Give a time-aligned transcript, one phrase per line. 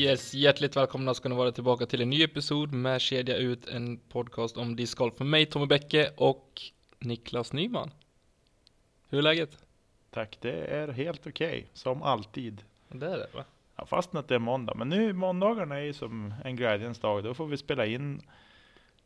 [0.00, 3.96] Yes, hjärtligt välkomna ska ni vara tillbaka till en ny episod med Kedja ut, en
[3.96, 6.62] podcast om discgolf för mig, Tommy Bäcke och
[6.98, 7.90] Niklas Nyman.
[9.08, 9.58] Hur är läget?
[10.10, 12.62] Tack, det är helt okej, som alltid.
[12.88, 13.44] Det är det va?
[13.76, 14.74] Ja, fastän att det är måndag.
[14.74, 17.24] Men nu, måndagarna är ju som en glädjens dag.
[17.24, 18.22] Då får vi spela in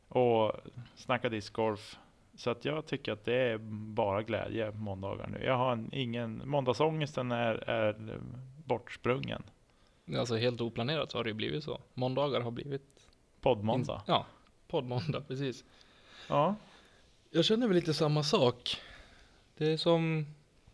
[0.09, 0.53] och
[0.97, 1.99] snacka discgolf.
[2.37, 3.59] Så att jag tycker att det är
[3.95, 5.45] bara glädje måndagar nu.
[5.45, 8.19] Jag har en, ingen, måndagsångesten är, är
[8.65, 9.43] bortsprungen.
[10.19, 11.81] Alltså helt oplanerat så har det ju blivit så.
[11.95, 13.07] Måndagar har blivit...
[13.41, 14.03] Poddmåndag.
[14.07, 14.27] Ja,
[14.69, 15.65] poddmåndag, precis.
[16.29, 16.55] Ja,
[17.31, 18.77] Jag känner väl lite samma sak.
[19.57, 20.27] Det är som...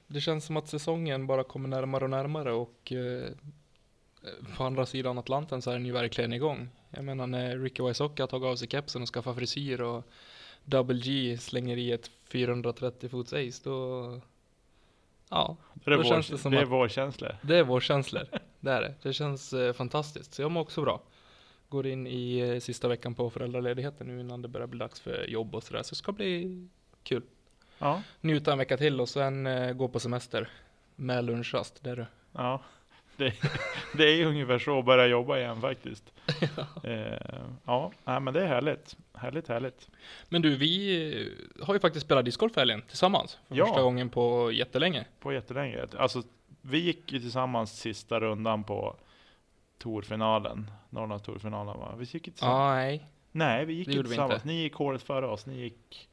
[0.07, 3.31] Det känns som att säsongen bara kommer närmare och närmare och eh,
[4.57, 6.69] på andra sidan Atlanten så är den ju verkligen igång.
[6.91, 10.05] Jag menar när Ricky Wysocka har tagit av sig kepsen och skaffat frisyr och
[10.65, 14.21] Double G slänger i ett 430 fots ace då...
[15.29, 17.37] Ja, det Då vår, känns det som det är att- vårkänslor.
[17.43, 18.23] det är vår känslor.
[18.61, 18.95] Det är det.
[19.03, 20.35] Det känns eh, fantastiskt.
[20.35, 21.01] Så jag mår också bra.
[21.69, 25.25] Går in i eh, sista veckan på föräldraledigheten nu innan det börjar bli dags för
[25.29, 25.83] jobb och sådär.
[25.83, 26.69] Så det ska bli
[27.03, 27.23] kul.
[27.79, 30.49] Ja, Njuta en vecka till och sen eh, gå på semester.
[30.97, 31.85] Med lunchrast.
[31.85, 32.07] Det är du.
[32.33, 32.63] ja.
[33.17, 33.35] Det,
[33.97, 36.13] det är ungefär så att börja jobba igen faktiskt.
[36.85, 37.19] Eh,
[37.65, 38.97] ja, men det är härligt.
[39.15, 39.89] Härligt, härligt.
[40.29, 41.03] Men du, vi
[41.59, 43.39] eh, har ju faktiskt spelat discgolf i helgen tillsammans.
[43.49, 43.67] För Ja.
[43.67, 45.05] första gången på jättelänge.
[45.21, 45.87] På jättelänge.
[45.99, 46.23] Alltså,
[46.63, 48.97] vi gick ju tillsammans sista rundan på
[49.79, 50.71] Torfinalen.
[50.91, 51.95] Norrlands Torfinalen va?
[51.99, 52.59] Vi gick ju tillsammans.
[52.61, 53.07] Ja, nej.
[53.33, 54.35] Nej, vi gick det ju gjorde vi tillsammans.
[54.35, 54.47] inte.
[54.49, 55.47] Ni gick hålet före oss.
[55.47, 56.09] Ni gick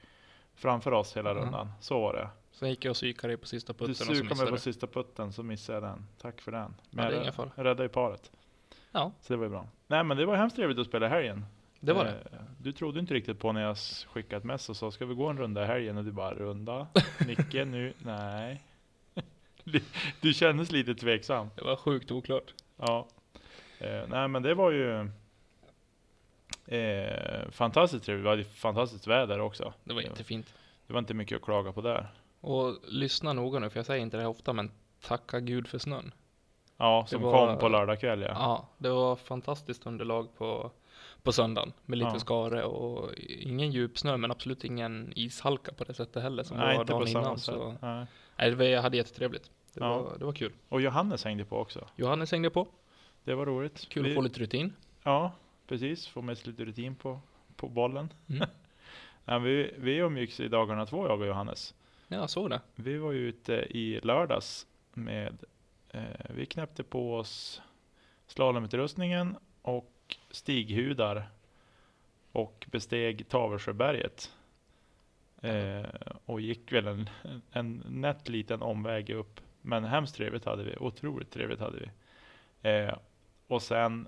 [0.56, 1.36] framför oss hela Ja.
[1.36, 1.72] rundan.
[1.80, 2.30] Så var det.
[2.52, 5.34] Sen gick jag och psykade dig på sista putten Du sukade mig på sista putten
[5.34, 6.08] så missade jag den.
[6.22, 6.76] Tack för den.
[6.90, 8.32] det är jag räddade ju paret.
[8.92, 9.68] Ja, Så det var ju bra.
[9.88, 11.46] Nej men det var hemskt trevligt att spela helgen.
[11.80, 12.12] det var det.
[12.12, 15.16] Eh, Du trodde inte riktigt på när jag skickade ett mess och sa ska vi
[15.16, 15.98] gå en runda i helgen?
[15.98, 16.88] Och du bara runda?
[17.28, 17.94] Nicke nu?
[18.00, 18.64] Nej.
[19.72, 19.84] Du-
[20.22, 21.50] Du kändes lite tveksam.
[21.56, 22.54] Det var sjukt oklart.
[22.78, 23.08] Ja.
[23.80, 25.10] Eh, nej men det var ju
[26.68, 28.26] eh, fantastiskt trevligt.
[28.26, 29.74] Vi hade fantastiskt väder också.
[29.84, 30.54] Det var jättefint.
[30.88, 32.08] Det var inte mycket att klaga på där.
[32.42, 35.78] Och lyssna noga nu, för jag säger inte det här ofta, men tacka gud för
[35.80, 36.14] snön.
[36.78, 38.28] Ja, som var- kom på lördag kväll ja.
[38.34, 40.72] Ja, det var fantastiskt underlag på,
[41.24, 42.20] på söndagen med lite Ja.
[42.20, 46.72] skare och ingen djup snö, men absolut ingen ishalka på det sättet heller som Nej,
[46.74, 47.40] det var dagen innan.
[47.40, 48.06] Så, Nej.
[48.38, 49.52] nej, det var, jag hade jättetrevligt.
[49.78, 50.02] Det, Ja.
[50.02, 50.52] var, det var kul.
[50.70, 51.88] Och Johannes hängde på också.
[51.96, 52.68] Johannes hängde på.
[53.24, 53.90] Det var roligt.
[53.90, 54.74] Kul Vi- att få lite rutin.
[55.04, 55.32] Ja,
[55.68, 56.08] precis.
[56.08, 57.20] Få med sig lite rutin på,
[57.56, 58.14] på bollen.
[58.30, 58.48] Mm.
[59.30, 61.76] Ja, vi, vi umgicks i dagarna två, jag och Johannes.
[62.08, 62.62] Ja, jag såg det.
[62.76, 65.44] Vi var ju ute i lördags med,
[65.90, 67.62] eh, vi knäppte på oss
[68.28, 71.30] slalomutrustningen och stighudar
[72.32, 74.32] och besteg Tavelsjöberget.
[75.42, 75.86] Eh,
[76.26, 77.10] och gick väl en,
[77.52, 79.40] en nätt liten omväg upp.
[79.68, 81.90] Men hemskt trevligt hade vi, otroligt trevligt hade vi.
[82.70, 82.94] Eh,
[83.48, 84.08] och sen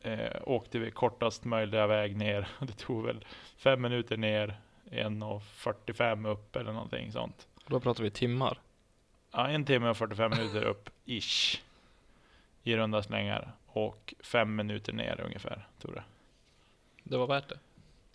[0.00, 2.48] eh, åkte vi kortast möjliga väg ner.
[2.60, 3.24] Det tog väl
[3.56, 7.48] fem minuter ner, 1.45 upp eller någonting sånt.
[7.66, 8.58] Då pratar vi timmar.
[9.32, 11.62] Ja, en timme och 45 minuter upp, ish.
[12.62, 13.52] I runda slängar.
[13.66, 16.04] Och fem minuter ner ungefär, tror jag.
[17.02, 17.58] Det var värt det.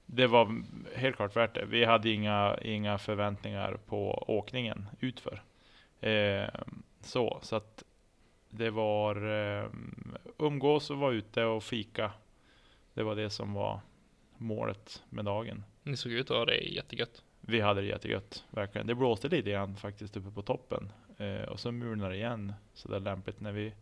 [0.05, 0.63] Det var
[0.95, 1.65] helt klart värt det.
[1.65, 5.41] Vi hade inga, inga förväntningar på åkningen utför.
[6.05, 6.49] Eh,
[7.01, 7.83] så, så att
[8.49, 9.69] det var eh,
[10.37, 12.11] umgås och vara ute och fika.
[12.93, 13.79] Det var det som var
[14.37, 15.63] målet med dagen.
[15.83, 17.23] Ni såg ut att ha det jättegött.
[17.41, 18.87] Vi hade det jättegött, verkligen.
[18.87, 20.91] Det blåste lite grann faktiskt uppe på toppen.
[21.17, 23.73] Eh, och så mulnade det igen så där lämpligt när vi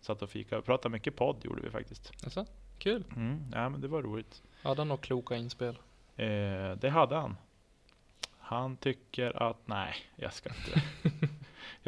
[0.00, 0.62] satt och fika.
[0.62, 2.12] Pratade mycket podd gjorde vi faktiskt.
[2.24, 2.46] Alltså,
[2.78, 3.04] kul.
[3.16, 4.42] Mm, ja, men det var roligt.
[4.62, 5.78] Hade han några kloka inspel?
[6.16, 7.36] Eh, det hade han.
[8.38, 10.82] Han tycker att, nej, jag ska inte.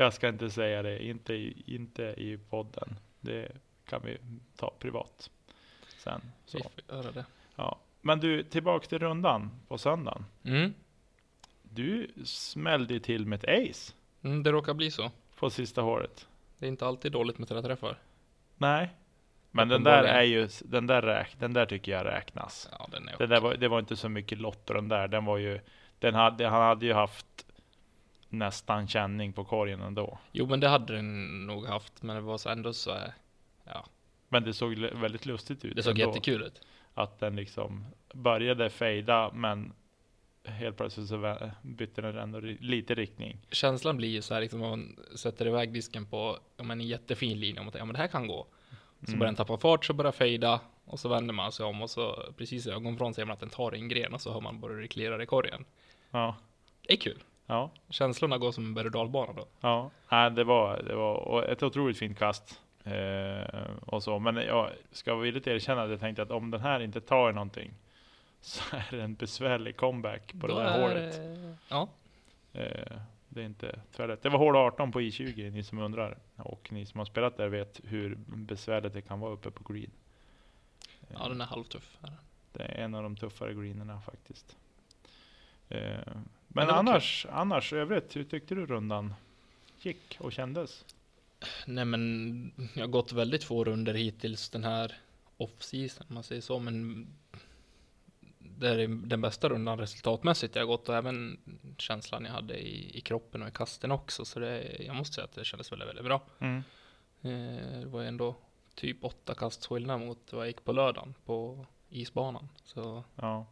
[0.05, 2.99] jag ska inte säga det, inte i, inte i podden.
[3.20, 3.52] Det
[3.85, 4.19] kan vi
[4.56, 5.31] ta privat
[5.99, 6.20] sen.
[6.47, 6.58] Så.
[6.58, 7.25] Vi får göra det.
[7.56, 7.79] Ja.
[8.00, 10.25] Men du, tillbaks till rundan på söndagen.
[10.44, 10.75] Mm.
[11.62, 13.93] Du smällde till med ett ace.
[14.23, 15.11] Mm, det råkar bli så.
[15.37, 16.29] på sista hålet.
[16.58, 17.99] Det är inte alltid dåligt med träffar.
[18.56, 18.91] Nej.
[19.50, 22.69] Men den där är ju, den där, räk, den där tycker jag räknas.
[22.79, 25.08] Ja, den är Det, där var, det var inte så mycket lotter den där.
[25.08, 25.61] Den var ju,
[25.99, 27.47] den hade, han hade ju haft
[28.31, 30.19] nästan känning på korgen ändå.
[30.32, 32.97] Jo, men det hade den nog haft, men det var så ändå så...
[33.65, 33.87] Ja,
[34.29, 35.77] Men det såg väldigt lustigt ut.
[35.77, 36.11] det såg ändå.
[36.11, 36.61] jättekul ut.
[36.94, 37.85] Att den liksom
[38.15, 39.73] började fejda men
[40.44, 43.38] helt plötsligt så bytte den ändå lite riktning.
[43.50, 47.59] Känslan blir ju så här liksom om man sätter iväg disken på en jättefin linje
[47.61, 48.47] och man tänker ja men det här kan gå.
[49.00, 49.19] Så Mm.
[49.19, 52.33] börjar den tappa fart, så börjar fejda och så vänder man sig om och så
[52.37, 54.73] precis i ögonvrån ser man att den tar en gren och så hör man bara
[54.73, 55.65] det klirrar i korgen.
[56.11, 56.37] Ja,
[56.87, 57.19] Det är kul.
[57.50, 59.47] Ja, Känslorna går som en berg och dalbana då.
[59.61, 59.91] ja.
[60.11, 62.61] Nej, det var, det var och ett otroligt fint kast.
[62.85, 64.19] Eh, och så.
[64.19, 67.70] Men jag ska villigt erkänna att jag tänkte att om den här inte tar någonting
[68.41, 71.19] så är det en besvärlig comeback på Då det där är, hålet.
[71.19, 71.88] eh, Ja,
[72.52, 72.93] Eh,
[73.29, 74.23] det är inte tvärlätt.
[74.23, 76.19] Det var hål 18 på I20, ni som undrar.
[76.37, 79.91] Och ni som har spelat där vet hur besvärligt det kan vara uppe på green.
[81.08, 81.99] Eh, ja den är halvtuff.
[82.02, 82.12] Här.
[82.52, 84.56] Det är en av de tuffare greenerna faktiskt.
[86.52, 89.14] Men var annars, annars övrigt, hur tyckte du rundan
[89.81, 90.85] gick och kändes?
[91.67, 94.99] Nej men jag har gått väldigt få runder hittills den här
[95.37, 96.58] off-season om man säger så.
[96.58, 97.06] Men
[98.38, 101.38] det är den bästa rundan resultatmässigt jag gått och även
[101.79, 104.25] känslan jag hade i, i kroppen och i kasten också.
[104.25, 106.23] Så det, jag måste säga att det kändes väldigt, väldigt bra.
[106.38, 106.62] Mm.
[107.23, 108.37] Eh, det var ändå
[108.75, 112.49] typ åtta kast skillnad mot vad jag gick på lördagen på isbanan.
[112.64, 113.47] Så Ja.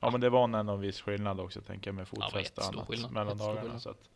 [0.00, 2.74] Ja, men det var ändå en viss skillnad också tänker jag med fotfäste och jättestor
[2.74, 3.80] annat skillnad, mellan dagarna.
[3.80, 4.08] Så att,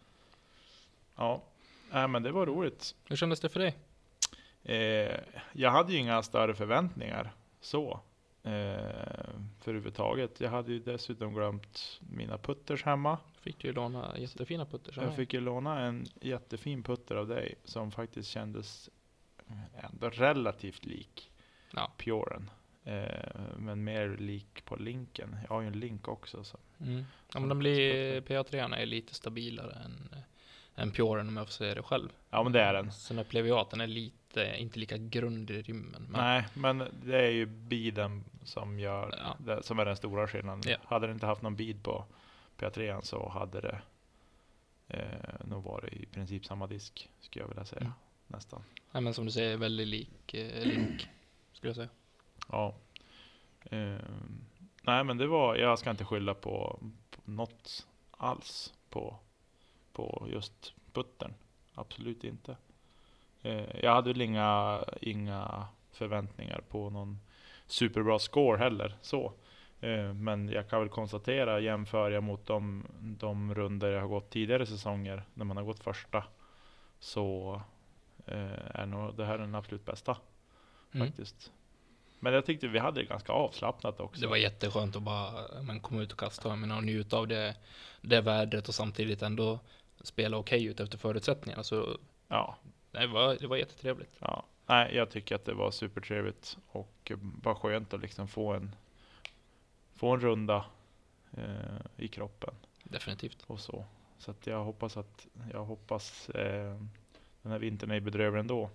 [1.17, 1.43] ja,
[1.91, 2.95] Nej, men det var roligt.
[3.09, 3.77] hur kändes det för dig?
[4.63, 5.21] Eh,
[5.53, 8.01] jag hade ju inga större förväntningar så.
[8.43, 8.51] Eh,
[9.61, 10.41] för överhuvudtaget.
[10.41, 13.19] Jag hade ju dessutom glömt mina putters hemma.
[13.41, 14.97] Fick du ju låna jättefina putters.
[14.97, 18.91] Jag fick ju låna en jättefin putter av dig som faktiskt kändes
[19.77, 21.31] ändå relativt lik
[21.71, 21.93] Ja.
[21.97, 22.51] Puren.
[22.85, 25.37] Eh, men mer lik på linken.
[25.43, 26.45] Jag har ju en link också.
[26.45, 26.59] Så.
[26.81, 27.05] Mm.
[27.35, 30.15] Ja, men den blir, PA3 är lite stabilare än,
[30.75, 32.09] än Puren om jag får säga det själv.
[32.31, 32.93] Ja men det är den.
[32.93, 36.07] Sen upplever jag att den är lite, inte lika grund i rymmen.
[36.11, 39.37] Men Nej, men det är ju biden som, gör, Ja.
[39.39, 40.63] det, som är den stora skillnaden.
[40.67, 40.77] Ja.
[40.85, 42.05] Hade det inte haft någon bid på
[42.59, 43.81] PA3 så hade det
[44.89, 47.81] eh, nog varit i princip samma disk, skulle jag vilja säga.
[47.81, 47.93] Mm.
[48.27, 48.63] Nästan.
[48.93, 51.09] Nej, men som du säger, väldigt lik eh, Link,
[51.53, 51.89] skulle jag säga.
[52.49, 52.75] Ja.
[53.71, 54.45] Ehm,
[54.83, 56.79] nej men det var, jag ska inte skylla på,
[57.11, 59.17] på något alls på,
[59.93, 61.35] på just puttern.
[61.75, 62.57] Absolut inte.
[63.43, 67.19] Eh, jag hade väl inga, inga förväntningar på någon
[67.67, 68.95] superbra score heller.
[69.01, 69.33] Så.
[69.81, 74.31] Eh, men jag kan väl konstatera, jämför jag mot de, de runder jag har gått
[74.31, 76.25] tidigare säsonger, när man har gått första,
[76.99, 77.61] så
[78.27, 80.17] eh, är nog det här den absolut bästa
[80.95, 81.07] Mm.
[81.07, 81.53] faktiskt.
[82.25, 84.21] Men jag tyckte vi hade det ganska avslappnat också.
[84.21, 87.57] Det var jätteskönt att bara men, komma ut och kasta menar, och njuta av det,
[88.01, 89.59] det vädret och samtidigt ändå
[90.01, 91.63] spela okej ut efter förutsättningarna.
[91.63, 91.99] Så
[92.29, 92.57] Ja,
[92.91, 94.17] det var, det var jättetrevligt.
[94.19, 94.45] ja.
[94.67, 98.75] Nej, jag tycker att det var supertrevligt och eh, bara skönt att liksom få en,
[99.95, 100.65] få en runda
[101.37, 102.55] eh, i kroppen
[102.85, 103.43] Definitivt.
[103.47, 103.85] och så.
[104.19, 106.77] Så jag hoppas att, jag hoppas eh,
[107.43, 108.71] den här vintern är bedrövlig ändå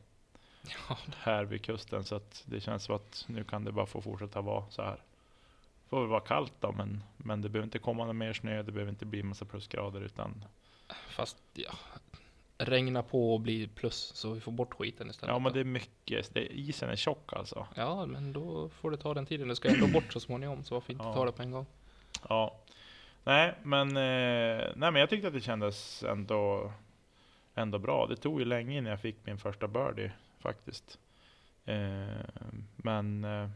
[0.89, 4.01] Ja, här vid kusten så att det känns som att nu kan det bara få
[4.01, 5.01] fortsätta vara så här.
[5.89, 8.71] Får väl vara kallt då, men, men det behöver inte komma någon mer snö, det
[8.71, 10.45] behöver inte bli massa plusgrader utan
[11.09, 11.71] fast ja,
[12.57, 15.33] regna på och bli plus så vi får bort skiten istället.
[15.33, 17.67] Ja men det är mycket, det, isen är tjock alltså.
[17.75, 19.47] Ja, men då får det ta den tiden.
[19.47, 21.13] Det ska ändå bort så småningom, så varför inte Ja.
[21.13, 21.65] ta det på en gång?
[22.29, 22.55] Ja.
[23.23, 26.71] Nej men, eh, nej men jag tyckte att det kändes ändå,
[27.55, 28.07] ändå bra.
[28.07, 30.99] Det tog ju länge innan jag fick min första birdie faktiskt.
[31.65, 32.25] Eh,
[32.75, 33.49] men eh,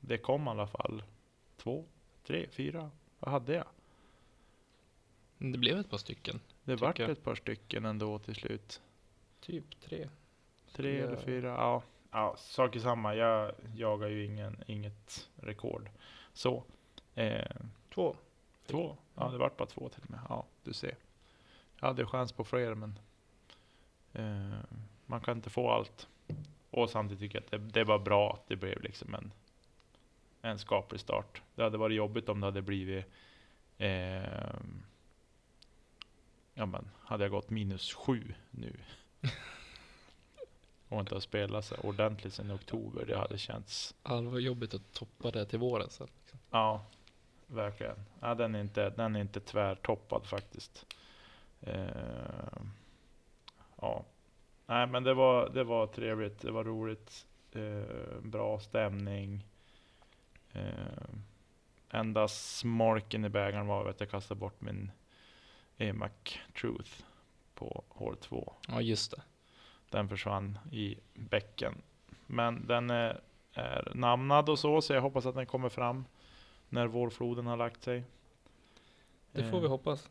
[0.00, 1.02] det kom i alla fall
[1.56, 1.84] två,
[2.26, 2.90] tre, fyra.
[3.18, 3.66] Vad hade jag?
[5.38, 6.40] Det blev ett par stycken.
[6.64, 7.10] Det vart jag.
[7.10, 8.80] ett par stycken ändå till slut.
[9.40, 10.08] Typ tre.
[10.72, 11.82] Tre eller fyra, ja.
[12.10, 13.14] ja sak samma.
[13.14, 15.90] Jag jagar ju ingen, inget rekord.
[16.32, 16.64] Så.
[17.14, 17.56] Eh,
[17.94, 18.16] Två.
[18.66, 18.96] Två?
[19.14, 20.20] Ja, det vart bara två till och med.
[20.28, 20.96] Ja, du ser.
[21.80, 22.98] Jag hade chans på fler, men
[24.12, 24.58] eh,
[25.06, 26.08] man kan inte få allt.
[26.70, 29.32] Och samtidigt tycker jag att det, det var bra att det blev liksom en,
[30.42, 31.42] en skaplig start.
[31.54, 33.04] Det hade varit jobbigt om det hade blivit
[33.78, 34.54] eh,
[36.54, 38.76] Ja men, hade jag gått minus sju nu
[40.88, 44.74] och inte har spelat så ordentligt sedan oktober, det hade känts Ja, det var jobbigt
[44.74, 46.08] att toppa det till våren sen.
[46.20, 46.38] Liksom.
[46.50, 46.84] Ja,
[47.46, 47.96] verkligen.
[48.20, 50.86] Ja, den, är inte, den är inte tvärtoppad faktiskt.
[51.60, 52.62] Eh,
[53.80, 54.04] ja,
[54.66, 59.46] nej men det var, det var trevligt, det var roligt, eh, bra stämning.
[60.52, 61.08] Eh,
[61.90, 64.90] enda smolken i bägaren var att jag kastade bort min
[65.78, 66.10] EMAC
[66.60, 66.90] Truth
[67.54, 68.52] på hål 2.
[68.68, 69.22] Ja, just det.
[69.90, 71.74] Den försvann i bäcken.
[72.26, 73.20] Men den är,
[73.52, 76.04] är namnad och så, så jag hoppas att den kommer fram
[76.68, 78.04] när vårfloden har lagt sig.
[79.32, 80.10] Det får vi Eh, hoppas.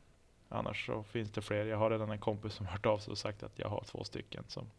[0.55, 1.65] Annars så finns det fler.
[1.65, 4.03] Jag har redan en kompis som hört av sig och sagt att jag har två
[4.03, 4.69] stycken som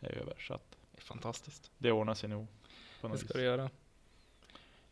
[0.00, 0.34] är över.
[0.38, 1.70] Så att Det är fantastiskt.
[1.78, 2.46] det ordnar sig nog.
[3.00, 3.34] På Det något ska vis.
[3.36, 3.70] du göra.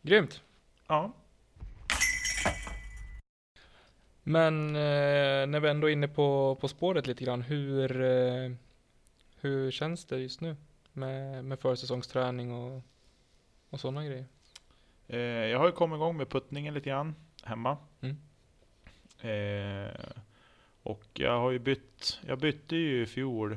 [0.01, 0.41] Grymt.
[0.87, 1.11] Ja.
[4.23, 8.51] Men eh, när vi ändå är inne på, på spåret lite grann, hur, eh,
[9.39, 10.55] hur känns det just nu
[10.93, 12.81] med, med försäsongsträning och,
[13.69, 14.25] och sådana grejer?
[15.07, 17.77] Eh, jag har ju kommit igång med puttningen lite grann hemma.
[18.01, 18.17] Mm.
[19.23, 19.91] Eh,
[20.83, 23.51] och jag har ju bytt, jag bytte ju i fjol,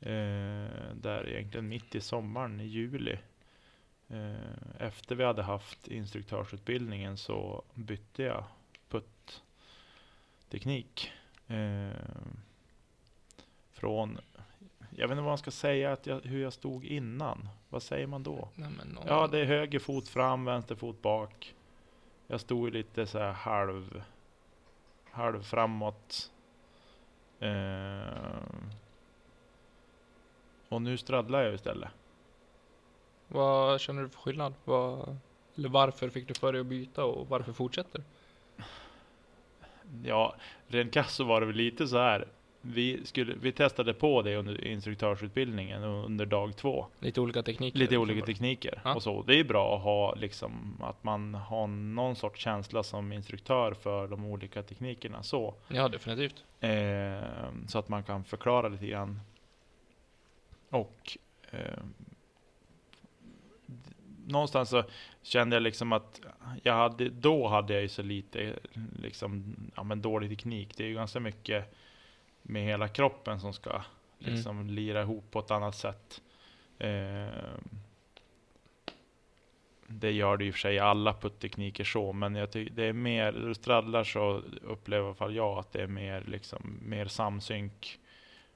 [0.00, 3.18] eh, där egentligen mitt i sommaren, i juli.
[4.08, 4.34] Eh,
[4.78, 8.44] efter vi hade haft instruktörsutbildningen så bytte jag
[10.48, 11.12] puttteknik.
[11.46, 11.90] Eh,
[13.72, 14.18] från,
[14.90, 17.48] jag vet inte vad man ska säga, att jag, hur jag stod innan.
[17.68, 18.48] Vad säger man då?
[18.54, 21.54] Nej, någon, Ja, det är höger fot fram, vänster fot bak.
[22.26, 24.02] Jag stod lite så här halv,
[25.12, 26.30] halv framåt.
[27.40, 28.42] Eh,
[30.68, 31.90] och nu straddlar jag istället.
[33.28, 34.54] Vad känner du för skillnad?
[34.64, 35.18] Vad,
[35.56, 38.04] eller varför fick du för dig att byta och varför fortsätter du?
[40.08, 40.34] Ja,
[40.66, 42.28] rent krasst så var det väl lite så här.
[42.70, 46.86] Vi, skulle, vi testade på det under instruktörsutbildningen under dag två.
[47.00, 47.78] Lite olika tekniker?
[47.78, 48.94] Lite olika tekniker Ja.
[48.94, 49.22] och så.
[49.22, 54.08] Det är bra att ha liksom att man har någon sorts känsla som instruktör för
[54.08, 55.54] de olika teknikerna så.
[55.68, 56.44] Ja, definitivt.
[56.60, 57.22] Eh,
[57.68, 59.20] så att man kan förklara lite grann.
[60.70, 61.18] Och
[61.50, 61.82] eh,
[64.26, 64.84] någonstans så
[65.22, 66.20] kände jag liksom att
[66.62, 68.58] jag hade, då hade jag ju så lite
[69.02, 70.76] liksom, ja, men dålig teknik.
[70.76, 71.74] Det är ju ganska mycket
[72.42, 73.82] med hela kroppen som ska
[74.18, 76.22] liksom lira ihop på ett annat sätt.
[76.78, 77.28] Eh,
[79.86, 82.84] det gör det i och för sig i alla putttekniker så, men jag tycker det
[82.84, 86.24] är mer, när du straddlar så upplever i alla fall jag att det är mer,
[86.26, 87.98] liksom, mer samsynk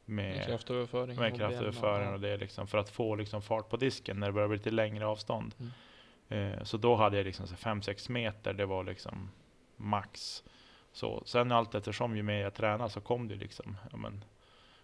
[0.05, 1.17] Med med, kraftöverföring.
[1.17, 4.21] med och kraftöverföring ben och det är liksom för att få liksom fart på disken
[4.21, 5.55] när det börjar bli lite längre avstånd.
[5.59, 6.53] Mm.
[6.53, 9.31] Eh, så då hade jag liksom 5-6 meter, det var liksom
[9.77, 10.43] max.
[10.93, 14.25] Så sen allt eftersom ju mer jag tränade så kom det liksom, ja men,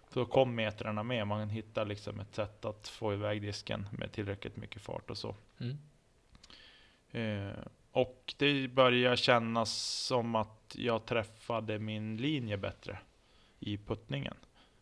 [0.09, 1.27] så kom metrarna med.
[1.27, 5.35] Man hittar liksom ett sätt att få iväg disken med tillräckligt mycket fart och så.
[5.59, 5.77] Mm.
[7.11, 7.57] Eh,
[7.91, 9.73] och det börjar kännas
[10.05, 12.99] som att jag träffade min linje bättre
[13.59, 14.35] i puttningen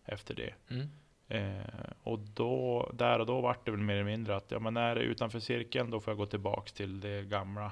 [0.05, 0.53] efter det.
[0.69, 0.89] Mm.
[1.27, 4.77] Eh, och då, där och då vart det väl mer eller mindre att ja, men
[4.77, 7.71] är det utanför cirkeln då får jag gå tillbaks till det gamla.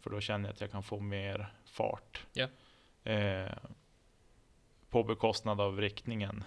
[0.00, 2.26] För då känner jag att jag kan få mer fart.
[2.32, 2.48] Ja.
[3.04, 3.52] Eh,
[4.90, 6.44] på bekostnad av riktningen.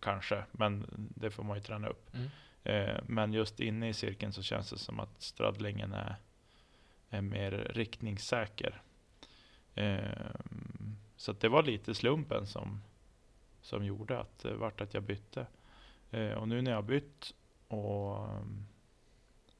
[0.00, 2.10] Kanske, men det får man ju träna upp.
[2.14, 2.28] Mm.
[2.64, 6.16] Eh, men just inne i cirkeln så känns det som att straddlingen är,
[7.10, 8.82] är mer riktningssäker.
[9.74, 10.30] Eh,
[11.16, 12.82] så det var lite slumpen som,
[13.60, 15.46] som gjorde att det vart att jag bytte.
[16.10, 17.34] Eh, och nu när jag har bytt
[17.68, 18.66] och um,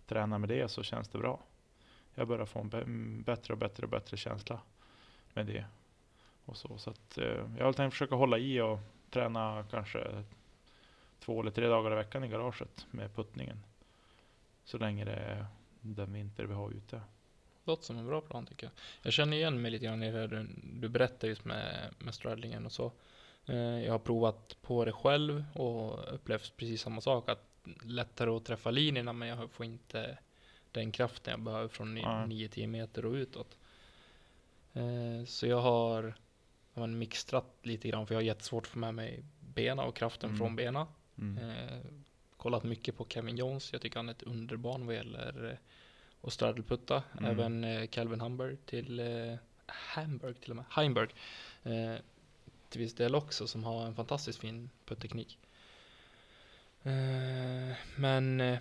[0.06, 1.40] tränar med det så känns det bra.
[2.14, 4.60] Jag börjar få en bä- bättre och bättre och bättre känsla
[5.34, 5.66] med det.
[6.50, 8.78] Och så, så att, eh, jag har tänkt försöka hålla i och
[9.10, 10.24] träna kanske
[11.20, 13.62] två eller tre dagar i veckan i garaget med puttningen.
[14.64, 15.46] Så länge det är
[15.80, 17.00] den vinter vi har ute.
[17.64, 18.72] Låter som en bra plan tycker jag.
[19.02, 22.66] Jag känner igen mig lite grann i det du, du berättar just med, med straddlingen
[22.66, 22.92] och så.
[23.46, 27.28] Eh, Jag har provat på det själv och upplevt precis samma sak.
[27.28, 27.46] Att
[27.84, 30.18] lättare att träffa linjerna men jag får inte
[30.72, 32.26] den kraften jag behöver från ni- Nej.
[32.48, 33.58] 9-10 meter och utåt.
[34.72, 36.14] Eh, Så jag har
[36.80, 40.28] men mixtrat lite grann för jag har jättesvårt att få med mig bena och kraften
[40.30, 40.38] Mm.
[40.38, 40.86] från bena.
[41.18, 41.48] Mm.
[41.50, 41.78] Eh,
[42.36, 43.72] kollat mycket på Kevin Jones.
[43.72, 45.58] Jag tycker han är ett underbarn vad gäller eh,
[46.26, 47.02] att straddleputta.
[47.18, 47.30] Mm.
[47.30, 49.34] Även eh, Calvin Hamburg till eh,
[49.66, 50.64] Hamburg till och med.
[50.70, 51.08] Heimberg.
[51.62, 51.94] Eh,
[52.68, 55.38] till viss del också som har en fantastiskt fin putteknik.
[56.82, 58.56] Eh, men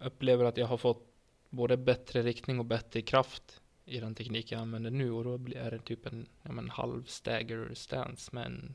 [0.00, 1.06] upplever att jag har fått
[1.50, 5.70] både bättre riktning och bättre kraft i den teknik jag använder nu och då är
[5.70, 8.74] det typ en ja, men halv stagger stance med en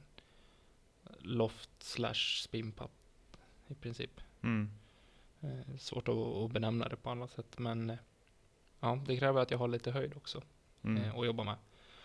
[1.20, 2.92] loft slash spin putt
[3.68, 4.22] i princip.
[4.42, 4.70] Mm.
[5.42, 7.98] Eh, svårt att, att benämna det på annat sätt men eh,
[8.80, 10.42] ja, det kräver att jag har lite höjd också
[10.82, 11.04] Mm.
[11.04, 11.56] eh, att jobba med.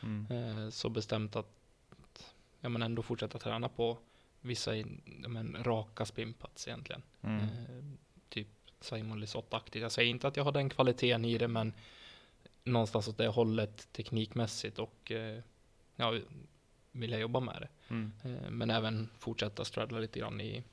[0.03, 0.27] Mm.
[0.31, 3.99] Eh, så bestämt att ja, men ändå fortsätta träna på
[4.41, 4.85] vissa ja,
[5.29, 7.03] men, raka spinpads egentligen.
[7.23, 7.41] Mm.
[7.41, 7.85] Eh,
[8.29, 8.49] typ
[8.81, 9.83] Simon Lisotte-aktigt.
[9.83, 11.73] Jag säger inte att jag har den kvaliteten i det, men
[12.64, 15.42] någonstans åt det hållet teknikmässigt och eh,
[15.97, 16.18] ja,
[16.92, 17.94] vill jag jobba med det.
[17.94, 18.12] Mm.
[18.25, 20.64] Eh, men även fortsätta straddla lite grann i,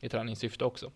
[0.00, 0.92] i träningssyfte också.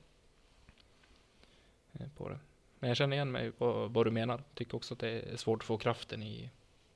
[1.92, 2.38] Eh, på det.
[2.78, 4.42] Men jag känner igen mig på vad du menar.
[4.54, 6.50] Tycker också att det är svårt att få kraften i,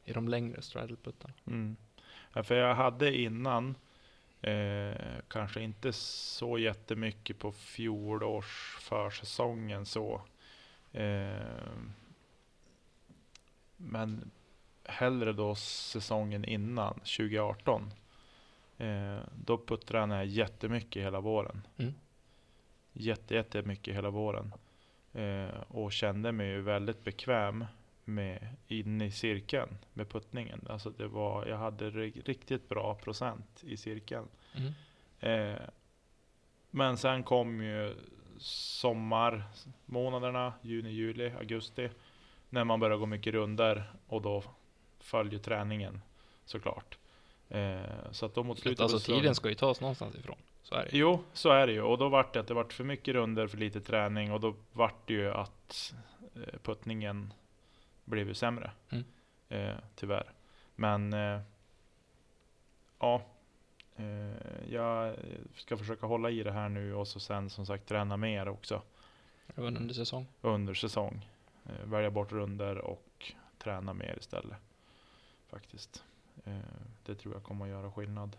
[0.05, 1.35] i de längre straddleputtarna.
[1.47, 1.77] Mm.
[2.33, 3.75] Ja, för jag hade innan,
[4.43, 4.97] eh,
[5.29, 10.23] kanske inte så jättemycket på fjolårs försäsongen så.
[10.93, 11.39] Eh,
[13.81, 14.31] men
[14.85, 17.91] hellre då säsongen innan, 2018.
[18.79, 21.67] Eh, då puttrade jag jättemycket hela våren.
[21.77, 21.95] Mm.
[22.93, 24.55] Jätte, jättemycket hela våren.
[25.13, 27.65] Eh, och kände mig ju väldigt bekväm
[28.05, 30.67] med inne i cirkeln med puttningen.
[30.69, 34.29] Alltså det var, jag hade ri- riktigt bra procent i cirkeln.
[34.55, 34.73] Mm.
[35.21, 35.59] Eh,
[36.71, 37.95] men sen kom ju
[38.39, 41.91] sommarmånaderna, juni, juli, augusti.
[42.51, 44.43] När man började gå mycket runder och då
[45.01, 46.01] följer träningen
[46.45, 46.99] såklart.
[47.49, 50.37] Eh, så att då mot slutet Alltså tiden ska ju tas någonstans ifrån.
[50.63, 50.99] Så är det ju.
[50.99, 51.83] Jo, så är det ju.
[51.83, 54.55] Och då vart det att det vart för mycket runder, för lite träning och då
[54.73, 55.95] vart det ju att
[56.35, 57.33] eh, puttningen
[58.05, 58.71] blev ju sämre.
[58.91, 59.05] Mm.
[59.49, 60.33] Eh, tyvärr.
[60.75, 61.41] Men eh,
[62.99, 63.23] ja,
[63.97, 65.17] eh, jag
[65.57, 68.83] ska försöka hålla i det här nu och så sen som sagt träna mer också
[69.55, 70.27] under säsong.
[70.41, 71.27] under säsong.
[71.69, 74.57] Eh, välja bort runder och träna mer istället.
[75.51, 76.05] Faktiskt.
[76.45, 76.59] Eh,
[77.07, 78.37] det tror jag kommer att göra skillnad.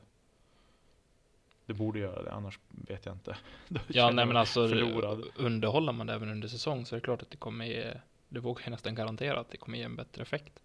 [1.66, 3.38] Det borde göra det, annars vet jag inte.
[3.88, 5.24] Ja, nej men alltså förlorad.
[5.36, 7.94] underhåller man det även under säsong så är det klart att det kommer ge,
[8.30, 10.60] det vågar jag nästan garantera att det kommer ge en bättre effekt.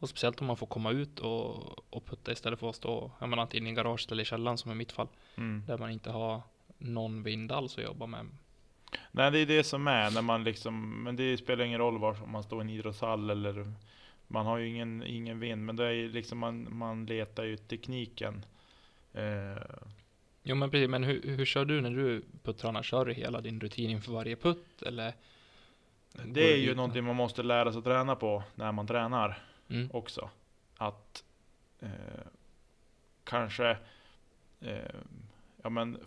[0.00, 3.28] Och speciellt om man får komma ut och, och putta istället för att stå, jag
[3.28, 5.62] menar antingen i garaget eller i källaren som i mitt fall, Mm.
[5.66, 6.42] där man inte har
[6.78, 8.26] någon vind alls att jobba med.
[9.18, 12.22] Nej, det är det som är när man liksom, men det spelar ingen roll var
[12.22, 13.72] om man står i en idrottshall eller
[14.26, 18.44] man har ju ingen, ingen vind, men det är liksom man, man letar ju tekniken.
[19.12, 19.62] Eh,
[20.42, 22.82] Jo men precis, men hur, hur kör du när du puttrar?
[22.82, 25.12] Kör du hela din rutin inför varje putt eller?
[26.24, 29.42] det är ju någonting man måste lära sig att träna på när man tränar.
[29.68, 29.90] Mm.
[29.92, 30.30] också.
[30.76, 31.24] Att
[31.80, 31.88] eh,
[33.24, 33.76] kanske,
[34.60, 34.94] eh,
[35.62, 35.98] ja men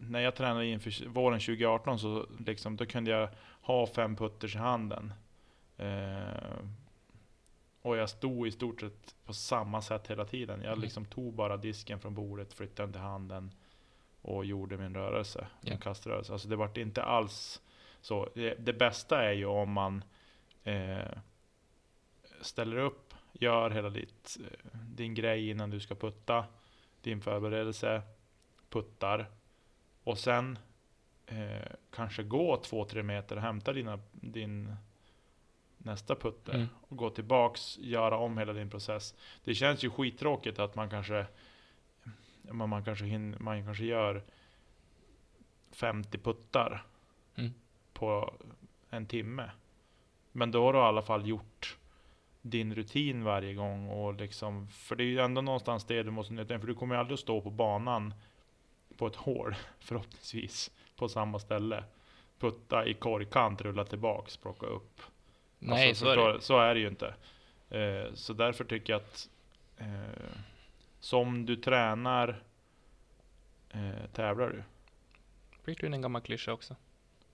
[0.00, 3.28] när jag tränade inför våren 2018 så liksom, då kunde jag
[3.62, 5.12] ha fem putters i handen.
[5.76, 6.58] Eh,
[7.82, 10.60] och jag stod i stort sett på samma sätt hela tiden.
[10.60, 10.80] Jag Mm.
[10.82, 13.52] liksom tog bara disken från bordet, flyttade den till handen
[14.22, 15.70] och gjorde min rörelse, Ja.
[15.70, 16.32] min kaströrelse.
[16.32, 17.60] Alltså det vart inte alls
[18.00, 18.28] så.
[18.34, 20.04] Det, det bästa är ju om man
[20.64, 21.08] eh,
[22.40, 26.44] ställer upp, gör hela ditt, eh, din grej innan du ska putta,
[27.02, 28.02] din förberedelse,
[28.68, 29.26] puttar
[30.10, 30.58] och sen
[31.26, 34.76] eh, kanske gå två, tre meter och hämta dina, din
[35.78, 36.66] nästa putter Mm.
[36.88, 39.14] och gå tillbaks, göra om hela din process.
[39.44, 41.26] Det känns ju skittråkigt att man kanske
[42.42, 44.22] men man kanske, hin, man kanske gör
[45.72, 46.84] 50 puttar
[47.36, 47.50] Mm.
[47.92, 48.34] på
[48.90, 49.50] en timme.
[50.32, 51.76] Men då har du i alla fall gjort
[52.42, 53.88] din rutin varje gång.
[53.88, 56.58] Och liksom, för det är ju ändå någonstans det du måste nöta.
[56.58, 58.14] För du kommer ju aldrig att stå på banan
[59.00, 61.84] på ett hål, förhoppningsvis, på samma ställe.
[62.38, 65.00] Putta i korgkant, rulla tillbaks, plocka upp.
[65.58, 66.40] Nej, Alltså, så är förstår- det.
[66.40, 67.14] så är det ju inte.
[67.70, 69.28] Eh, så därför tycker jag att
[69.78, 70.30] eh,
[71.00, 72.42] som du tränar
[73.70, 74.62] eh, tävlar du.
[75.64, 76.76] Fick du in en gammal klyscha också?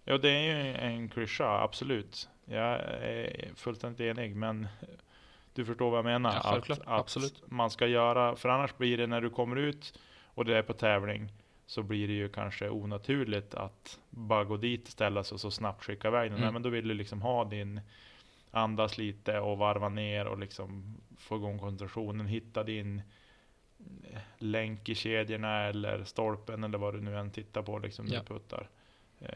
[0.05, 2.29] Ja, det är ju en klyscha, absolut.
[2.45, 4.67] Jag är fullständigt enig, men
[5.55, 6.33] du förstår vad jag menar.
[6.45, 7.43] Ja, att, att Absolut.
[7.47, 9.99] man ska göra, för annars blir det när du kommer ut
[10.35, 11.33] och det är på tävling,
[11.67, 15.85] så blir det ju kanske onaturligt att bara gå dit, ställa sig och så snabbt
[15.85, 16.33] skicka iväg den.
[16.39, 16.43] Mm.
[16.43, 17.81] Nej, men då vill du liksom ha din
[18.51, 23.03] andas lite och varva ner och liksom få igång koncentrationen, hitta din
[24.13, 28.19] eh, länk i kedjorna eller stolpen eller vad du nu än tittar på liksom Ja.
[28.21, 28.69] du puttar.
[29.21, 29.29] Eh,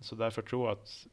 [0.00, 1.06] Så därför tror jag att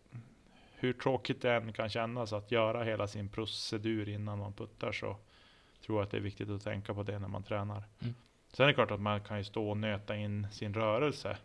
[0.75, 5.17] hur tråkigt det än kan kännas att göra hela sin procedur innan man puttar så
[5.85, 7.83] tror jag att det är viktigt att tänka på det när man tränar.
[8.01, 8.13] Mm.
[8.53, 11.37] Sen är det klart att man kan ju stå och nöta in sin rörelse.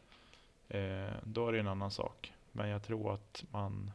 [0.68, 2.32] Eh, då är det en annan sak.
[2.52, 3.90] Men jag tror att man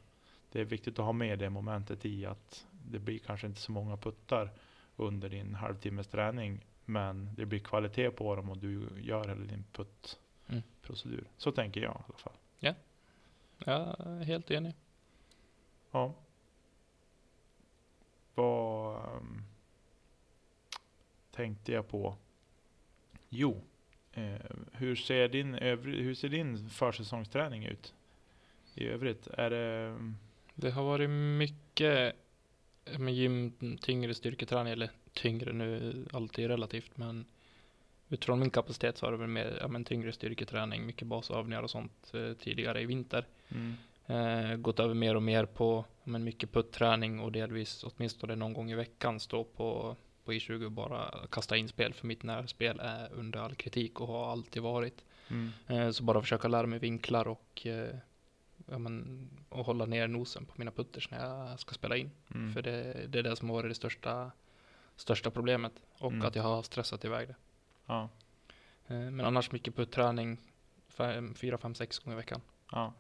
[0.52, 3.72] det är viktigt att ha med det momentet i att det blir kanske inte så
[3.72, 4.52] många puttar
[4.96, 6.66] under din halvtimmes träning.
[6.86, 9.64] Men det blir kvalitet på dem och du gör hela din Mm.
[9.72, 11.24] puttprocedur.
[11.38, 12.34] Så tänker jag i alla fall.
[13.66, 14.74] Jag är helt enig.
[15.92, 16.14] Ja.
[18.36, 19.44] Vad ehm,
[21.32, 22.16] tänkte jag på?
[23.36, 23.62] Jo,
[24.14, 24.34] eh,
[24.72, 27.94] hur, ser din övrig, hur ser din försäsongsträning ut?
[28.76, 29.98] I övrigt, är det...
[30.56, 32.16] Det har varit mycket
[32.98, 37.26] med gym, tyngre styrketräning, eller tyngre nu, alltid relativt, men
[38.10, 41.70] utifrån min kapacitet så har det varit mer ja, men tyngre styrketräning, mycket basövningar och
[41.70, 43.26] sånt eh, tidigare i vinter.
[43.50, 43.74] Mm.
[44.06, 48.72] Eh, gått över mer och mer på men mycket putträning och delvis åtminstone någon gång
[48.72, 53.40] i veckan stå på, på I20 och bara kasta inspel för mitt närspel är under
[53.40, 55.04] all kritik och har alltid varit.
[55.28, 55.50] Mm.
[55.68, 57.96] Eh, så bara försöka lära mig vinklar och, eh,
[58.70, 62.12] ja, men, och hålla ner nosen på mina putters när jag ska spela in.
[62.36, 62.54] Mm.
[62.54, 64.32] För det, det är det som har varit det största,
[64.96, 66.26] största problemet och Mm.
[66.28, 67.36] att jag har stressat iväg det.
[67.86, 68.10] Ja,
[68.88, 70.38] Eh, men annars mycket putträning,
[71.36, 72.42] fyra, fem, sex gånger i veckan.
[72.72, 72.94] ja,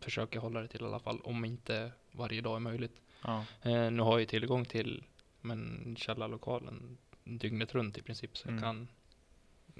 [0.00, 3.00] försöker hålla det till i alla fall, om inte varje dag är möjligt.
[3.24, 3.44] ja.
[3.90, 5.04] Nu har jag tillgång till
[5.40, 8.54] men, källarlokalen dygnet runt i princip, så Mm.
[8.54, 8.88] jag kan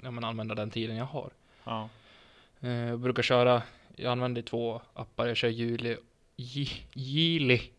[0.03, 1.31] ja, men, använda den tiden jag har.
[1.63, 1.89] ja.
[2.59, 3.63] Eh, jag brukar köra,
[3.95, 5.97] jag använder två appar, jag kör Juli,
[6.35, 6.83] Ji-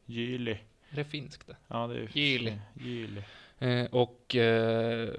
[0.07, 0.53] Jili,
[0.91, 1.57] är det finskt det?
[1.69, 2.59] Ja, det är Jyli.
[2.81, 3.23] Jyli.
[3.59, 5.11] Eh, och eh,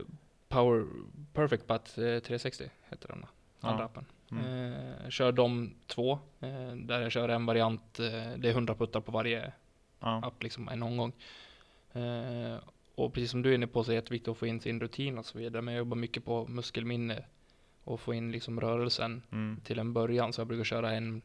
[0.47, 0.85] Power
[1.33, 3.25] Perfect eh, 360 heter den
[3.59, 3.85] andra Ja.
[3.85, 4.05] appen.
[4.31, 4.73] Mm.
[4.73, 8.05] Eh, kör de två, eh, där jag kör en variant, eh,
[8.37, 9.51] det är 100 puttar på varje
[9.99, 10.21] Ja.
[10.25, 11.09] app liksom en omgång.
[11.09, 11.15] Eh,
[12.95, 14.79] och precis som du är inne på så är det jätteviktigt att få in sin
[14.79, 15.61] rutin och så vidare.
[15.61, 17.23] Men jag jobbar mycket på muskelminne
[17.83, 19.59] och få in liksom rörelsen Mm.
[19.63, 20.33] till en början.
[20.33, 21.21] Så jag brukar köra en,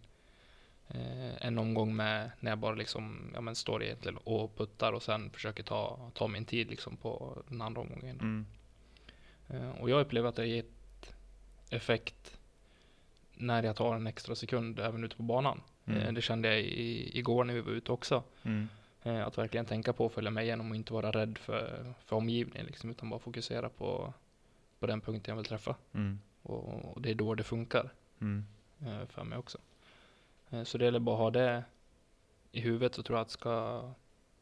[0.88, 5.02] eh, en omgång med när jag bara liksom, ja men står egentligen och puttar och
[5.02, 8.20] sen försöker ta, ta min tid liksom på den andra omgången.
[8.20, 8.46] Mm.
[9.48, 11.14] Eh, och jag upplever att det har gett
[11.70, 12.38] effekt
[13.34, 15.60] när jag tar en extra sekund även ute på banan.
[15.86, 16.00] Mm.
[16.00, 18.22] Eh, det kände jag i, igår när vi var ute också.
[18.42, 18.68] Mm.
[19.08, 22.16] Eh, Att verkligen tänka på att följa med igenom och inte vara rädd för, för
[22.16, 24.12] omgivningen liksom, utan bara fokusera på,
[24.78, 25.76] på den punkten jag vill träffa.
[25.92, 26.18] Mm.
[26.42, 27.90] Och, och det är då det funkar
[28.20, 28.44] Mm.
[28.80, 29.58] eh, för mig också.
[30.50, 31.64] Eh, Så det gäller bara att ha det
[32.52, 33.82] i huvudet så tror jag att ska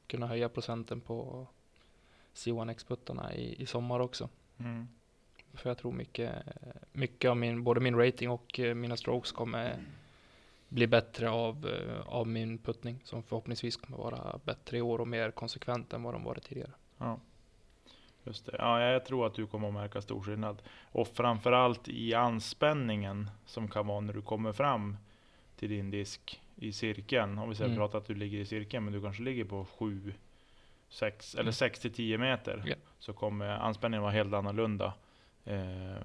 [0.07, 1.47] kunna höja procenten på
[2.35, 4.29] C1X-puttarna i, i sommar också.
[4.59, 4.89] Mm.
[5.55, 6.33] För jag tror mycket,
[6.93, 9.77] mycket av min, både min rating och mina strokes kommer
[10.69, 15.09] bli bättre av, eh, av min puttning som förhoppningsvis kommer vara bättre i år och
[15.09, 16.71] mer konsekvent än vad de varit tidigare.
[16.99, 17.19] Ja.
[18.25, 18.57] Just det.
[18.59, 20.63] Ja, jag tror att du kommer att märka stor skillnad.
[20.93, 24.97] Och framförallt i anspänningen som kan vara när du kommer fram
[25.57, 27.39] till din disk i cirkeln.
[27.39, 27.79] Om vi säger Mm.
[27.79, 30.15] pratar att du ligger i cirkeln, men du kanske ligger på 7,
[30.89, 31.53] 6 eller Mm.
[31.53, 32.63] 6 till 10 meter.
[32.67, 32.75] Ja.
[32.99, 34.93] Så kommer anspänningen vara helt annorlunda.
[35.45, 35.97] Eh,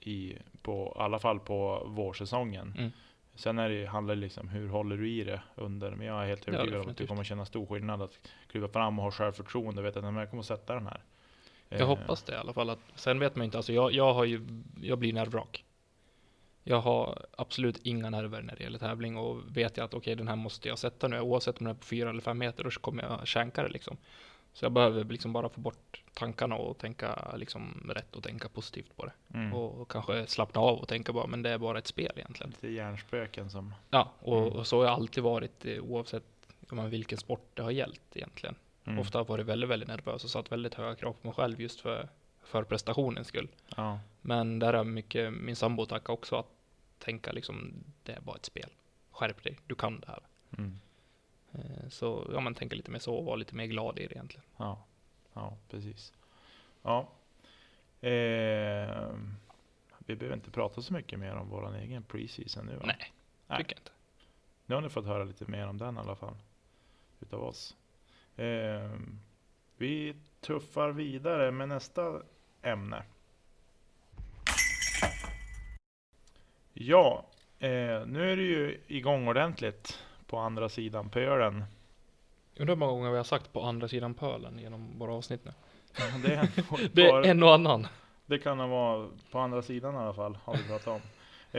[0.00, 2.74] i, på, alla fall på vårsäsongen.
[2.78, 2.90] Mm.
[3.34, 5.90] Sen är det, handlar det liksom hur håller du i det under.
[5.90, 8.18] Men jag är helt Ja, övertygad om att du kommer känna stor skillnad att
[8.50, 9.82] kliva fram och ha självförtroende.
[9.82, 11.00] Vet att "Nej, men jag kommer sätta den här.
[11.68, 12.70] Jag Eh, hoppas det i alla fall.
[12.70, 14.40] Att, sen vet man inte, alltså jag, jag har ju,
[14.82, 15.64] jag blir nervvrak.
[16.64, 20.28] Jag har absolut inga nerver när det gäller tävling och vet jag att okej den
[20.28, 22.70] här måste jag sätta nu oavsett om den är på fyra eller fem meter då
[22.70, 23.96] kommer jag känka det liksom.
[24.52, 28.96] Så jag behöver liksom bara få bort tankarna och tänka liksom rätt och tänka positivt
[28.96, 29.12] på det.
[29.34, 29.54] Mm.
[29.54, 32.50] Och kanske slappna av och tänka bara, men det är bara ett spel egentligen.
[32.50, 33.74] Lite hjärnspöken som...
[33.90, 34.52] Ja, och, Mm.
[34.52, 36.24] och så har jag alltid varit eh, oavsett
[36.70, 38.54] men vilken sport det har gällt egentligen.
[38.84, 38.98] Mm.
[38.98, 41.60] Ofta har jag varit väldigt, väldigt nervös och satt väldigt höga krav på mig själv
[41.60, 42.08] just för,
[42.42, 43.48] för prestationens skull.
[43.76, 44.00] Ja.
[44.20, 46.50] Men där har mycket min sambo tacka också att
[46.98, 48.70] tänka liksom, det är bara ett spel.
[49.10, 50.20] Skärp dig, du kan det här.
[50.58, 50.80] Mm.
[51.54, 54.14] Eh, Så ja, man tänker lite mer så och vara lite mer glad i det
[54.14, 54.44] egentligen.
[54.56, 54.84] Ja.
[55.32, 56.12] Ja, precis.
[56.82, 57.08] Ja.
[58.08, 59.14] Eh,
[59.98, 62.82] vi behöver inte prata så mycket mer om vår egen preseason nu va?
[62.86, 63.12] Nej,
[63.46, 63.58] Nej.
[63.58, 63.90] tycker jag inte.
[64.66, 66.34] Nu har ni fått höra lite mer om den i alla fall.
[67.20, 67.76] Utav oss.
[68.36, 68.90] Eh,
[69.76, 72.22] vi tuffar vidare med nästa
[72.62, 73.02] ämne.
[76.72, 77.26] Ja,
[77.58, 79.98] eh, nu är det ju igång ordentligt
[80.30, 81.64] på andra sidan pölen.
[82.56, 85.52] Undrar hur många gånger vi har sagt på andra sidan pölen genom våra avsnitt nu.
[86.22, 86.48] Det, är
[86.92, 87.86] Det är en och annan.
[88.26, 91.00] Det kan nog vara på andra sidan i alla fall, har vi pratat om.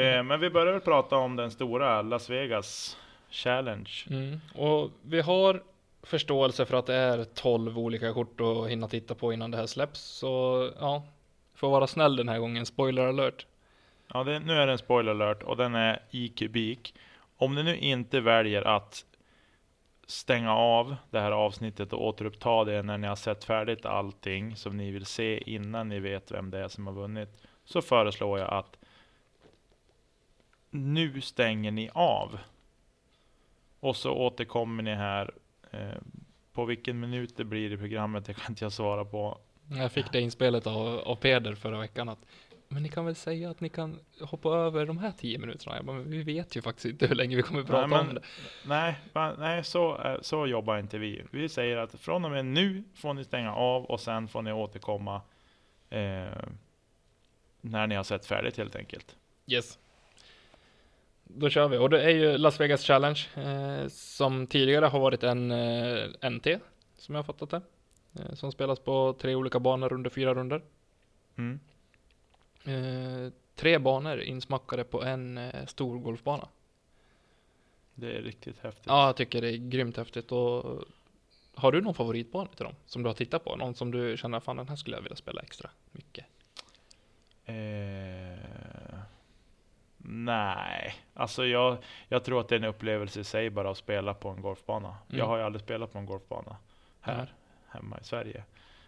[0.01, 2.97] Eh, men vi börjar väl prata om den stora Las Vegas
[3.29, 3.91] Challenge.
[4.09, 4.39] Mm.
[4.55, 5.63] Och vi har
[6.03, 9.67] förståelse för att det är 12 olika kort att hinna titta på innan det här
[9.67, 9.99] släpps.
[9.99, 11.03] Så ja,
[11.55, 12.65] får vara snäll den här gången.
[12.65, 13.45] Spoiler alert.
[14.13, 16.93] Ja, det, nu är det en spoiler alert och den är i kubik.
[17.41, 19.05] Om ni nu inte väljer att
[20.07, 24.77] stänga av det här avsnittet och återuppta det när ni har sett färdigt allting som
[24.77, 27.29] ni vill se innan ni vet vem det är som har vunnit.
[27.65, 28.77] Så föreslår jag att
[30.69, 32.39] nu stänger ni av.
[33.79, 35.33] Och så återkommer ni här.
[35.71, 36.01] Eh,
[36.53, 39.37] på vilken minut det blir i programmet, det kan inte jag svara på.
[39.69, 42.25] Jag fick det inspelet av, av Peder förra veckan att
[42.73, 45.75] men ni kan väl säga att ni kan hoppa över de här tio minuterna?
[45.75, 48.07] Jag bara, men vi vet ju faktiskt inte hur länge vi kommer prata Nej, men-
[48.09, 48.21] om det.
[48.65, 48.95] Nej,
[49.37, 51.23] nej så, eh, så jobbar inte vi.
[51.31, 54.51] Vi säger att från och med nu får ni stänga av och sen får ni
[54.51, 55.15] återkomma
[55.89, 56.43] eh,
[57.61, 59.15] när ni har sett färdigt helt enkelt.
[59.47, 59.79] Yes.
[61.23, 61.77] Då kör vi.
[61.77, 66.47] Och det är ju Las Vegas Challenge eh, som tidigare har varit en eh, NT,
[66.97, 67.61] som jag fattat det.
[68.19, 70.61] Eh, som spelas på tre olika banor under fyra runder.
[71.37, 71.59] Mm.
[72.65, 76.47] Eh, tre banor insmackade på en eh, stor golfbana.
[77.93, 78.85] Det är riktigt häftigt.
[78.87, 80.31] Ja, jag tycker det är grymt häftigt.
[80.31, 80.83] Och
[81.55, 82.75] har du någon favoritbana till dem?
[82.85, 83.55] Som du har tittat på?
[83.55, 86.25] Någon som du känner, fan den här skulle jag vilja spela extra mycket?
[87.45, 88.99] Eh,
[89.97, 94.13] nej, alltså jag, jag tror att det är en upplevelse i sig bara att spela
[94.13, 94.87] på en golfbana.
[94.87, 95.19] Mm.
[95.19, 96.55] Jag har ju aldrig spelat på en golfbana
[97.01, 97.27] här Nej.
[97.67, 98.43] hemma i Sverige.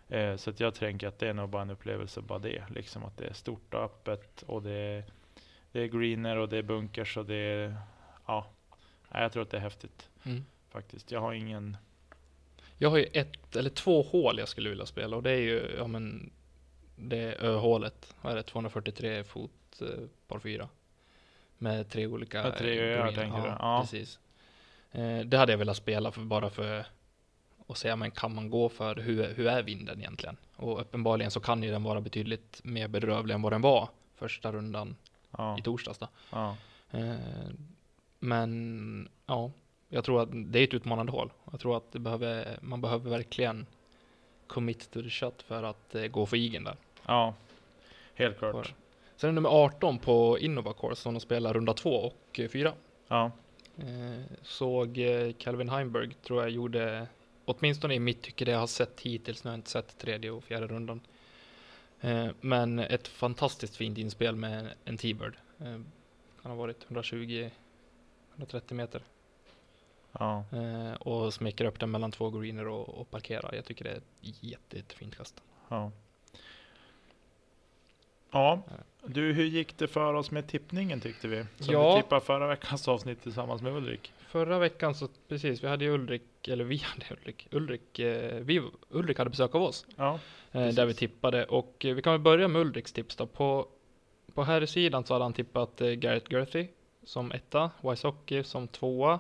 [0.10, 2.64] Eh, så att jag tänker att det är nog bara en upplevelse bara det.
[2.70, 5.04] Liksom att det är stort och öppet och det är,
[5.72, 7.76] det är greener och det är bunkers och det är,
[8.26, 8.48] ja.
[9.12, 10.46] Jag tror att det är häftigt Mm.
[10.70, 11.12] faktiskt.
[11.12, 11.78] Jag har ingen,
[12.78, 15.76] Jag har ju ett eller två hål jag skulle vilja spela och det är ju,
[15.78, 16.32] ja men
[16.96, 19.88] Det är öhålet, vad är det, 243 fot eh,
[20.28, 20.70] par fyra
[21.58, 23.48] Med tre olika Med tre öar, tänker du?
[23.48, 23.82] ja, Ja.
[23.82, 24.20] precis
[24.92, 26.86] eh, Det hade jag velat spela för, bara för
[27.68, 30.38] att säga, men kan man gå för hur, hur är vinden egentligen?
[30.56, 34.52] Och uppenbarligen så kan ju den vara betydligt mer bedrövlig än vad den var första
[34.52, 34.96] rundan
[35.38, 36.08] ja, i torsdags då.
[36.32, 36.58] ja,
[36.92, 37.16] Eh,
[38.20, 39.52] Men ja,
[39.90, 41.32] jag tror att det är ett utmanande hål.
[41.52, 43.66] Jag tror att behöver, man behöver verkligen
[44.48, 46.76] commit to the shot för att eh, gå för igen där.
[47.06, 47.34] ja,
[48.16, 48.68] helt klart.
[48.68, 48.74] det.
[49.16, 52.74] Sen är nummer 18 på Innova Course som de spelar runda 2 och 4.
[53.08, 53.32] Ja,
[53.78, 55.00] Eh, såg
[55.38, 57.08] Calvin Heimberg tror jag gjorde,
[57.46, 60.32] åtminstone i mitt tycke det jag har sett hittills, nu har jag inte sett tredje
[60.32, 61.02] och fjärde rundan.
[62.02, 65.38] Eh, men ett fantastiskt fint inspel med en T-Bird.
[65.60, 65.80] Eh,
[66.42, 67.52] kan ha varit 120-130
[68.74, 69.02] meter.
[70.12, 73.56] ja, Eh, och smeckar upp den mellan två greener och, och parkerar.
[73.56, 75.42] Jag tycker det är ett jätte, jättefint kast.
[75.70, 75.92] ja.
[78.32, 78.62] Ja,
[79.06, 81.46] du hur gick det för oss med tippningen tyckte vi?
[81.60, 81.96] Som Ja.
[81.96, 84.14] vi tippade förra veckans avsnitt tillsammans med Ulrik.
[84.34, 88.62] Förra veckan så precis, vi hade ju Ulrik, eller vi hade Ulrik, Ulrik, eh, vi,
[88.90, 89.86] Ulrik hade besök av oss.
[89.96, 90.20] Ja,
[90.52, 93.26] Eh, där vi tippade och eh, vi kan väl börja med Ulriks tips då.
[93.26, 93.68] På,
[94.34, 96.68] på här sidan så hade han tippat eh, Garrett Gerthy
[97.04, 99.20] som etta, Wysocki som tvåa.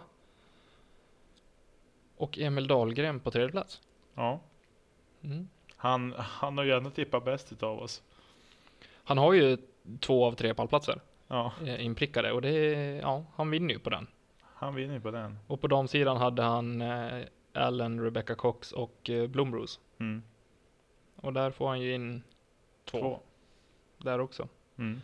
[2.17, 3.81] Och Emil Dahlgren på tredje plats.
[4.15, 4.39] ja.
[5.23, 5.47] Mm.
[5.75, 8.03] Han, han har ju ändå tippat bäst utav oss.
[9.03, 9.57] Han har ju
[9.99, 12.51] två av tre pallplatser Ja, eh, inprickade och det
[13.01, 14.07] ja, han vinner ju på den.
[14.63, 15.39] Han vinner ju på den.
[15.47, 17.23] Och på damsidan hade han eh,
[17.53, 19.79] Allen, Rebecca Cox och eh, Blomros.
[19.99, 20.23] Mm.
[21.15, 22.23] Och där får han ju in
[22.85, 23.19] två, Två.
[23.97, 24.47] där också.
[24.77, 25.01] Mm.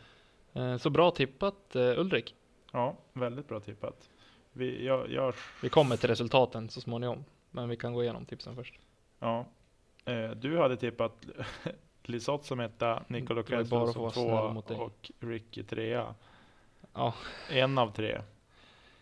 [0.54, 2.36] Eh, så bra tippat eh, Ulrik.
[2.72, 4.10] Ja, väldigt bra tippat.
[4.54, 7.26] Vi, jag, jag, Vi kommer till resultaten så småningom.
[7.52, 8.80] Men vi kan gå igenom tipsen först.
[9.20, 9.46] ja.
[10.06, 11.26] Eh, du hade tippat
[12.04, 14.42] Lisotte som etta, för att som tvåa
[14.78, 16.16] och Ricky trea.
[16.94, 17.14] Ja.
[17.52, 18.22] En av tre.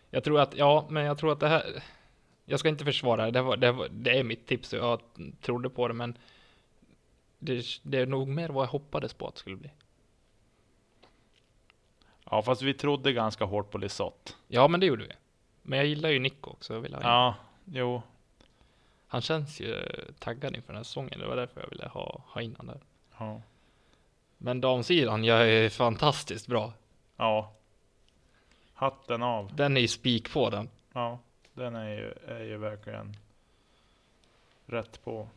[0.09, 1.83] Jag tror att, ja, men jag tror att det här.
[2.45, 3.31] Jag ska inte försvara det.
[3.31, 5.01] Det, var, det, var, det är mitt tips och jag
[5.41, 6.17] trodde på det, men.
[7.39, 9.71] Det, det är nog mer vad jag hoppades på att det skulle bli.
[12.29, 14.33] Ja, fast vi trodde ganska hårt på Lisotte.
[14.47, 15.11] Ja, men det gjorde vi.
[15.61, 16.73] Men jag gillar ju Nico också.
[16.73, 17.07] Jag vill ha in.
[17.07, 18.01] Ja, jo.
[19.07, 19.81] Han känns ju
[20.19, 21.19] taggad inför den här säsongen.
[21.19, 22.79] Det var därför jag ville ha, ha in han där.
[23.17, 23.41] Ja.
[24.37, 26.73] Men damsidan, jag är fantastiskt bra.
[27.17, 27.53] ja.
[28.77, 29.55] Hatten av.
[29.55, 30.69] Den är ju spik på den.
[30.93, 31.19] Ja,
[31.53, 33.17] den är ju, är ju verkligen
[34.65, 35.29] rätt på.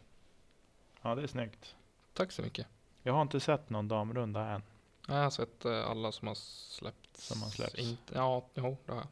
[1.03, 1.75] Ja, det är snyggt.
[2.13, 2.67] Tack så mycket.
[3.03, 4.63] Jag har inte sett någon damrunda än.
[5.09, 7.27] Jag har sett eh, alla som har släppts.
[7.27, 7.79] Som har släppts.
[7.79, 9.07] Inte, ja, jo, det har jag.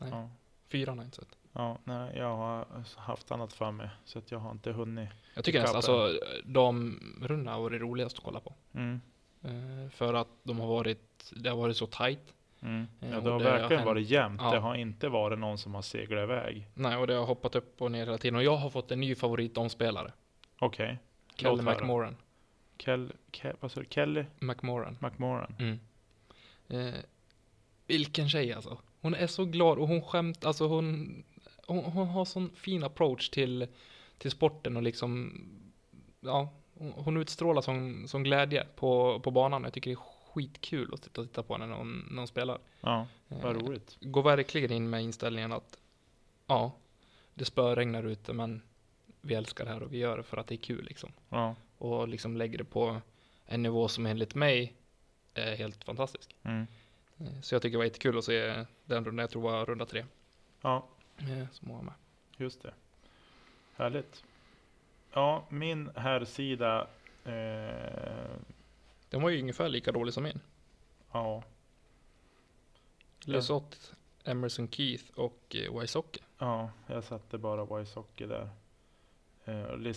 [0.00, 0.10] Nej.
[0.10, 0.30] Ja.
[0.68, 1.38] Fyran har jag inte sett.
[1.52, 5.08] Ja, nej, jag har haft annat för mig så att jag har inte hunnit.
[5.34, 8.54] Jag tycker nästan alltså de rundorna har varit roligast att kolla på.
[8.72, 9.00] Mm,
[9.42, 12.34] Eh, för att de har varit, det har varit så tight.
[12.62, 12.86] Mm.
[13.00, 14.40] Ja, Ja, det har det har verkligen hänt- varit jämnt.
[14.42, 14.50] Ja.
[14.50, 16.66] Det har inte varit någon som har seglat iväg.
[16.74, 18.36] Nej, och det har hoppat upp och ner hela tiden.
[18.36, 20.12] Och jag har fått en ny favorit omspelare.
[20.58, 20.98] Okej.
[21.36, 21.74] Kelly Låt höra.
[21.74, 22.16] McMoran.
[22.78, 23.86] Kel, Ke, vad sa du?
[23.90, 24.96] Kelly McMoran.
[25.00, 25.54] McMoran.
[25.58, 25.78] Mm.
[26.68, 26.94] Eh,
[27.86, 28.78] vilken tjej alltså.
[29.00, 31.24] Hon är så glad och hon skämt, alltså hon,
[31.66, 33.66] hon, hon har sån fin approach till,
[34.18, 35.32] till sporten och liksom,
[36.20, 39.64] ja, hon, hon utstrålar sån, sån glädje på, på banan.
[39.64, 41.76] Jag tycker det är skitkul att sitta och titta på när när
[42.16, 42.58] hon spelar.
[42.80, 43.96] Ja, vad Eh, roligt.
[44.00, 45.78] går verkligen in med inställningen att,
[46.46, 46.72] ja,
[47.34, 48.62] det spöregnar ute men
[49.20, 51.12] vi älskar det här och vi gör det för att det är kul liksom.
[51.28, 53.00] Ja, och liksom lägger det på
[53.46, 54.74] en nivå som enligt mig
[55.34, 56.36] är helt fantastisk.
[56.42, 56.66] Mm.
[57.18, 59.66] Eh, Så jag tycker det var jättekul att se den rundan, jag tror det var
[59.66, 60.04] runda tre,
[60.62, 60.86] Ja,
[61.18, 61.94] eh, som var med.
[62.36, 62.74] just det.
[63.76, 64.24] Härligt.
[65.12, 66.86] Ja, min här sida
[67.24, 68.36] eh,
[69.10, 70.40] Den var ju ungefär lika dålig som min.
[71.12, 71.42] ja,
[73.24, 73.78] Lesoth,
[74.24, 76.20] Emerson Keith och eh, Wysocki.
[76.38, 78.48] ja, jag satte bara Wysocki där.
[79.44, 79.94] Eh,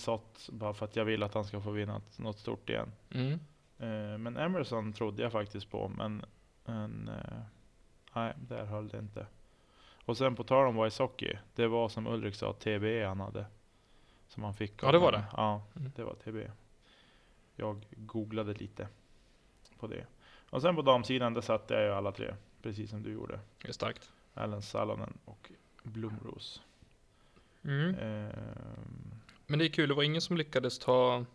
[0.51, 2.91] bara för att jag vill att han ska få vinna något stort igen.
[3.13, 3.31] Mm.
[3.77, 6.25] Eh, men Emerson trodde jag faktiskt på, men,
[6.65, 7.41] men eh,
[8.13, 9.27] nej, där höll det inte.
[10.05, 13.45] Och sen på tal om Wysocki, det var som Ulrik sa, TBE han hade.
[14.27, 14.83] Som han fick.
[14.83, 15.23] Ja, det var det.
[15.37, 15.91] Ja, Mm.
[15.95, 16.51] det var TBE.
[17.55, 18.87] Jag googlade lite
[19.81, 20.05] på det.
[20.49, 23.39] Och sen på damsidan, där satte jag ju alla tre, precis som du gjorde.
[23.61, 24.11] Det är starkt.
[24.33, 25.51] Allen Salonen och
[25.83, 26.61] Blomros.
[27.63, 27.95] Mm.
[27.95, 29.11] Ehm,
[29.47, 31.25] Men det är kul, det var ingen som lyckades ta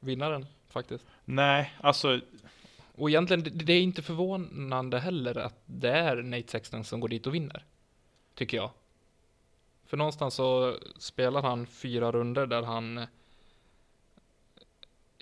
[0.00, 1.06] vinnaren faktiskt.
[1.24, 2.20] nej, alltså
[2.94, 7.26] Och egentligen, det är inte förvånande heller att det är Nate Sexton som går dit
[7.26, 7.64] och vinner.
[8.34, 8.70] Tycker jag.
[9.86, 13.06] För någonstans så spelar han fyra runder där han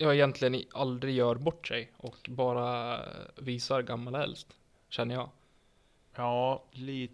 [0.01, 4.57] eh, ja, egentligen aldrig gör bort sig och bara eh, visar gammal äldst,
[4.89, 5.29] känner jag.
[6.15, 7.13] Ja, lite.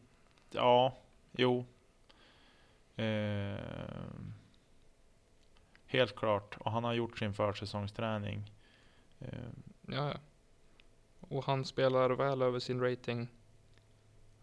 [0.51, 0.97] Ja,
[1.31, 1.65] jo.
[2.95, 4.33] Ehm,
[5.85, 6.57] helt klart.
[6.59, 8.51] Och han har gjort sin försäsongsträning.
[9.19, 10.17] Ehm, Ja, ja.
[11.19, 13.27] Och han spelar väl över sin rating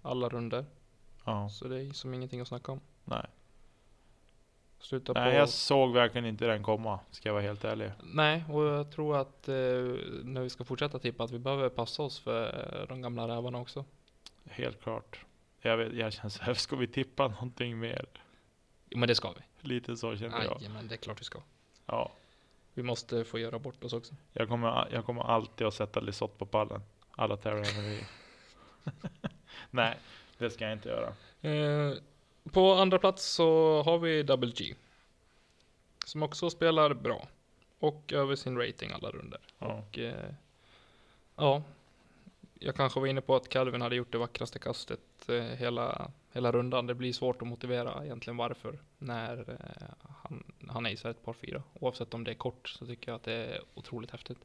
[0.02, 0.64] alla runder.
[1.24, 2.80] ja, Så det är som ingenting att snacka om.
[3.04, 3.26] nej.
[4.84, 5.38] Sluta Nej, på...
[5.38, 7.00] jag såg verkligen inte den komma.
[7.10, 7.90] Ska jag vara helt ärlig.
[8.02, 9.54] Nej, och jag tror att eh,
[10.24, 13.58] när vi ska fortsätta tippa att vi behöver passa oss för eh, de gamla rävarna
[13.58, 13.84] också.
[14.44, 15.24] Helt klart.
[15.60, 18.06] Jag, vet, jag känner så här, ska vi tippa någonting mer?
[18.90, 19.68] Jo, men det ska vi.
[19.68, 20.56] Lite så känner jag.
[20.60, 21.38] Nej, men det är klart vi ska.
[21.86, 22.12] Ja.
[22.74, 24.14] Vi måste få göra bort oss också.
[24.32, 26.82] Jag kommer, jag kommer alltid att sätta Lisotte på pallen.
[27.10, 28.04] Alla tävlingar vi...
[29.70, 29.98] Nej,
[30.38, 31.08] det ska jag inte göra.
[31.40, 31.98] Eh,
[32.52, 34.74] på andra plats så har vi Double G.
[36.04, 37.28] Som också spelar bra.
[37.78, 39.40] Och över sin rating alla runder.
[39.58, 39.66] Ja.
[39.66, 40.30] Och eh,
[41.36, 41.62] ja,
[42.58, 46.52] jag kanske var inne på att Calvin hade gjort det vackraste kastet eh, hela, hela
[46.52, 46.86] rundan.
[46.86, 51.62] Det blir svårt att motivera egentligen varför när eh, han, han acear ett par fyra.
[51.80, 54.38] Oavsett om det är kort så tycker jag att det är otroligt häftigt.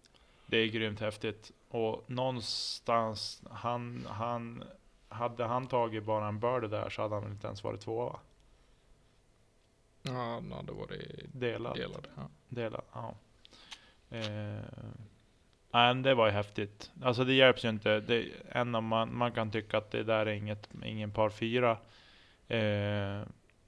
[0.46, 1.52] Det är grymt häftigt.
[1.70, 4.64] Och någonstans, han, han,
[5.10, 8.06] hade han tagit bara en birdie där så hade han väl inte ens varit tvåa
[8.06, 8.20] va?
[10.02, 11.76] Ja, han hade varit Delad.
[11.76, 12.08] delad.
[12.16, 12.30] Ja.
[12.50, 13.16] Delad, ja.
[14.10, 14.64] Eh,
[15.72, 16.92] nej, det var ju häftigt.
[17.02, 18.00] Alltså det hjälps ju inte.
[18.00, 21.78] Det, än om man, man kan tycka att det där är inget, ingen par fyra.
[22.48, 23.22] Eh,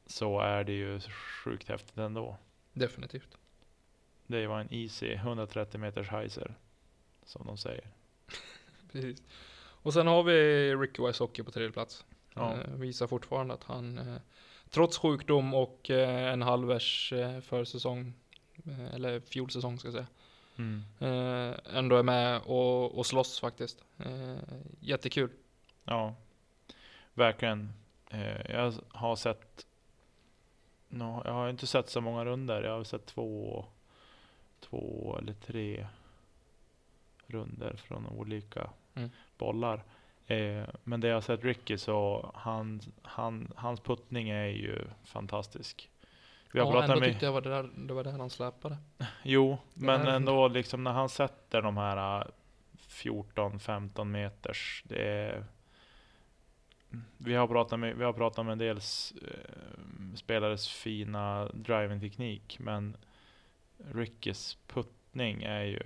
[0.05, 0.99] så är det ju
[1.43, 2.37] sjukt häftigt ändå.
[2.73, 3.37] Definitivt.
[4.27, 6.55] Det var en easy 130 meters heiser.
[7.23, 7.87] Som de säger.
[8.91, 9.23] Precis.
[9.83, 12.05] Och sen har vi Ricky Wysocki på tredje plats.
[12.33, 12.53] Ja.
[12.53, 14.15] Eh, visar fortfarande att han, eh,
[14.69, 18.13] trots sjukdom och eh, en halvers eh, försäsong,
[18.93, 20.07] eller fjolsäsong ska jag säga,
[20.57, 20.83] Mm.
[21.73, 23.83] ändå är med och, och slåss faktiskt.
[24.79, 25.29] Jättekul.
[25.83, 26.15] Ja,
[27.13, 27.73] verkligen.
[28.49, 29.65] Jag har sett,
[30.89, 32.63] no, jag har inte sett så många runder.
[32.63, 33.65] Jag har sett två,
[34.59, 35.87] två eller tre
[37.31, 39.09] runder från olika Mm.
[39.37, 39.83] bollar.
[40.27, 45.89] Eh, men det jag sett Ricky så han, han, hans puttning är ju fantastisk.
[46.51, 48.29] Vi har Ja, pratat ändå med, tyckte jag var det där, det var där han
[48.29, 48.77] släpade.
[49.23, 52.27] Jo, Det men ändå liksom när han sätter de här
[52.87, 54.83] 14-15 meters.
[54.85, 55.45] Det är,
[57.17, 62.97] vi, har pratat med, vi har pratat med en del eh, spelares fina driving-teknik, men
[63.93, 65.79] Rickys puttning är ju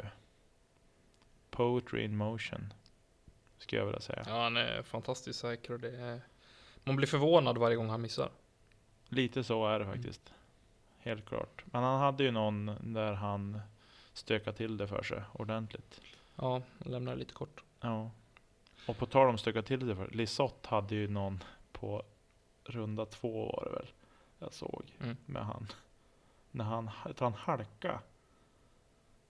[1.55, 2.73] poetry in motion.
[3.57, 4.23] Skulle jag vilja säga.
[4.27, 6.21] Ja, han är fantastiskt säker och det är,
[6.83, 8.29] man blir förvånad varje gång han missar.
[9.09, 10.33] Lite så är det faktiskt.
[10.99, 11.63] Helt klart.
[11.65, 13.61] Men han hade ju någon där han
[14.13, 16.01] stökade till det för sig ordentligt.
[16.35, 17.63] Ja, lämnar lite kort.
[17.81, 18.11] Ja.
[18.87, 22.03] Och på tal om stöka till det för Lisotte hade ju någon på
[22.63, 23.87] runda två var det väl.
[24.39, 25.17] Jag såg Mm.
[25.25, 25.67] med han.
[26.51, 27.99] När han, tror han halka.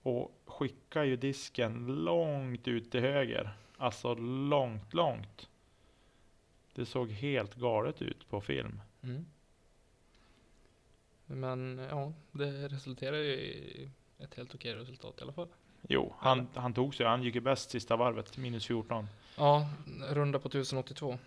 [0.06, 3.56] Och skickar ju disken långt ut till höger.
[3.76, 5.48] Alltså långt, långt.
[6.74, 8.80] Det såg helt galet ut på film.
[9.02, 9.26] Mm.
[11.26, 15.48] Men ja, det resulterar ju i ett helt okej resultat i alla fall.
[15.88, 17.06] Jo, han, han tog sig.
[17.06, 19.06] Han gick ju bäst sista varvet, minus 14.
[19.36, 19.68] Ja,
[20.10, 21.18] runda på 1082.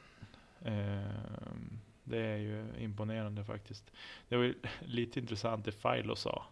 [0.62, 3.92] Ehm, det är ju imponerande faktiskt.
[4.30, 4.56] Det var ju
[4.86, 6.46] lite intressant det Filo sa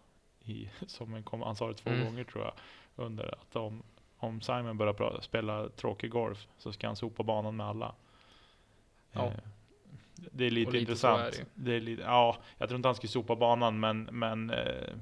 [0.48, 2.04] i, som en kom, han sa det två Mm.
[2.04, 2.52] gånger tror jag,
[2.96, 3.82] under att om,
[4.16, 7.94] om Simon börjar pra- spela tråkig golf så ska han sopa banan med alla.
[9.12, 9.26] Ja.
[9.26, 9.32] Eh,
[10.32, 11.20] det är lite lite intressant.
[11.20, 14.50] är det det är lite, ja, jag tror inte han skulle sopa banan men, men
[14.50, 14.94] eh,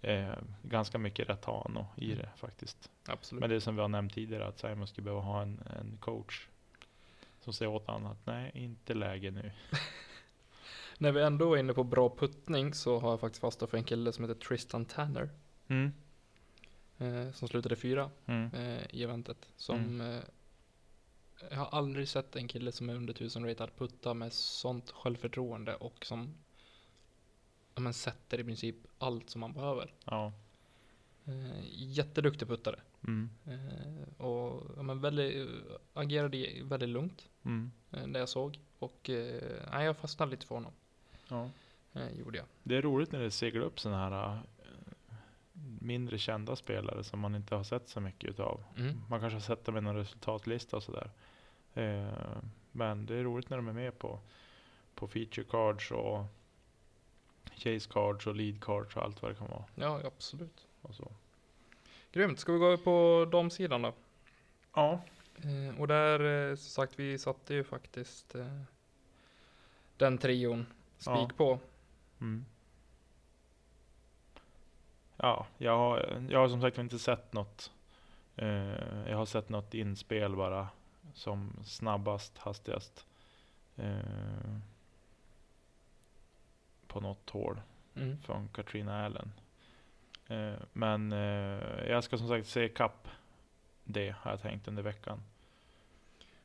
[0.00, 2.18] eh, ganska mycket rätt har han i Mm.
[2.18, 2.90] det faktiskt.
[3.06, 3.40] Absolut.
[3.40, 5.96] Men det är som vi har nämnt tidigare att Simon skulle behöva ha en, en
[6.00, 6.46] coach
[7.40, 9.50] som säger åt honom att nej, inte läge nu.
[10.98, 13.84] När vi ändå är inne på bra puttning så har jag faktiskt fastnat för en
[13.84, 15.30] kille som heter Tristan Tanner.
[15.68, 15.92] Mm.
[16.98, 18.50] Eh, som slutade fyra Mm.
[18.54, 19.48] eh, i eventet.
[19.56, 20.20] Som eh,
[21.50, 25.74] jag har aldrig sett en kille som är under 1000 ratad putta med sånt självförtroende
[25.76, 26.34] och som
[27.74, 29.94] ja, men sätter i princip allt som man behöver.
[30.04, 30.32] Ja.
[31.24, 32.80] Eh, jätteduktig puttare.
[33.04, 33.30] Mm.
[33.46, 35.48] Eh, och ja, men väldigt,
[35.94, 37.70] agerade i- väldigt lugnt Mm.
[37.90, 38.58] eh, det jag såg.
[38.78, 40.72] Och eh, jag fastnade lite för honom.
[41.32, 41.50] Ja.
[41.92, 42.46] Eh, gjorde jag.
[42.62, 44.40] Det är roligt när det seglar upp sådana här äh,
[45.80, 48.64] mindre kända spelare som man inte har sett så mycket utav.
[48.78, 49.02] Mm.
[49.08, 51.10] Man kanske har sett dem i någon resultatlista och sådär.
[51.74, 54.18] Eh, men det är roligt när de är med på,
[54.94, 56.24] på feature cards och
[57.56, 59.64] chase cards och lead cards och allt vad det kan vara.
[59.74, 60.66] Ja, absolut.
[60.82, 61.12] Och så.
[62.12, 62.40] Grymt.
[62.40, 63.92] Ska vi gå på damsidan då?
[64.74, 65.00] Ja.
[65.36, 68.62] Eh, och där, eh, som sagt, vi satte ju faktiskt eh,
[69.96, 70.66] den trion
[71.02, 71.28] spik Ja.
[71.36, 71.58] på.
[72.20, 72.44] Mm.
[75.16, 77.72] Ja, jag har, jag har som sagt inte sett något.
[78.36, 80.68] Eh, jag har sett något inspel bara
[81.14, 83.06] som snabbast, hastigast.
[83.76, 84.58] Eh,
[86.86, 87.60] på något hål
[87.94, 88.18] Mm.
[88.22, 89.32] från Katrina Allen.
[90.28, 91.10] Eh, men
[91.88, 93.08] jag ska som sagt se kapp
[93.84, 95.22] det har jag tänkt under veckan.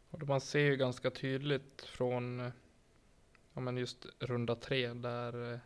[0.09, 2.51] Och man ser ju ganska tydligt från
[3.57, 5.59] ja, men just runda tre där eh,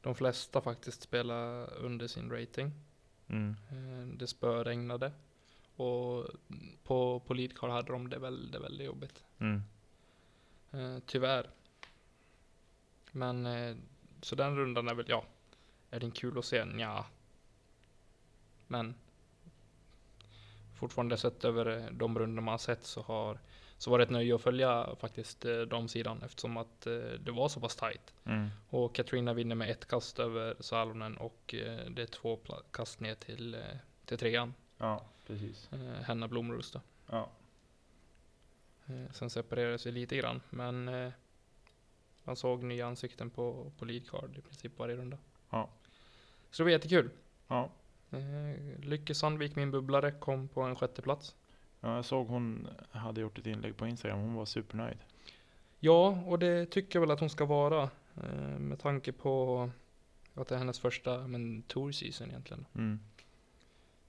[0.00, 2.72] de flesta faktiskt spelar under sin rating.
[3.28, 3.56] Mm.
[3.70, 5.12] Eh, det spöregnade.
[5.76, 6.26] Och
[6.84, 9.24] på, på leadcard hade de det väldigt, väldigt jobbigt.
[9.38, 9.62] Mm.
[10.70, 11.50] Eh, tyvärr.
[13.12, 13.46] Men
[14.22, 15.24] så den rundan är väl, ja.
[15.90, 16.64] Är den kul att se?
[16.78, 17.06] Ja.
[18.66, 18.94] Men
[20.74, 23.38] fortfarande sett över de rundor man har sett så har
[23.78, 27.30] så var det ett nöje att följa faktiskt eh, de sidan eftersom att eh, det
[27.30, 28.14] var så pass tight.
[28.24, 28.48] Mm.
[28.70, 32.38] Och Katrina vinner med ett kast över Salonen och eh, det är två
[32.70, 33.56] kast ner till,
[34.04, 34.54] till trean.
[34.78, 35.68] Ja, precis.
[36.02, 36.80] Henna Blomrus då.
[37.06, 37.28] Ja.
[39.12, 40.90] Sen separerade det sig lite grann, men
[42.24, 45.18] man såg nya ansikten på, på leadcard i princip varje runda.
[45.50, 45.68] Ja.
[46.50, 47.10] Så det var jättekul.
[47.48, 47.70] Ja.
[48.78, 51.34] Lycke Sandvik, min bubblare, kom på en sjätte plats.
[51.80, 54.18] Ja, jag såg hon hade gjort ett inlägg på Instagram.
[54.18, 54.98] Hon var supernöjd.
[55.80, 57.90] Ja, och det tycker jag väl att hon ska vara.
[58.16, 59.70] Eh, med tanke på
[60.34, 62.66] att det är hennes första men, tour season egentligen.
[62.74, 63.00] Mm.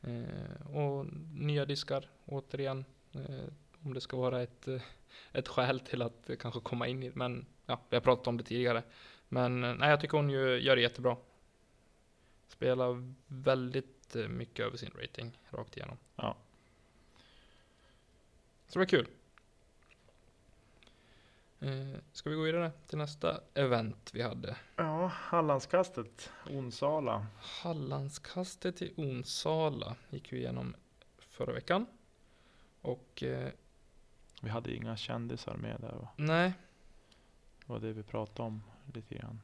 [0.01, 2.85] Eh, och nya diskar, återigen.
[3.11, 3.53] Eh,
[3.83, 4.67] om det ska vara ett,
[5.31, 8.43] ett skäl till att kanske komma in i Men ja, vi har pratat om det
[8.43, 8.83] tidigare.
[9.27, 11.17] Men nej, jag tycker hon ju, gör det jättebra.
[12.47, 15.97] Spelar väldigt mycket över sin rating rakt igenom.
[16.15, 16.37] Ja.
[18.69, 19.07] Så det var kul.
[21.59, 24.55] Eh, ska vi gå vidare till nästa event vi hade?
[24.75, 27.25] Ja, Hallandskastet, Onsala.
[27.39, 30.75] Hallandskastet i Onsala gick vi igenom
[31.17, 31.85] förra veckan.
[32.81, 33.49] Och eh,
[34.41, 36.07] Vi hade inga kändisar med där va?
[36.15, 36.53] nej,
[37.65, 38.63] Det var det vi pratade om
[38.93, 39.41] lite grann.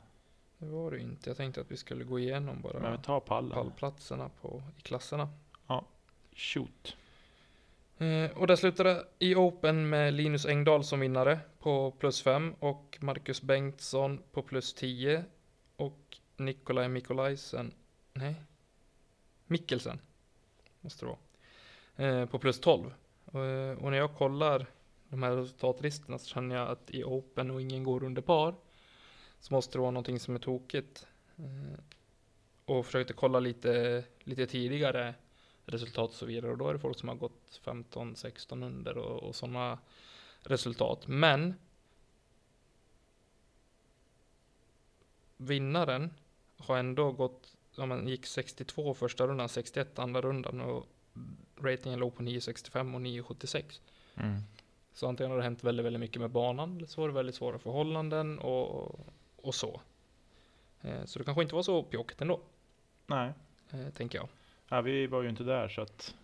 [0.57, 1.29] det var det inte.
[1.29, 3.51] Jag tänkte att vi skulle gå igenom bara Men vi tar pallen.
[3.51, 5.29] pallplatserna på, i klasserna.
[6.37, 6.97] Shoot.
[7.97, 12.97] Eh, och där slutade i Open med Linus Engdahl som vinnare på plus 5 och
[13.01, 15.23] Marcus Bengtsson på plus 10
[15.75, 17.73] och Nikolaj Mikolajsen,
[18.13, 18.35] nej,
[19.47, 19.99] Mikkelsen
[20.81, 22.93] måste det vara, eh, på plus 12.
[23.33, 24.65] Eh, och när jag kollar
[25.09, 28.55] de här resultatlistorna så känner jag att i Open och ingen går under par
[29.39, 31.07] så måste det vara någonting som är tokigt.
[31.37, 31.79] Eh,
[32.65, 35.13] och försökte kolla lite, lite tidigare
[35.65, 36.51] resultat och så vidare.
[36.51, 39.79] Och då är det folk som har gått 15-16 under och, och sådana
[40.43, 41.07] resultat.
[41.07, 41.53] Men
[45.37, 46.13] vinnaren
[46.57, 50.85] har ändå gått, ja man gick 62 första rundan, 61 andra rundan och
[51.57, 53.79] ratingen låg på 9,65 och 9,76.
[54.15, 54.41] Mm.
[54.93, 57.35] Så antingen har det hänt väldigt, väldigt mycket med banan, eller så var det väldigt
[57.35, 58.99] svåra förhållanden och,
[59.35, 59.81] och så.
[60.81, 62.39] Eh, Så det kanske inte var så pjåkigt ändå,
[63.07, 63.33] Nej,
[63.69, 64.27] eh, tänker jag.
[64.69, 66.15] Ja, vi var ju inte där så att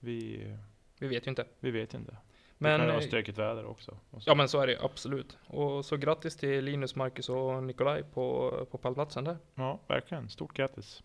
[0.00, 0.52] vi,
[0.98, 1.44] Vi vet ju inte.
[1.60, 2.16] vi vet inte.
[2.60, 3.98] Men, det kan ju vara eh, stökigt väder också.
[4.26, 5.38] Ja men så är det absolut.
[5.46, 9.36] Och så grattis till Linus, Marcus och Nikolaj på, på pallplatsen där.
[9.54, 10.28] ja, verkligen.
[10.28, 11.02] Stort grattis.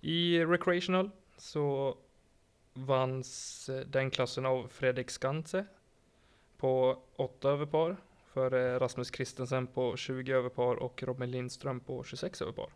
[0.00, 1.96] I Recreational så
[2.74, 5.66] vanns eh, den klassen av Fredrik Skantze
[6.56, 7.96] på 8 överpar
[8.32, 12.68] för Rasmus Christensen på 20 överpar och Robin Lindström på 26 överpar.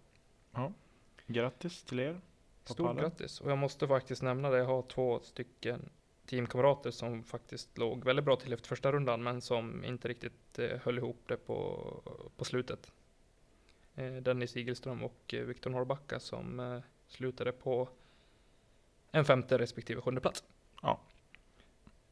[1.27, 2.21] Grattis till er.
[2.65, 2.97] Stort pallen.
[2.97, 3.41] grattis!
[3.41, 5.91] Och jag måste faktiskt nämna det, jag har två stycken
[6.27, 10.79] teamkamrater som faktiskt låg väldigt bra till efter första rundan men som inte riktigt eh,
[10.83, 11.89] höll ihop det på,
[12.37, 12.93] på slutet.
[13.95, 17.89] Eh, Dennis Igelström och eh, Viktor Norrbacka som eh, slutade på
[19.11, 20.45] en femte respektive sjunde plats.
[20.83, 21.01] Ja.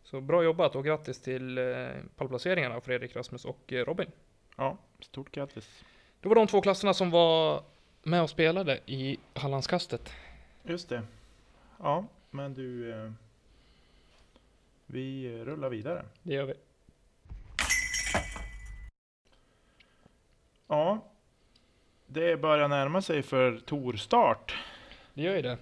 [0.02, 4.10] Så bra jobbat och grattis till eh, pallplaceringarna Fredrik, Rasmus och eh, Robin.
[4.56, 5.84] Ja, stort grattis.
[6.20, 7.64] Det var de två klasserna som var
[8.02, 10.12] med och spelade i Hallandskastet.
[10.64, 11.02] Just det.
[11.78, 12.92] Ja, men du.
[12.92, 13.12] Eh,
[14.86, 16.04] vi rullar vidare.
[16.22, 16.54] Det gör vi.
[20.68, 20.98] Ja.
[22.06, 24.56] Det börjar närma sig för Torstart.
[25.14, 25.58] Det gör ju det.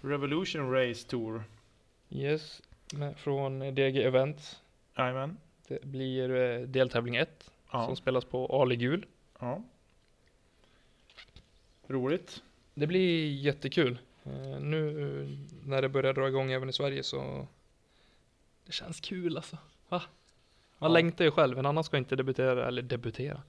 [0.00, 1.44] Revolution Race Tour.
[2.10, 2.62] Yes,
[3.16, 4.60] från DG Events.
[4.96, 5.36] Jajamän.
[5.68, 7.86] Det blir eh, deltävling 1 Ja.
[7.86, 9.06] som spelas på Ali Gul.
[9.40, 9.62] ja.
[11.86, 12.42] Roligt.
[12.74, 13.98] Det blir jättekul.
[14.24, 14.88] Eh, nu
[15.22, 15.28] eh,
[15.68, 17.46] när det börjar dra igång även i Sverige så
[18.66, 19.56] det känns kul alltså.
[19.88, 20.02] Va?
[20.78, 20.94] Man Ja.
[20.94, 21.58] längtar ju själv.
[21.58, 23.42] En annan ska inte debutera, eller debutera.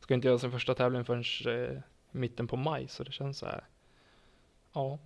[0.00, 1.78] Ska inte göra sin första tävling förrän eh,
[2.10, 3.64] mitten på maj så det känns så här.
[4.72, 4.98] Ja,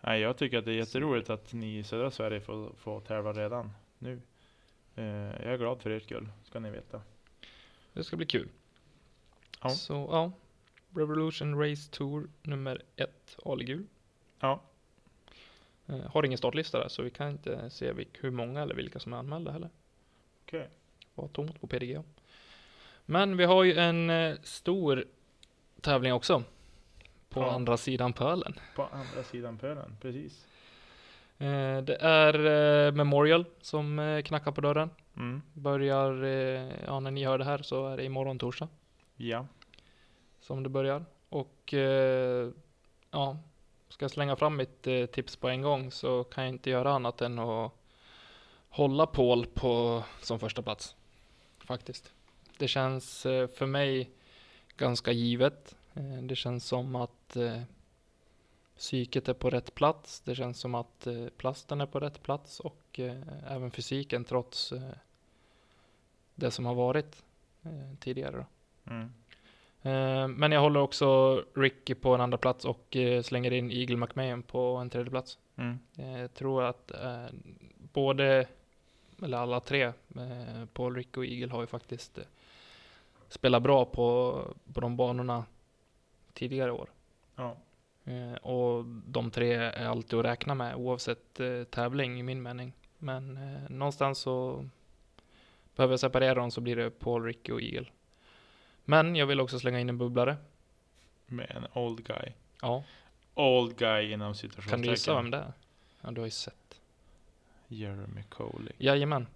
[0.00, 3.32] Nej, jag tycker att det är jätteroligt att ni i södra Sverige får, får tävla
[3.32, 4.20] redan nu.
[4.94, 7.02] Eh, jag är glad för ert skull, ska ni veta.
[7.92, 8.48] det ska bli kul.
[9.62, 9.68] Ja.
[9.70, 10.32] Så ja,
[11.00, 13.86] Revolution Race Tour nummer 1, Ali Gul.
[14.42, 14.60] Ja,
[15.86, 19.12] Eh, har ingen startlista där så vi kan inte se hur många eller vilka som
[19.12, 19.70] är anmälda heller.
[20.46, 20.68] okej.
[21.14, 22.02] Var tomt på PDG.
[23.06, 25.04] Men vi har ju en eh, stor
[25.80, 26.42] tävling också.
[27.28, 27.50] På Ja.
[27.54, 28.54] andra sidan pölen.
[28.76, 30.46] På andra sidan pölen, precis.
[31.38, 34.90] Eh, det är Memorial som knackar på dörren.
[35.16, 35.42] Mm.
[35.52, 36.12] Börjar,
[36.86, 38.68] ja när ni hör det här så är det imorgon torsdag
[39.16, 39.46] Ja.
[40.40, 41.04] som det börjar.
[41.28, 41.74] Och
[43.10, 43.36] ja,
[43.92, 46.92] ska jag slänga fram mitt eh, tips på en gång så kan jag inte göra
[46.92, 47.72] annat än att
[48.68, 50.96] hålla Paul på som första plats.
[51.58, 52.12] Faktiskt.
[52.58, 54.10] Det känns eh, för mig
[54.76, 55.76] ganska givet.
[55.94, 57.62] Eh, det känns som att eh,
[58.76, 60.20] psyket är på rätt plats.
[60.20, 64.72] Det känns som att eh, plasten är på rätt plats och eh, även fysiken trots
[66.34, 67.22] det som har varit
[68.00, 68.36] tidigare.
[68.36, 68.46] Då.
[68.92, 69.12] Mm.
[69.82, 73.96] Eh, Men jag håller också Ricky på en andra plats och eh, slänger in Eagle
[73.96, 75.38] McMahon på en tredje plats.
[75.56, 75.78] Mm.
[75.98, 76.92] Eh, Jag tror att
[77.92, 78.46] både,
[79.22, 79.92] eller alla tre,
[80.72, 82.18] Paul, Ricky och Eagle har ju faktiskt
[83.28, 84.38] spelat bra på,
[84.74, 85.44] på de banorna
[86.32, 86.88] tidigare år.
[87.36, 87.56] Ja.
[88.42, 92.72] Och de tre är alltid att räkna med oavsett tävling i min mening.
[92.98, 94.68] Men någonstans så
[95.76, 97.86] behöver jag separera dem så blir det Paul, Ricky och Eagle.
[98.84, 100.36] Men jag vill också slänga in en bubblare.
[101.26, 102.32] Med en old guy.
[102.62, 102.84] Ja,
[103.34, 104.70] Old guy inom situationstecken.
[104.70, 105.52] kan du gissa vem det är?
[106.00, 106.80] Ja, du har ju sett.
[107.68, 108.72] Jeremy Coley.
[108.78, 109.26] Jajamän.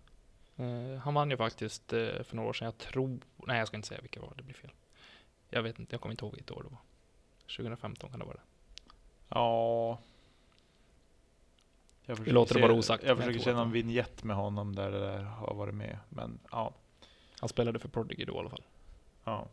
[0.56, 2.64] Eh, han vann ju faktiskt eh, för några år sedan.
[2.66, 3.18] Jag tror...
[3.46, 4.34] Nej, jag ska inte säga vilka det var.
[4.36, 4.70] Det blir fel.
[5.50, 5.94] Jag vet inte.
[5.94, 6.78] Jag kommer inte ihåg vilket år det var.
[7.56, 8.40] 2015 kan det vara.
[9.28, 9.98] Ja.
[12.06, 14.98] Jag försöker låter det vara osagt, Jag försöker någon det- vignett med honom där det
[15.00, 15.98] där har varit med.
[16.08, 16.72] Men ja.
[17.40, 18.62] Han spelade för Prodigy då i alla fall.
[19.26, 19.48] Ja.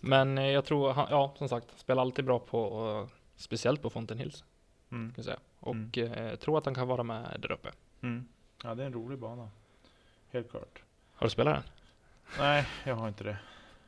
[0.00, 3.90] Men eh, jag tror, han, ja som sagt, spelar alltid bra på, eh, speciellt på
[3.90, 4.44] Fountain Hills.
[4.90, 5.12] Mm.
[5.16, 5.38] Jag säga.
[5.60, 7.72] Och eh, tror att han kan vara med där uppe.
[8.00, 8.28] Mm.
[8.64, 9.50] Ja, det är en rolig bana.
[10.30, 10.82] Helt klart.
[11.14, 11.62] Har du spelat den?
[12.38, 13.38] Nej, jag har inte det.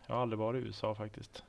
[0.07, 1.45] Jag har aldrig varit i USA faktiskt.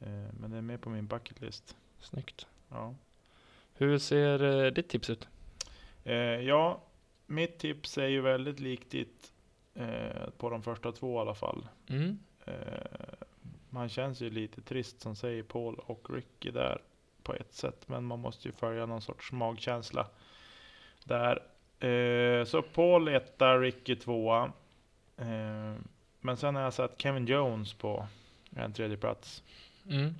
[0.00, 1.76] Eh, men det är med på min bucket list.
[2.00, 2.46] Snyggt.
[2.68, 2.94] Ja.
[3.74, 5.28] Hur ser eh, ditt tips ut?
[6.42, 6.80] Ja,
[7.26, 9.32] mitt tips är ju väldigt likt ditt
[10.38, 11.68] på de första två i alla fall.
[11.88, 12.18] Mm.
[12.44, 12.54] Eh,
[13.70, 16.82] man känns ju lite trist som säger Paul och Ricky där
[17.22, 17.88] på ett sätt.
[17.88, 20.06] Men man måste ju följa någon sorts magkänsla
[21.04, 21.42] där.
[21.88, 24.52] Eh, så Paul etta, Ricky tvåa.
[25.16, 25.74] Eh,
[26.20, 28.06] men sen har jag satt Kevin Jones på
[28.56, 29.42] en tredje plats.
[29.90, 30.14] Mm.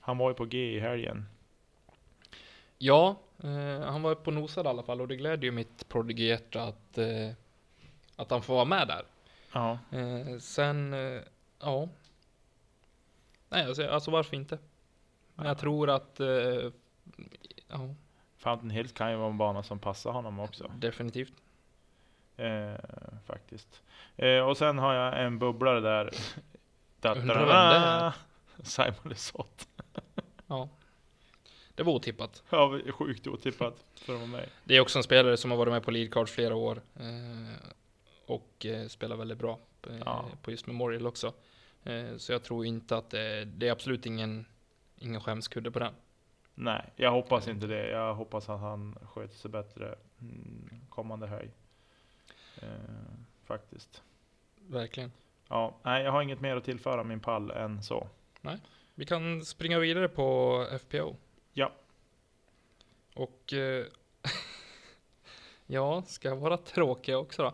[0.00, 1.26] Han var ju på G i helgen.
[2.78, 6.62] Ja, eh, han var på nosad i alla fall och det glädjer ju mitt Prodigy-hjärta
[6.62, 7.30] att, eh,
[8.16, 9.02] att han får vara med där.
[9.52, 10.94] Ja, Eh, sen,
[11.62, 11.88] ja.
[13.48, 14.58] Nej, alltså, alltså varför inte?
[15.34, 16.26] Men jag tror att, eh,
[17.68, 17.94] ja,
[18.36, 20.72] Fountain Hills kan ju vara en bana som passar honom också.
[20.76, 21.32] definitivt.
[22.36, 22.74] Eh,
[23.26, 23.82] faktiskt.
[24.16, 26.10] Eh, och sen har jag en bubblare där.
[27.16, 28.12] Undrar vem det är?
[28.62, 29.66] Simon Lesoth.
[30.46, 30.68] Ja.
[31.74, 32.42] Det var otippat.
[32.50, 34.48] Ja, sjukt otippat för mig.
[34.64, 36.82] Det är också en spelare som har varit med på lead cards flera år.
[36.96, 37.70] Eh,
[38.26, 39.58] och eh, spelar väldigt bra
[39.90, 40.24] eh, Ja.
[40.42, 41.32] på just Memorial också.
[41.84, 44.46] Eh, så jag tror inte att det, det är absolut ingen,
[44.98, 45.94] ingen skämskudde på den.
[46.54, 47.90] Nej, jag hoppas inte det.
[47.90, 51.50] Jag hoppas att han sköter sig bättre mm, kommande höj.
[52.56, 52.68] Eh,
[53.44, 54.02] faktiskt.
[54.68, 55.12] Verkligen.
[55.48, 58.08] Ja, nej, jag har inget mer att tillföra min pall än så.
[58.94, 61.16] Vi kan springa vidare på FPO.
[61.52, 61.72] Ja.
[63.14, 63.86] Och eh,
[65.66, 67.48] ja, ska jag vara tråkig också då?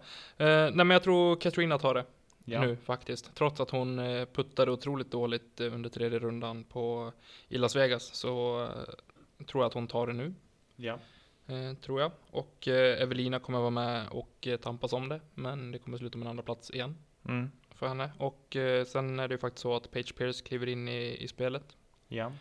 [0.44, 2.04] Eh, nej men jag tror Katrina tar det
[2.50, 2.60] Ja.
[2.60, 3.34] nu faktiskt.
[3.34, 7.12] Trots att hon eh, puttade otroligt dåligt eh, under tredje rundan på
[7.48, 10.34] i Las Vegas så eh, tror jag att hon tar det nu.
[10.76, 10.98] Ja.
[11.46, 12.12] Eh, tror jag.
[12.30, 15.20] Och eh, Evelina kommer vara med och eh, tampas om det.
[15.34, 17.50] Men det kommer sluta med en andra plats igen Mm.
[17.70, 18.10] för henne.
[18.18, 21.28] Och eh, sen är det ju faktiskt så att Paige Pierce kliver in i, i
[21.28, 21.76] spelet.
[22.08, 22.32] Ja.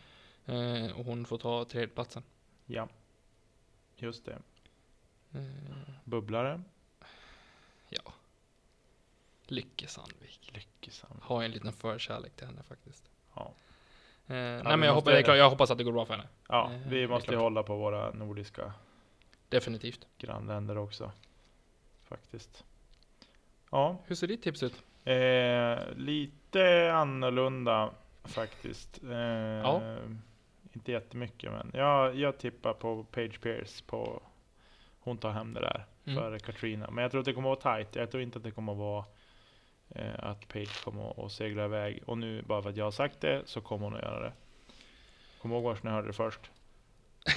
[0.46, 2.24] Eh, och hon får ta tredjeplatsen.
[2.66, 2.88] Ja.
[3.96, 4.40] Just det.
[5.34, 5.42] Eh,
[6.04, 6.62] Bubblare.
[7.90, 8.14] ja.
[9.52, 10.52] Lycke Sandvik.
[10.54, 11.20] Lyckosam.
[11.22, 13.10] Har en liten förkärlek till henne faktiskt.
[13.36, 13.42] Ja.
[14.28, 16.28] Eh, nej men jag, hoppas, klart, jag hoppas att det går bra för henne.
[16.50, 18.74] Ja, Eh, vi måste hålla på våra nordiska
[19.50, 20.08] Definitivt.
[20.18, 21.12] grannländer också.
[22.04, 22.64] Faktiskt.
[23.72, 24.84] Ja, Hur ser ditt tips ut?
[25.06, 27.90] eh, lite annorlunda
[28.24, 29.04] faktiskt.
[29.04, 29.98] Eh,
[30.74, 34.22] Inte jättemycket men jag, jag tippar på Page Pierce på
[35.00, 36.20] hon tar hem det där Mm.
[36.20, 36.92] för Katrina.
[36.92, 37.96] Men jag tror att det kommer att vara tight.
[37.96, 39.06] Jag tror inte att det kommer att vara
[40.20, 42.04] att Page kommer att- segla iväg.
[42.06, 44.34] Och nu bara för att jag har sagt det så kommer hon att göra det.
[45.42, 46.40] Kom ihåg var ni hörde det först.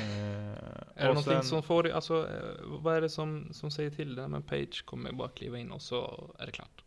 [0.01, 0.55] Eh, Är
[0.95, 4.15] det någonting sen- som får dig- alltså eh, vad är det som, som säger till
[4.15, 4.29] det?
[4.29, 6.85] Men Page kommer bara kliva in och så är det klart.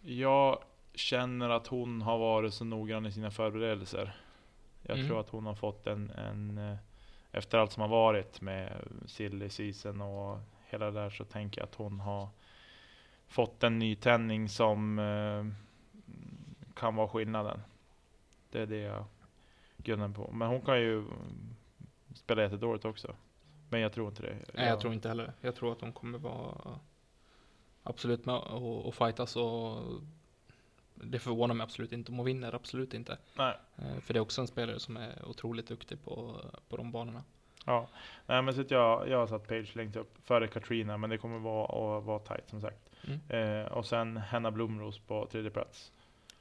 [0.00, 0.62] Jag
[0.94, 4.16] känner att hon har varit så noggrann i sina förberedelser.
[4.82, 5.08] Jag Mm.
[5.08, 6.76] tror att hon har fått en, en eh,
[7.32, 8.72] efter allt som har varit med
[9.06, 12.28] silly season och hela det där så tänker jag att hon har
[13.30, 15.46] fått en nytändning som eh,
[16.74, 17.60] kan vara skillnaden.
[18.50, 19.04] Det är det jag
[19.76, 20.30] gunnar på.
[20.32, 21.04] Men hon kan ju
[22.14, 23.14] spela jättedåligt också.
[23.68, 24.36] Men jag tror inte det.
[24.54, 25.32] Nej jag tror inte heller.
[25.40, 26.78] Jag tror att de kommer vara
[27.82, 29.82] absolut med och, och fightas och
[30.94, 33.18] det förvånar mig absolut inte om hon vinner, absolut inte.
[33.36, 33.56] Nej.
[33.76, 36.36] Eh, För det är också en spelare som är otroligt duktig på,
[36.68, 37.24] på de banorna.
[37.66, 37.88] Ja,
[38.26, 41.18] nej men så att jag, jag har satt Page längst upp före Katrina, men det
[41.18, 42.89] kommer vara, att vara tight som sagt.
[43.06, 43.20] Mm.
[43.28, 45.92] Eh, och sen Henna Blomros på tredje plats.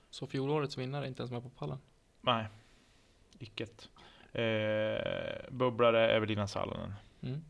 [0.09, 1.77] Så fjolårets vinnare är inte ens med på pallen.
[2.21, 2.47] Nej,
[3.39, 3.89] icket.
[4.31, 6.93] Eh, bubblare Evelina Salonen.
[7.21, 7.41] Mm.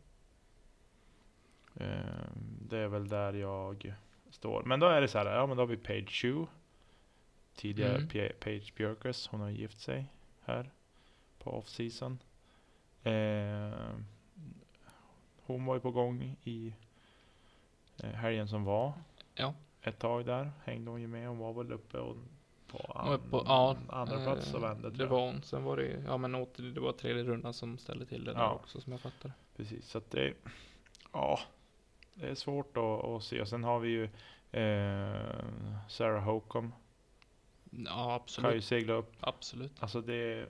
[1.75, 2.31] Eh,
[2.69, 3.95] det är väl där jag
[4.29, 4.63] står.
[4.63, 6.45] Men då är det så här, ja men då har vi Page Chu.
[7.55, 8.07] Tidigare Mm.
[8.39, 10.05] Page Björkes, hon har gift sig
[10.41, 10.71] här
[11.39, 12.17] på off-season.
[13.03, 13.95] Eh,
[15.45, 16.73] hon var ju på gång i
[18.03, 18.93] helgen som var.
[19.35, 19.53] Ja.
[19.81, 21.27] Ett tag där hängde hon ju med.
[21.27, 22.15] Hon var väl uppe och
[22.67, 25.41] på, an- på- ja, andra plats och eh, vände Det var hon.
[25.43, 28.39] Sen var det ja men åter, det var tredje rundan som ställde till det där
[28.39, 28.51] Ja.
[28.53, 29.31] också som jag fattar.
[29.57, 30.33] Precis, så att det,
[31.13, 31.39] ja,
[32.13, 33.45] det är svårt att, att se.
[33.45, 34.03] Sen har vi ju
[34.51, 35.45] eh,
[35.87, 36.73] Sarah Hocum.
[37.71, 38.63] Ja Kan ju absolut.
[38.65, 39.13] segla upp.
[39.19, 39.71] Absolut.
[39.79, 40.47] Alltså det,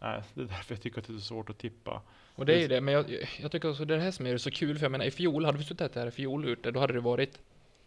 [0.00, 2.02] nej, det är därför jag tycker att det är så svårt att tippa.
[2.34, 4.26] Och det är ju det, men jag, jag tycker också det är det här som
[4.26, 6.70] är så kul, för jag menar i fjol, hade vi suttit här i fjol ute,
[6.70, 7.38] då hade det varit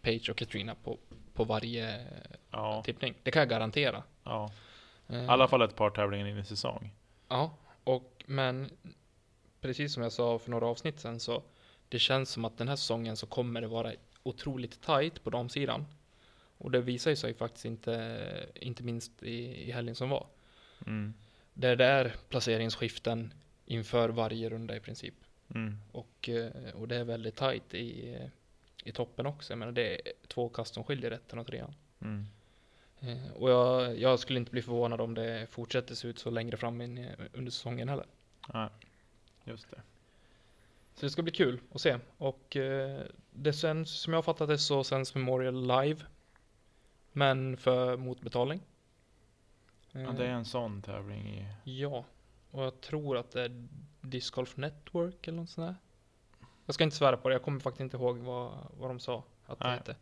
[0.02, 0.98] Page och Katrina på,
[1.34, 2.06] på varje
[2.50, 3.14] Ja, tippning.
[3.22, 4.02] Det kan jag garantera.
[4.24, 4.50] ja.
[5.08, 6.90] Eh, I alla fall ett par tävlingar in i säsong.
[7.28, 8.70] Ja, och men
[9.60, 11.42] precis som jag sa för några avsnitt sen så
[11.88, 13.92] det känns som att den här säsongen så kommer det vara
[14.22, 15.86] otroligt tight på damsidan.
[16.58, 20.26] Och det visar ju sig faktiskt inte, inte minst i, i helgen som var.
[20.86, 21.14] Mm.
[21.54, 23.32] Där det är placeringsskiften
[23.66, 25.14] inför varje runda i princip.
[25.54, 25.78] Mm.
[25.92, 28.18] Och, eh, och det är väldigt tight i,
[28.84, 29.52] i toppen också.
[29.52, 31.74] Jag menar det är två kast som skiljer ettan och trean.
[32.00, 32.26] Mm.
[33.00, 36.56] Eh, Och jag, jag skulle inte bli förvånad om det fortsätter se ut så längre
[36.56, 38.06] fram in, i- under säsongen heller.
[38.54, 38.68] Nej,
[39.44, 39.80] just det.
[40.94, 41.98] Så det ska bli kul att se.
[42.18, 43.00] Och eh,
[43.30, 46.00] det sänds, som jag har fattat det så sänds Memorial live.
[47.12, 48.60] Men för motbetalning.
[49.92, 51.46] Ja, det är en sån tävling i...
[51.80, 52.04] Ja,
[52.56, 53.66] och jag tror att det är
[54.00, 55.76] Disc Golf Network eller något sånt där.
[56.66, 59.22] Jag ska inte svära på det, jag kommer faktiskt inte ihåg vad, vad de sa
[59.46, 59.76] att det Nej.
[59.76, 59.96] hette.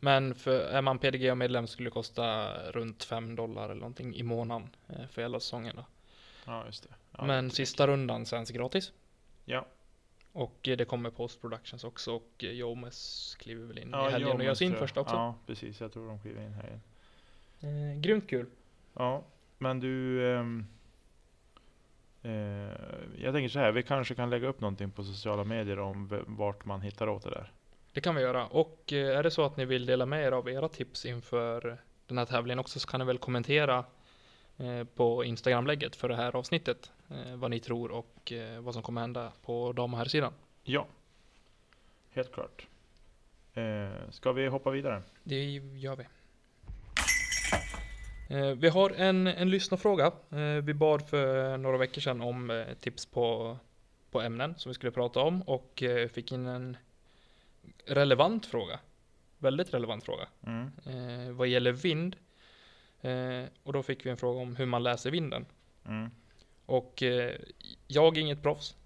[0.00, 4.68] Men för, är man PDG-medlem skulle det kosta runt 5 dollar eller någonting i månaden
[4.88, 5.76] eh, för hela säsongen.
[5.76, 5.84] Då.
[6.44, 6.88] Ja, just det.
[7.18, 8.92] Ja, Men det- sista rundan sänds gratis.
[9.44, 9.66] Ja.
[10.32, 14.12] Och eh, det kommer post productions också och eh, Jomes kliver väl in Ja, i
[14.12, 15.14] helgen och gör sin första också.
[15.14, 15.80] Ja, precis.
[15.80, 16.80] Jag tror de kliver in här igen.
[17.94, 18.46] Eh, grymt kul.
[18.94, 19.22] Ja,
[19.58, 20.26] men du...
[20.34, 20.44] eh,
[23.18, 26.64] jag tänker så här, vi kanske kan lägga upp någonting på sociala medier om vart
[26.64, 27.52] man hittar åt det där.
[27.92, 28.46] Det kan vi göra.
[28.46, 31.78] Och eh, är det så att ni vill dela med er av era tips inför
[32.06, 33.84] den här tävlingen också så kan ni väl kommentera
[34.56, 36.90] eh, på Instagram-lägget för det här avsnittet.
[37.10, 40.32] Eh, vad ni tror och eh, vad som kommer hända på dam och herrsidan.
[40.62, 40.86] Ja,
[42.10, 42.66] helt klart.
[43.54, 45.02] Eh, ska vi hoppa vidare?
[45.22, 46.04] Det gör vi.
[48.28, 50.06] Eh, vi har en, en lyssnarfråga.
[50.30, 53.58] Eh, vi bad för några veckor sedan om eh, tips på,
[54.10, 56.76] på ämnen som vi skulle prata om och fick in en
[57.86, 58.80] relevant fråga.
[59.38, 60.28] Väldigt relevant fråga.
[60.46, 61.36] Mm.
[61.36, 62.16] Vad gäller vind.
[63.62, 65.46] Och då fick vi en fråga om hur man läser vinden.
[65.86, 66.10] Mm.
[66.66, 67.02] Och
[67.86, 68.76] jag är inget proffs.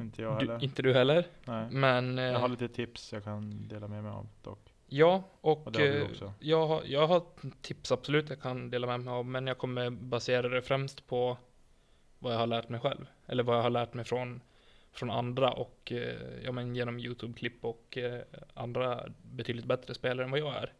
[0.00, 0.58] Inte jag heller.
[0.58, 1.26] Du, inte du heller.
[1.44, 1.66] Nej.
[1.70, 4.73] Men Jag har lite tips jag kan dela med mig av dock.
[4.86, 6.32] Ja, och, Och eh, också.
[6.38, 7.22] jag, har, jag har
[7.60, 11.36] tips absolut jag kan dela med mig av, men jag kommer basera det främst på
[12.18, 13.06] vad jag har lärt mig själv.
[13.26, 14.40] Eller vad jag har lärt mig från,
[14.92, 18.20] från andra och eh, ja, men genom YouTube-klipp och eh,
[18.54, 20.72] andra betydligt bättre spelare än vad jag är.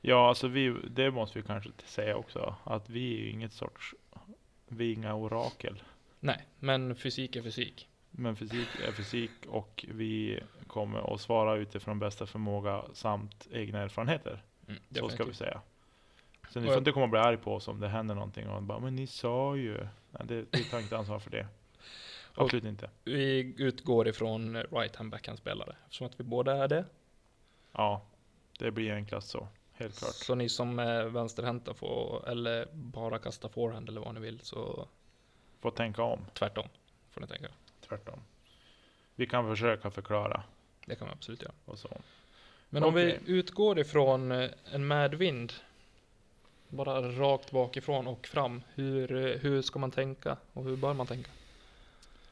[0.00, 2.54] Ja, alltså vi, det måste vi kanske säga också.
[2.64, 3.94] Att vi är ju inget sorts,
[4.68, 5.82] vi är inga orakel.
[6.20, 7.88] Nej, men fysik är fysik.
[8.10, 10.40] Men fysik är fysik och vi
[10.70, 14.42] kommer att svara utifrån bästa förmåga samt egna erfarenheter.
[14.68, 15.60] Mm, Så ska vi säga.
[16.48, 18.62] Så ni får inte komma och bli arg på oss om det händer någonting och
[18.62, 19.74] bara, men ni sa ju.
[20.10, 21.46] Nej, det, vi tar inte ansvar för det.
[22.34, 22.90] Absolut inte.
[23.04, 26.84] Vi utgår ifrån right hand backhand spelare eftersom att vi båda är det.
[27.72, 28.02] Ja,
[28.58, 29.48] det blir enklast så.
[29.72, 30.14] Helt klart.
[30.14, 34.88] Så ni som är vänsterhänta får, eller bara kasta forehand eller vad ni vill, så
[35.60, 36.68] Får tänka om, tvärtom
[37.10, 37.48] får ni tänka.
[37.88, 38.20] tvärtom.
[39.14, 40.42] Vi kan försöka förklara
[40.90, 41.52] Det kan man absolut göra.
[41.64, 42.00] och så.
[42.70, 45.52] Men om vi utgår ifrån eh, en medvind,
[46.68, 51.06] bara rakt bakifrån och fram, hur, eh, hur ska man tänka och hur bör man
[51.06, 51.30] tänka?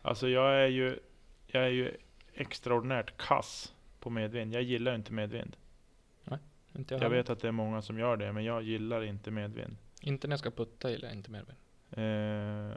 [0.02, 0.98] Alltså jag är ju,
[1.46, 1.96] jag är ju
[2.34, 4.54] extraordinärt kass på medvind.
[4.54, 5.56] Jag gillar inte medvind.
[6.76, 9.30] Inte jag, Jag vet att det är många som gör det, men jag gillar inte
[9.30, 9.76] medvind.
[10.00, 11.58] Inte när jag ska putta gillar jag inte medvind.
[11.90, 12.72] Ehm,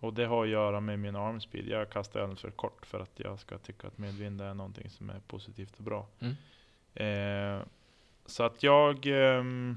[0.00, 1.68] och det har att göra med min armspeed.
[1.68, 5.10] Jag kastar alldeles för kort för att jag ska tycka att medvind är någonting som
[5.10, 6.06] är positivt och bra.
[6.20, 6.34] Mm.
[6.94, 7.68] Ehm,
[8.26, 9.76] så att jag, ehm,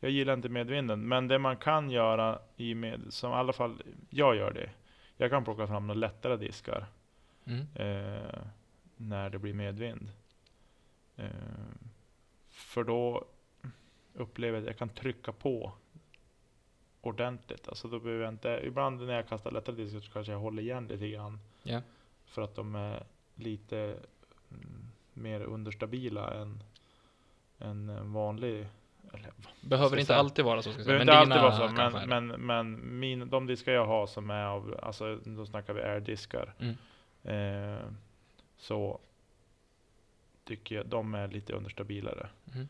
[0.00, 1.08] jag gillar inte medvinden.
[1.08, 4.70] Men det man kan göra i med, som i alla fall jag gör det.
[5.16, 6.86] Jag kan plocka fram några lättare diskar
[7.44, 7.66] Mm.
[7.74, 8.42] eh,
[8.96, 10.08] när det blir medvind.
[11.16, 11.26] Eh,
[12.50, 13.24] för då
[14.14, 15.72] upplever jag att jag kan trycka på
[17.02, 17.68] ordentligt.
[17.68, 20.62] Alltså då behöver jag inte, ibland när jag kastar lättare diskar så kanske jag håller
[20.62, 21.38] igen lite grann.
[21.62, 21.80] Ja.
[22.26, 23.02] För att de är
[23.34, 23.96] lite
[24.50, 26.62] mm, mer understabila än,
[27.58, 28.66] än en vanlig.
[29.12, 29.30] Eller,
[29.60, 32.98] Behöver inte säga- alltid vara så ska behöver inte alltid vara så, men, men, men
[33.00, 36.54] min, de diskar jag har som är av, alltså då snackar vi airdiskar.
[36.58, 36.76] Mm.
[37.24, 37.82] Eh,
[38.56, 39.00] så
[40.44, 42.68] tycker jag de är lite understabilare Mm.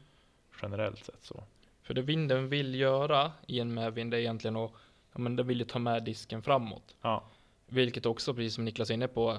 [0.62, 1.44] generellt sett så.
[1.82, 4.72] För det vinden vill göra i en medvind är egentligen att,
[5.12, 6.96] ja men den vill ju ta med disken framåt.
[7.02, 7.24] Ja,
[7.66, 9.38] Vilket också, precis som Niklas är inne på,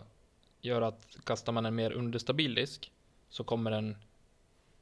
[0.62, 2.92] gör att kastar man en mer understabil disk
[3.30, 3.98] så kommer den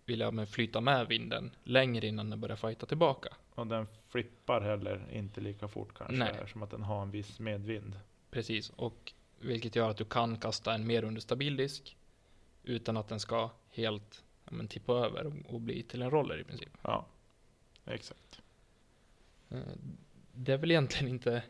[0.05, 3.30] vilja men flyta med vinden längre innan den börjar fighta tillbaka.
[3.55, 6.32] och den flippar heller inte lika fort kanske Nej.
[6.34, 7.99] eftersom att den har en viss medvind.
[8.32, 11.97] Precis, och vilket gör att du kan kasta en mer understabil disk
[12.64, 16.39] utan att den ska helt ja, men, tippa över och, och bli till en roller
[16.39, 16.70] i princip.
[16.82, 17.05] Ja,
[17.86, 18.41] exakt.
[19.49, 19.57] Eh,
[20.34, 21.43] Det är väl egentligen inte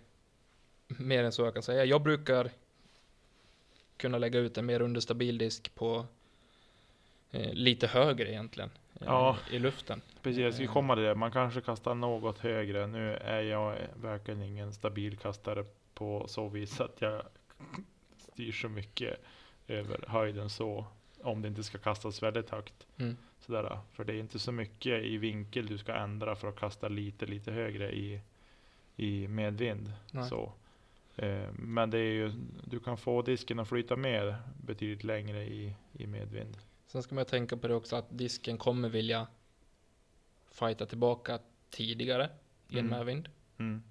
[0.88, 1.86] mer än så jag kan säga.
[1.86, 2.52] Jag brukar
[3.98, 6.06] kunna lägga ut en mer understabil disk på
[7.32, 8.70] eh, lite högre egentligen.
[8.94, 9.38] eh, Ja.
[9.52, 10.02] I luften.
[10.22, 10.74] Precis, jag ska Eh.
[10.74, 11.16] komma till det.
[11.16, 12.88] Man kanske kastar något högre.
[12.88, 17.24] Nu är jag verkligen ingen stabil kastare på så vis att jag
[18.18, 19.20] styr så mycket
[19.68, 20.86] över höjden så.
[21.24, 22.88] Om det inte ska kastas väldigt högt.
[22.98, 23.18] Mm.
[23.40, 23.80] Sådär.
[23.92, 27.26] För det är inte så mycket i vinkel du ska ändra för att kasta lite,
[27.26, 28.22] lite högre i,
[28.96, 29.94] i medvind.
[30.12, 30.30] Nej.
[30.30, 30.54] Så.
[31.16, 32.32] Eh, men det är ju,
[32.66, 36.58] du kan få disken att flyta med betydligt längre i, i medvind.
[36.88, 39.28] Sen ska man tänka på det också att disken kommer vilja
[40.52, 42.30] fighta tillbaka tidigare
[42.70, 42.98] i en Mm.
[42.98, 43.84] medvind Mm.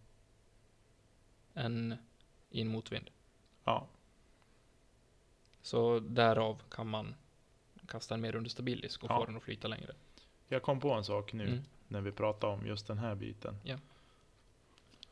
[1.55, 1.95] än
[2.51, 3.11] i en motvind.
[3.65, 3.87] Ja,
[5.63, 7.15] Så därav kan man
[7.89, 9.19] kasta en mer understabil disk och Ja.
[9.19, 9.93] få den att flyta längre.
[10.49, 11.47] jag kom på en sak nu.
[11.49, 11.63] Mm.
[11.89, 13.57] när vi pratar om just den här biten.
[13.65, 13.77] Ja.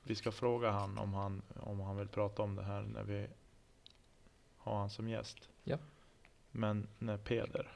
[0.02, 3.26] Vi ska fråga han om han, om han vill prata om det här när vi
[4.58, 5.48] ha han som gäst.
[5.64, 5.78] Ja.
[6.50, 7.68] Men när Peder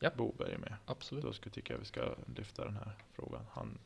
[0.00, 0.10] Ja.
[0.16, 1.24] Boberg är med, Absolut.
[1.24, 3.46] då skulle tycka jag vi ska lyfta den här frågan.
[3.52, 3.78] Han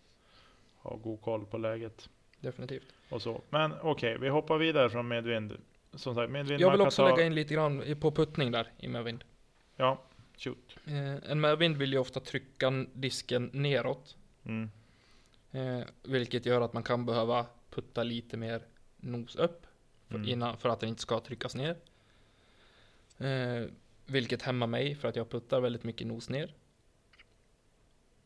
[0.78, 2.09] har god koll på läget
[2.40, 2.92] Definitivt.
[3.11, 3.40] och så.
[3.51, 5.57] Men okej, vi hoppar vidare från medvind.
[5.97, 8.88] Som sagt, medvind Jag vill också ta- lägga in lite grann på puttning där i
[8.88, 9.24] medvind.
[9.76, 10.03] Ja,
[10.36, 10.76] shoot.
[10.86, 14.16] Eh, en medvind vill ju ofta trycka disken neråt.
[14.44, 14.70] Mm.
[15.53, 18.62] Eh, vilket gör att man kan behöva putta lite mer
[18.97, 19.66] nos upp.
[20.09, 20.28] För, Mm.
[20.28, 21.76] innan, för att den inte ska tryckas ner.
[23.18, 23.66] Eh,
[24.07, 26.55] vilket hämmar mig för att jag puttar väldigt mycket nos ner.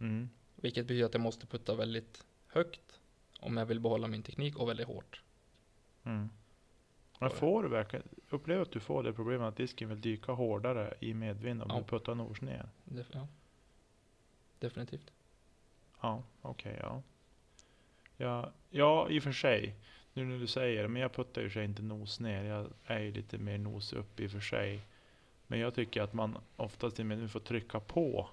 [0.01, 0.31] Mm.
[0.57, 2.81] Vilket betyder att jag måste putta väldigt högt.
[3.41, 5.23] Om jag vill behålla min teknik och väldigt hårt.
[6.05, 6.31] Mm.
[7.21, 10.95] Men får du verkligen, upplever att du får det problemet att disken vill dyka hårdare
[11.01, 11.77] i medvind om Ja.
[11.79, 12.69] du puttar nors ner?
[12.85, 13.27] Def- ja.
[14.59, 15.13] Definitivt.
[16.01, 17.03] Ja, okej, ja.
[18.17, 18.53] ja.
[18.71, 19.75] Ja, i och för sig.
[20.13, 22.45] Nu när du säger det, men jag puttar ju för sig inte nos ner.
[22.45, 24.81] Jag är ju lite mer nos upp i och för sig.
[25.47, 28.29] Men jag tycker att man oftast i medvind får trycka på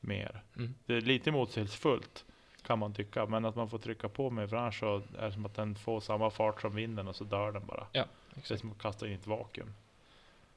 [0.00, 0.42] mer.
[0.56, 0.74] Mm.
[0.86, 2.24] Det är lite motsägelsefullt
[2.66, 5.46] kan man tycka, men att man får trycka på för annars så är det som
[5.46, 7.86] att den får samma fart som vinden och så dör den bara.
[7.92, 8.06] Det är
[8.36, 8.60] Exakt.
[8.60, 9.74] som att kasta in i ett vakuum.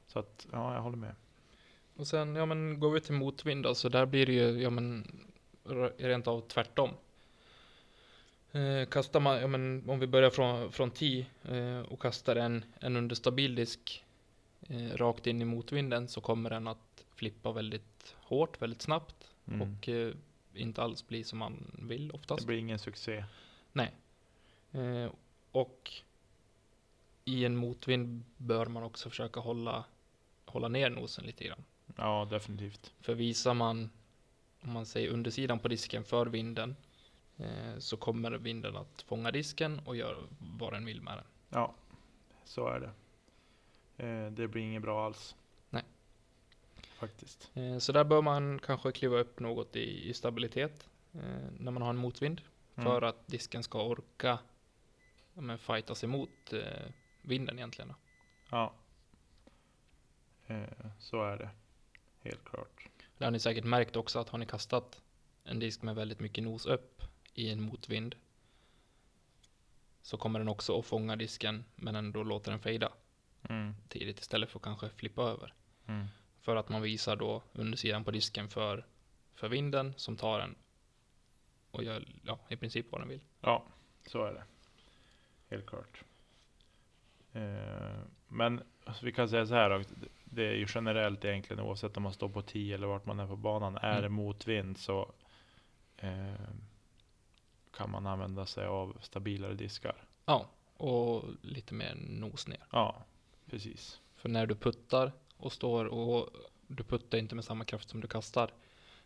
[0.06, 1.14] Så att, ja, jag håller med.
[1.96, 4.70] Och sen, ja men går vi till motvind då, så där blir det ju, ja
[4.70, 5.06] men
[5.98, 6.90] rent av tvärtom.
[8.52, 12.64] Eh, kastar man, ja men om vi börjar från, från 10 eh, och kastar en,
[12.80, 14.04] en understabil disk
[14.68, 19.14] eh, rakt in i motvinden så kommer den att flippa väldigt hårt, väldigt snabbt
[19.48, 19.60] Mm.
[19.62, 20.14] och eh,
[20.60, 22.40] inte alls bli som man vill oftast.
[22.40, 23.24] det blir ingen succé.
[24.72, 25.10] Eh,
[25.52, 25.92] och
[27.24, 29.84] i en motvind bör man också försöka hålla,
[30.44, 31.64] hålla ner nosen lite grann.
[31.96, 32.92] Ja, definitivt.
[33.00, 33.90] För visar man,
[34.60, 36.76] om man säger undersidan på disken för vinden,
[37.36, 41.24] eh, så kommer vinden att fånga disken och göra vad den vill med den.
[41.48, 41.74] Ja,
[42.44, 42.90] så är det.
[44.06, 45.36] Eh, det blir inget bra alls.
[46.98, 47.50] Faktiskt.
[47.54, 51.20] Eh, så där bör man kanske kliva upp något i, i stabilitet eh,
[51.58, 52.40] när man har en motvind.
[52.74, 52.84] Mm.
[52.84, 54.38] För att disken ska orka
[55.34, 56.88] ja, men fightas emot eh,
[57.22, 57.94] vinden egentligen.
[58.50, 58.74] Ja.
[60.98, 61.50] Så är det.
[62.20, 62.88] Helt klart.
[63.18, 65.02] Det har ni säkert märkt också att har ni kastat
[65.44, 67.02] en disk med väldigt mycket nos upp
[67.34, 68.14] i en motvind
[70.02, 72.92] så kommer den också att fånga disken men ändå låter den fejda
[73.42, 73.74] Mm.
[73.88, 75.54] tidigt istället för att kanske flippa över.
[75.86, 76.06] Mm.
[76.48, 78.86] För att man visar då undersidan på disken för,
[79.34, 80.54] för vinden som tar den
[81.70, 83.20] och gör ja, i princip vad den vill.
[83.40, 83.64] Ja,
[84.06, 84.42] så är det.
[85.50, 86.02] Helt klart.
[87.32, 89.84] Eh, men alltså, vi kan säga så här
[90.24, 93.26] Det är ju generellt egentligen oavsett om man står på 10 eller vart man är
[93.26, 93.76] på banan.
[93.76, 94.02] Är Mm.
[94.02, 95.12] det motvind så
[95.96, 96.34] eh,
[97.70, 100.04] kan man använda sig av stabilare diskar.
[100.24, 100.46] Ja,
[100.76, 102.64] och lite mer nos ner.
[102.72, 103.04] Ja,
[103.50, 104.00] precis.
[104.16, 106.28] För när du puttar och står och
[106.66, 108.50] du puttar inte med samma kraft som du kastar.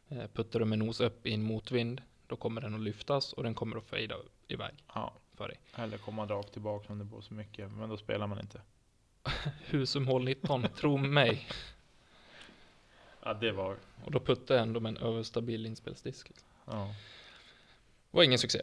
[0.08, 3.42] Eh, puttar du med nos upp i en motvind, då kommer den att lyftas och
[3.42, 4.16] den kommer att fejda
[4.48, 5.58] iväg Ja, för dig.
[5.76, 7.70] eller komma rakt tillbaka om det blåser mycket.
[7.72, 8.60] Men då spelar man inte.
[9.66, 11.46] Husum hål 19, tro mig.
[13.24, 13.76] Ja, det var...
[14.04, 16.30] Och då puttar jag ändå med en överstabil inspelsdisk.
[16.64, 16.94] Ja.
[18.10, 18.60] Det var ingen succé.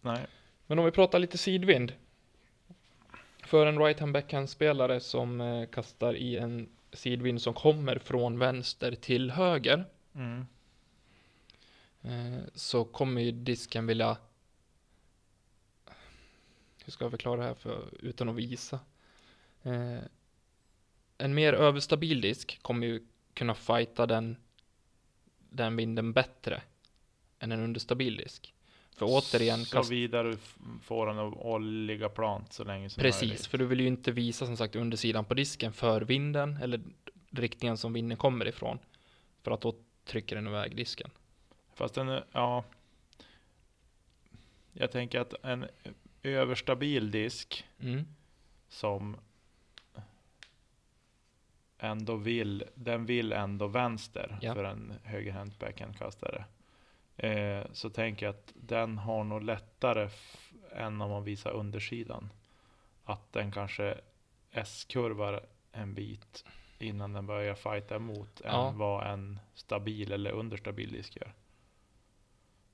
[0.00, 0.26] Nej.
[0.66, 1.92] Men om vi pratar lite sidvind.
[3.44, 8.38] För en right hand backhand spelare som eh, kastar i en sidvind som kommer från
[8.38, 9.84] vänster till höger.
[10.14, 10.46] Mm.
[12.02, 14.16] Eh, så kommer ju disken vilja
[16.86, 18.80] hur ska jag förklara det här för, utan att visa?
[19.62, 19.98] Eh,
[21.18, 24.36] en mer överstabil disk kommer ju kunna fighta den,
[25.38, 26.62] den vinden bättre
[27.38, 28.54] än en understabil disk.
[28.96, 30.36] För återigen, Så kast, vidare
[30.82, 33.46] får den att ligga plant så länge som precis, möjligt.
[33.46, 36.80] för du vill ju inte visa som sagt undersidan på disken för vinden eller
[37.30, 38.78] riktningen som vinden kommer ifrån.
[39.42, 39.74] För att då
[40.04, 41.10] trycker den iväg disken.
[41.74, 42.64] Fast den, ja.
[44.72, 45.66] Jag tänker att en
[46.22, 48.04] överstabil disk Mm.
[48.68, 49.16] som
[51.78, 54.54] ändå vill, den vill ändå vänster Ja.
[54.54, 56.44] för en högerhänt backhandkastare.
[57.16, 60.08] Eh, så tänker jag att den har nog lättare
[60.72, 62.32] än om man visar undersidan.
[63.04, 63.98] Att den kanske
[64.50, 66.44] S-kurvar en bit
[66.78, 68.68] innan den börjar fighta emot Ja.
[68.68, 71.34] än vad en stabil eller understabil disk gör.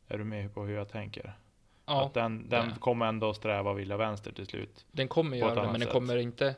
[0.08, 1.32] Är du med på hur jag tänker?
[1.86, 4.86] Ja, Att den, den kommer ändå sträva och vilja vänster till slut.
[4.92, 6.54] Den kommer göra det, men den kommer inte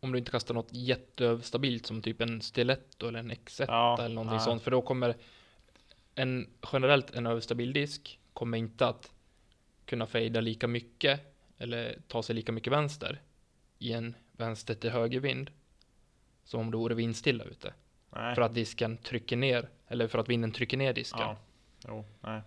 [0.00, 4.14] om du inte kastar något jätteöverstabilt som typ en stiletto eller en X1 Ja, eller
[4.14, 4.44] någonting nej.
[4.44, 4.62] sånt.
[4.62, 5.16] För då kommer
[6.14, 9.10] en generellt en överstabil disk kommer inte att
[9.84, 11.20] kunna fejda lika mycket
[11.58, 13.22] eller ta sig lika mycket vänster
[13.78, 15.50] i en vänster till höger vind.
[16.44, 17.74] Som om det vore vindstilla ute.
[18.10, 18.34] Nej.
[18.34, 21.20] För att disken trycker ner, eller för att vinden trycker ner disken.
[21.20, 21.36] Ja.
[21.88, 22.40] Jo, nej.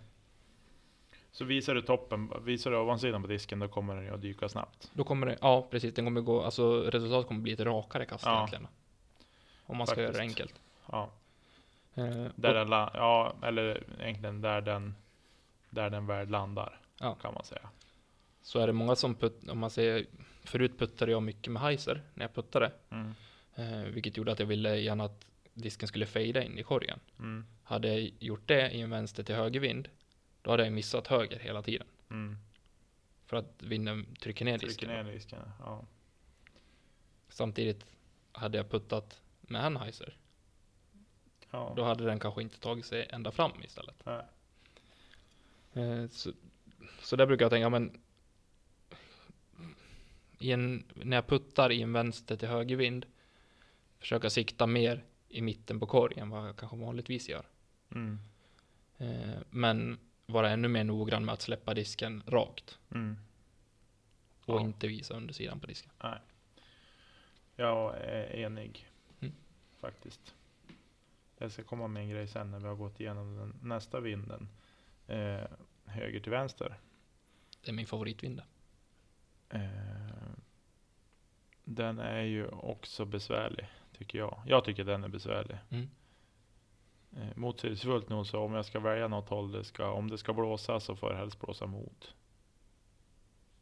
[1.31, 4.91] Så visar du toppen, visar du ovansidan på disken, då kommer den att dyka snabbt.
[4.93, 8.25] Då kommer det, ja precis, den kommer gå, alltså resultatet kommer bli ett rakare kast
[8.25, 8.37] Ja.
[8.37, 8.67] egentligen.
[9.65, 10.39] Om man ska göra det Faktiskt.
[10.39, 10.61] enkelt.
[10.91, 11.09] Ja.
[11.97, 14.95] Eh, Där den, ja, eller egentligen där den,
[15.69, 16.79] där den väl landar.
[16.99, 17.15] Ja.
[17.15, 17.69] Kan man säga.
[18.41, 20.05] så är det många som putt, om man säger,
[20.43, 22.71] förut puttade jag mycket med heiser när jag puttade.
[22.89, 23.13] Mm.
[23.55, 26.99] Eh, vilket gjorde att jag ville gärna att disken skulle fejda in i korgen.
[27.19, 27.45] Mm.
[27.63, 29.89] Hade jag gjort det i en vänster till höger vind,
[30.41, 31.87] då hade jag missat höger hela tiden.
[32.09, 32.37] Mm.
[33.25, 34.89] För att vinden trycker ner Trycker disken.
[35.05, 35.39] ner disken.
[35.59, 35.85] Ja.
[37.29, 37.85] Samtidigt
[38.31, 40.17] hade jag puttat med en heiser,
[41.51, 41.73] ja.
[41.75, 44.07] då hade den kanske inte tagit sig ända fram istället.
[45.73, 46.33] Eh, Så,
[47.01, 48.01] så där brukar jag tänka, men
[50.39, 53.05] en, när jag puttar i en vänster till höger vind,
[53.99, 57.45] försöka sikta mer i mitten på korgen än vad jag kanske vanligtvis gör.
[57.91, 58.19] Mm.
[58.97, 63.17] Eh, Men vara ännu mer noggrann med att släppa disken rakt Mm.
[64.45, 64.61] och Ja.
[64.61, 65.91] inte visa undersidan på disken.
[66.03, 66.19] Nej.
[67.55, 68.89] Jag är enig.
[69.19, 69.33] Mm.
[69.79, 70.33] Faktiskt.
[71.37, 74.49] Jag ska komma med en grej sen när vi har gått igenom den nästa vinden.
[75.07, 75.43] Eh,
[75.85, 76.79] höger till vänster.
[77.61, 78.41] Det är min favoritvind.
[79.49, 80.31] Eh,
[81.63, 83.67] den är ju också besvärlig,
[83.97, 84.41] tycker jag.
[84.45, 85.57] Jag tycker den är besvärlig.
[85.69, 85.89] Mm.
[87.11, 90.33] Eh, motsägelsefullt nog så om jag ska välja något håll, det ska, om det ska
[90.33, 92.15] blåsa så får det helst blåsa mot.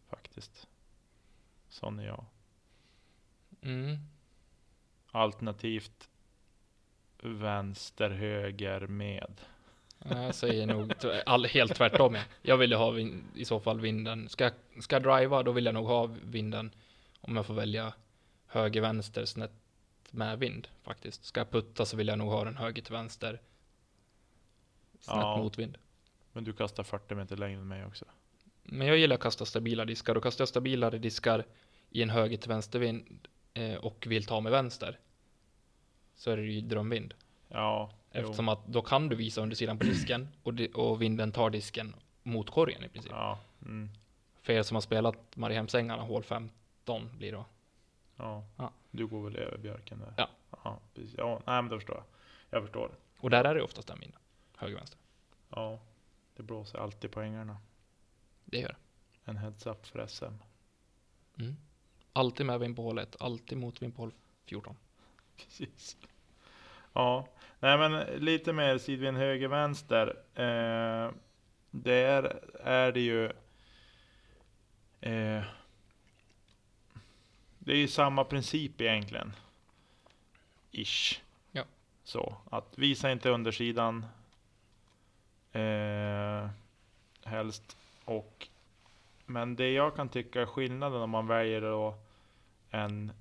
[0.09, 0.67] Faktiskt.
[1.69, 2.25] Sån är jag.
[3.61, 3.97] Mm.
[5.11, 6.09] Alternativt
[7.25, 9.41] vänster, höger med.
[10.09, 10.93] Jag säger nog
[11.25, 12.15] all, helt tvärtom.
[12.15, 12.23] jag.
[12.41, 14.29] Jag vill ha vin, i så fall vinden.
[14.29, 16.71] Ska, ska jag driva då vill jag nog ha vinden
[17.21, 17.93] om jag får välja
[18.47, 19.51] höger, vänster, snett
[20.11, 21.25] med vind faktiskt.
[21.25, 23.41] Ska jag putta så vill jag nog ha den höger till vänster.
[24.99, 25.37] Snett Ja.
[25.37, 25.77] mot vind.
[26.31, 28.05] Men du kastar 40 meter längre än mig också.
[28.63, 31.45] Men jag gillar att kasta stabila diskar och kastar jag stabilare diskar
[31.89, 34.99] i en höger till vänster vind eh, och vill ta med vänster
[36.15, 37.13] så är det ju drömvind.
[37.47, 41.49] Ja, Eftersom att då kan du visa undersidan på disken och, di- och vinden tar
[41.49, 43.11] disken mot korgen i princip.
[43.11, 43.89] Ja, mm,
[44.41, 47.45] För er som har spelat Mariehemsängarna, hål 15 blir det va?
[48.17, 48.43] ja.
[48.57, 48.71] Ja.
[48.91, 50.13] Du går väl över björken där?
[50.17, 50.29] Ja.
[50.63, 51.15] Ja, precis.
[51.17, 52.05] ja nej men då förstår jag.
[52.49, 52.91] Jag förstår.
[53.19, 54.19] Och där är det oftast den vinden.
[54.57, 54.99] Höger, vänster.
[55.49, 55.79] Ja,
[56.35, 57.57] det blåser alltid på ängarna.
[58.45, 59.31] Det gör det.
[59.31, 60.25] En heads up för SM.
[61.39, 61.55] Mm.
[62.13, 64.11] Alltid med vind på hål 1, alltid motvind på hål
[64.45, 64.75] 14.
[65.37, 65.97] Precis.
[66.93, 67.27] Ja,
[67.59, 70.07] nej men lite mer sidvind höger vänster.
[70.35, 71.11] Eh,
[71.71, 73.25] där är det ju.
[75.01, 75.43] Eh,
[77.59, 79.33] det är ju samma princip egentligen.
[80.71, 81.21] Ish.
[81.51, 81.63] Ja.
[82.03, 84.05] Så att visa inte undersidan.
[85.51, 86.49] Eh,
[87.23, 88.47] helst och.
[89.25, 91.95] Men det jag kan tycka är skillnaden om man väljer då
[92.69, 93.11] en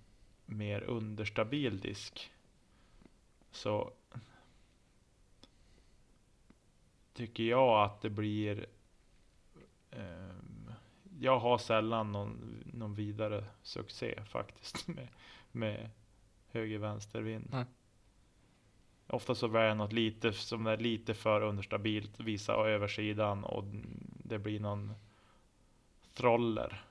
[0.47, 2.31] mer understabil disk.
[3.51, 3.93] Så
[7.13, 8.67] tycker jag att det blir
[9.91, 10.73] ehm,
[11.21, 15.09] jag har sällan någon, någon vidare succé faktiskt med,
[15.53, 15.91] med
[16.51, 17.49] höger vänster vind.
[17.53, 17.65] Nej.
[19.07, 23.65] Ofta så väljer jag något lite som är lite för understabilt, visa översidan och
[24.25, 24.95] det blir någon
[26.15, 26.85] troller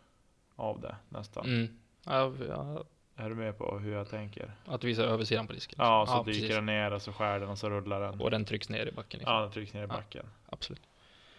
[0.56, 1.46] av det nästan.
[1.46, 1.80] Mm.
[2.04, 2.84] Ja, ja,
[3.16, 4.52] Är du med på hur jag tänker?
[4.66, 5.76] att visa översidan på disken.
[5.80, 6.42] Ja, så precis.
[6.42, 8.22] dyker den ner och så skär den och så rullar den.
[8.22, 9.18] Och den trycks ner i backen.
[9.18, 9.34] Liksom.
[9.36, 9.88] Ja, den trycks ner i Ja.
[9.88, 10.26] backen.
[10.50, 10.82] Absolut.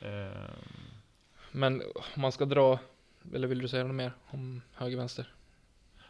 [0.01, 0.35] Ehm,
[1.53, 1.83] Men
[2.15, 2.79] om man ska dra,
[3.35, 5.33] eller vill du säga något mer om höger, vänster?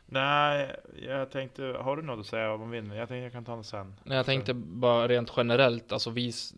[0.06, 2.98] nej, jag tänkte, har du något att säga om vinden?
[2.98, 3.96] Jag tänkte jag kan ta det sen.
[4.04, 6.54] Nej, jag tänkte bara rent generellt, alltså vis,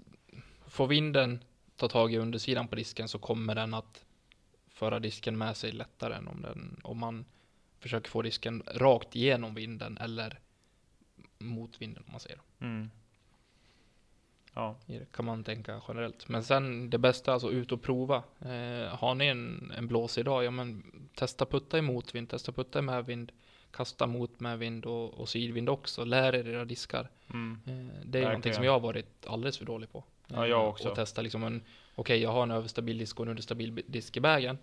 [0.66, 1.44] får vinden
[1.76, 4.04] ta tag i undersidan på disken så kommer den att
[4.68, 7.24] föra disken med sig lättare än om, den, om man
[7.81, 10.39] försöker få disken rakt igenom vinden eller
[11.39, 12.39] mot vinden om man säger.
[12.61, 12.91] Mm.
[14.55, 16.29] Ja, Det kan man tänka generellt.
[16.29, 18.16] Men sen det bästa, alltså ut och prova.
[18.41, 20.83] Eh, har ni en, en blåsig dag, ja men
[21.14, 23.33] testa putta i motvind, testa putta i medvind,
[23.70, 26.05] kasta mot medvind och, och sidvind också.
[26.05, 27.09] Lär er era diskar.
[27.33, 27.59] mm.
[27.66, 28.24] Eh, det är Verkligen.
[28.29, 30.05] någonting som jag har varit alldeles för dålig på.
[30.27, 30.89] Ja, jag Eh, också.
[30.89, 31.62] Och testa liksom en,
[31.95, 34.59] okej jag har en överstabil disk och en understabil bi- disk i vägen.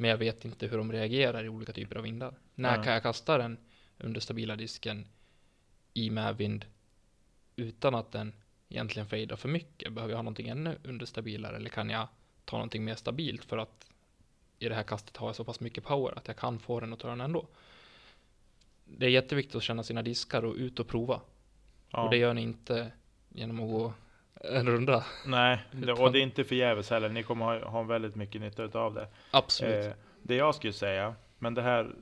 [0.00, 2.34] Men jag vet inte hur de reagerar i olika typer av vindar.
[2.54, 2.84] När Nej.
[2.84, 3.58] kan jag kasta den
[3.98, 5.06] understabila disken
[5.94, 6.64] i medvind
[7.56, 8.32] utan att den
[8.68, 9.92] egentligen fejdar för mycket?
[9.92, 12.08] Behöver jag ha någonting ännu understabilare eller kan jag
[12.44, 13.86] ta någonting mer stabilt för att
[14.58, 16.92] i det här kastet har jag så pass mycket power att jag kan få den
[16.92, 17.46] att turna ändå?
[18.96, 21.20] det är jätteviktigt att känna sina diskar och ut och prova.
[21.90, 22.02] Ja.
[22.02, 22.92] Och det gör ni inte
[23.28, 23.92] genom att gå
[24.40, 25.04] en runda.
[25.26, 27.08] Nej, det, och det är inte förgäves heller.
[27.08, 29.08] Ni kommer ha, ha väldigt mycket nytta utav det.
[29.30, 29.86] Absolut.
[29.86, 31.94] Eh, det jag skulle säga, men det här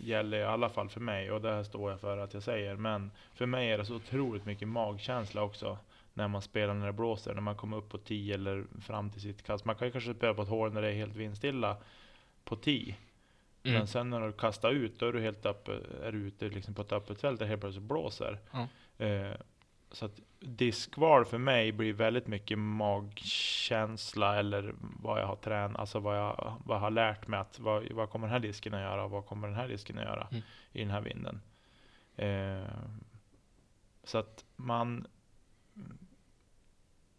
[0.00, 2.76] gäller i alla fall för mig och det här står jag för att jag säger.
[2.76, 5.78] Men för mig är det så otroligt mycket magkänsla också
[6.14, 7.34] när man spelar när det blåser.
[7.34, 9.64] När man kommer upp på 10 eller fram till sitt kast.
[9.64, 11.76] Man kan ju kanske spela på ett hål när det är helt vindstilla
[12.44, 12.96] på 10.
[13.62, 13.78] Mm.
[13.78, 15.72] Men sen när du kastar ut, då är du helt uppe,
[16.02, 18.38] är du ute liksom på ett öppet fält där helt plötsligt blåser.
[18.50, 18.68] Ja.
[19.04, 19.32] Eh,
[19.92, 26.00] så att diskval för mig blir väldigt mycket magkänsla eller vad jag har tränat, alltså
[26.00, 28.80] vad jag, vad jag har lärt mig att vad, vad kommer den här disken att
[28.80, 30.42] göra och vad kommer den här disken att göra Mm.
[30.72, 31.40] i den här vinden.
[32.16, 32.72] Eh,
[34.04, 35.06] så att man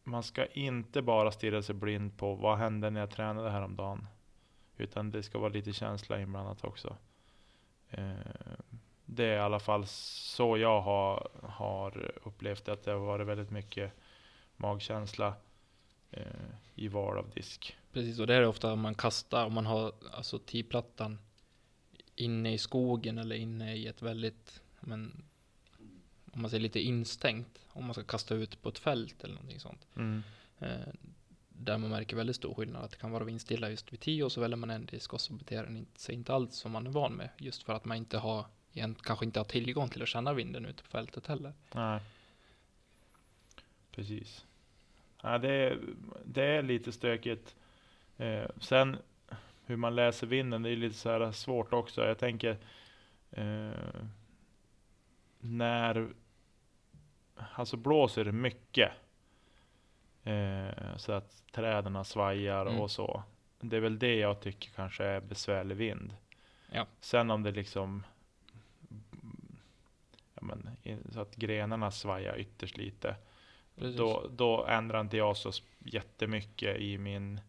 [0.04, 4.08] man ska inte bara stirra sig blind på vad hände när jag tränade häromdagen.
[4.78, 6.98] Utan det ska vara lite känsla inblandat också.
[7.90, 8.14] Eh,
[9.16, 13.52] det är i alla fall så jag har, har upplevt att det har varit väldigt
[13.52, 13.92] mycket
[14.56, 15.34] magkänsla
[16.12, 16.24] eh,
[16.76, 17.78] i val av disk.
[17.94, 21.20] Precis, och det är ofta om man kastar, om man har alltså tidplattan
[22.16, 25.24] inne i skogen eller inne i ett väldigt, men,
[26.32, 29.60] om man säger lite instängt, om man ska kasta ut på ett fält eller någonting
[29.60, 29.88] sånt.
[29.96, 30.24] Mm.
[30.60, 30.94] Eh,
[31.50, 34.32] där man märker väldigt stor skillnad, att det kan vara vindstilla just vid 10 och
[34.32, 36.92] så väljer man en disk och så beter den sig inte alls som man är
[36.92, 38.46] van med, just för att man inte har,
[39.04, 41.54] kanske inte har tillgång till att känna vinden ute på fältet heller.
[41.74, 42.00] Nej.
[43.92, 44.46] Precis.
[45.22, 45.80] Ja, det, är,
[46.26, 47.56] det är lite stökigt.
[48.18, 48.98] Eh, sen
[49.66, 52.06] hur man läser vinden, det är lite så här svårt också.
[52.06, 52.58] Jag tänker
[53.32, 53.72] eh,
[55.40, 56.10] när
[57.36, 58.92] alltså blåser det mycket
[60.24, 62.80] eh, så att träden svajar Mm.
[62.82, 63.24] och så.
[63.60, 66.16] Det är väl det jag tycker kanske är besvärlig vind.
[66.72, 66.86] Ja.
[67.00, 68.04] Sen om det liksom
[70.42, 70.78] ja, men,
[71.12, 73.16] så att grenarna svajar ytterst lite.
[73.76, 73.98] Precis.
[73.98, 77.42] Då, då ändrar inte jag så jättemycket i, min,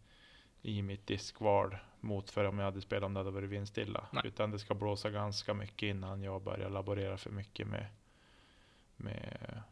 [0.62, 4.08] i mitt diskval mot för om jag hade spelat om det hade varit vindstilla.
[4.12, 4.22] Nej.
[4.26, 7.86] Utan det ska blåsa ganska mycket innan jag börjar laborera för mycket med,
[8.96, 9.62] med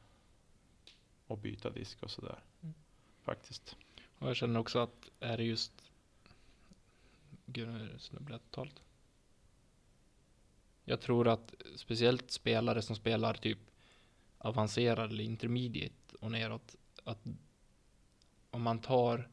[1.26, 2.38] att byta disk och sådär.
[2.62, 2.74] Mm.
[3.22, 3.76] Faktiskt.
[4.18, 5.88] Och jag känner också att är det just
[7.46, 8.82] Gud, nu snubblar jag totalt.
[10.88, 13.58] Jag tror att speciellt spelare som spelar typ
[14.38, 17.18] avancerad eller intermediate och neråt, att
[18.50, 19.28] om man tar,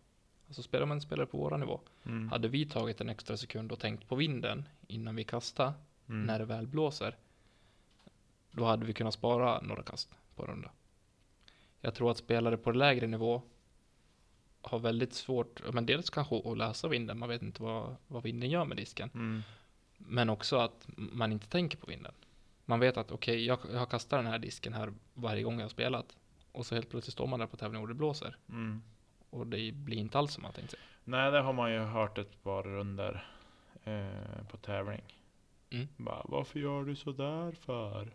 [0.47, 2.29] alltså spelar man spelare på våra nivå, Mm.
[2.29, 5.73] hade vi tagit en extra sekund och tänkt på vinden innan vi kastar,
[6.09, 6.25] Mm.
[6.25, 7.17] när det väl blåser,
[8.51, 10.71] då hade vi kunnat spara några kast på runda.
[11.81, 13.41] Jag tror att spelare på lägre nivå
[14.61, 18.49] har väldigt svårt, men dels kanske att läsa vinden, man vet inte vad, vad vinden
[18.49, 19.09] gör med disken.
[19.13, 19.41] Mm.
[19.97, 22.13] Men också att man inte tänker på vinden.
[22.65, 25.63] Man vet att okej, jag, jag har kastat den här disken här varje gång jag
[25.63, 26.17] har spelat.
[26.51, 28.37] Och så helt plötsligt står man där på tävling och det blåser.
[28.49, 28.81] Mm.
[29.29, 30.79] Och det blir inte alls som man tänkt sig.
[31.03, 33.27] Nej, det har man ju hört ett par runder
[33.83, 35.03] eh, på tävling.
[35.69, 35.87] Mm.
[35.97, 38.13] Bara, varför gör du så där för?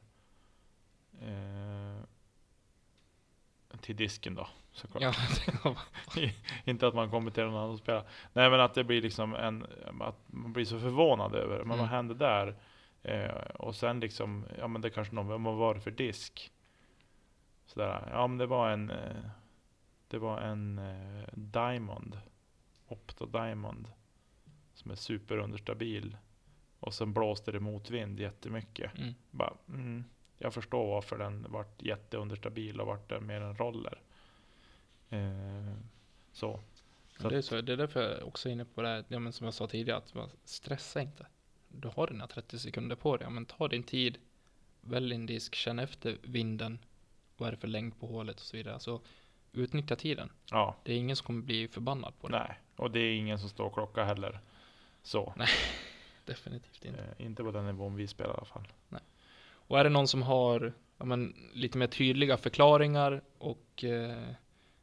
[1.21, 2.05] Eh,
[3.81, 5.03] till disken då, såklart.
[5.65, 5.77] Ja,
[6.65, 8.05] Inte att man kommer till någon annan och spelar.
[8.33, 9.67] Nej men att det blir liksom en,
[10.01, 11.79] att man blir så förvånad över, men Mm.
[11.79, 12.57] vad hände där?
[13.03, 16.53] Eh, och sen liksom, ja men det kanske någon, vad var det för disk?
[17.67, 19.17] Sådär, ja men det var en, eh,
[20.09, 22.21] det var en eh, Diamond,
[22.89, 23.89] Opto Diamond,
[24.75, 26.17] som är superunderstabil.
[26.81, 28.99] Och sen blåste det motvind jättemycket.
[28.99, 29.15] mm.
[29.31, 30.05] Bara, mm,
[30.39, 34.01] jag förstår varför den vart jätteunderstabil och vart mer en roller.
[35.11, 35.75] Eh,
[36.33, 36.61] så.
[37.19, 39.19] Men det, är så, det är därför jag också är inne på det här, ja,
[39.19, 41.27] men som jag sa tidigare, att man stressa inte.
[41.69, 44.19] Du har dina 30 sekunder på dig, men ta din tid,
[44.81, 46.79] välj en disk, känn efter vinden,
[47.37, 48.81] vad är det för längd på hålet och så vidare.
[48.81, 49.01] Så
[49.53, 50.31] utnyttja tiden.
[50.51, 52.39] Ja, Det är ingen som kommer bli förbannad på det.
[52.39, 52.59] nej.
[52.77, 54.41] Och det är ingen som står och klockar heller.
[55.03, 55.35] Så.
[56.25, 57.03] Definitivt inte.
[57.03, 58.69] Eh, inte på den nivån vi spelar i alla fall.
[59.71, 64.29] Och är det någon som har ja, men, lite mer tydliga förklaringar och eh,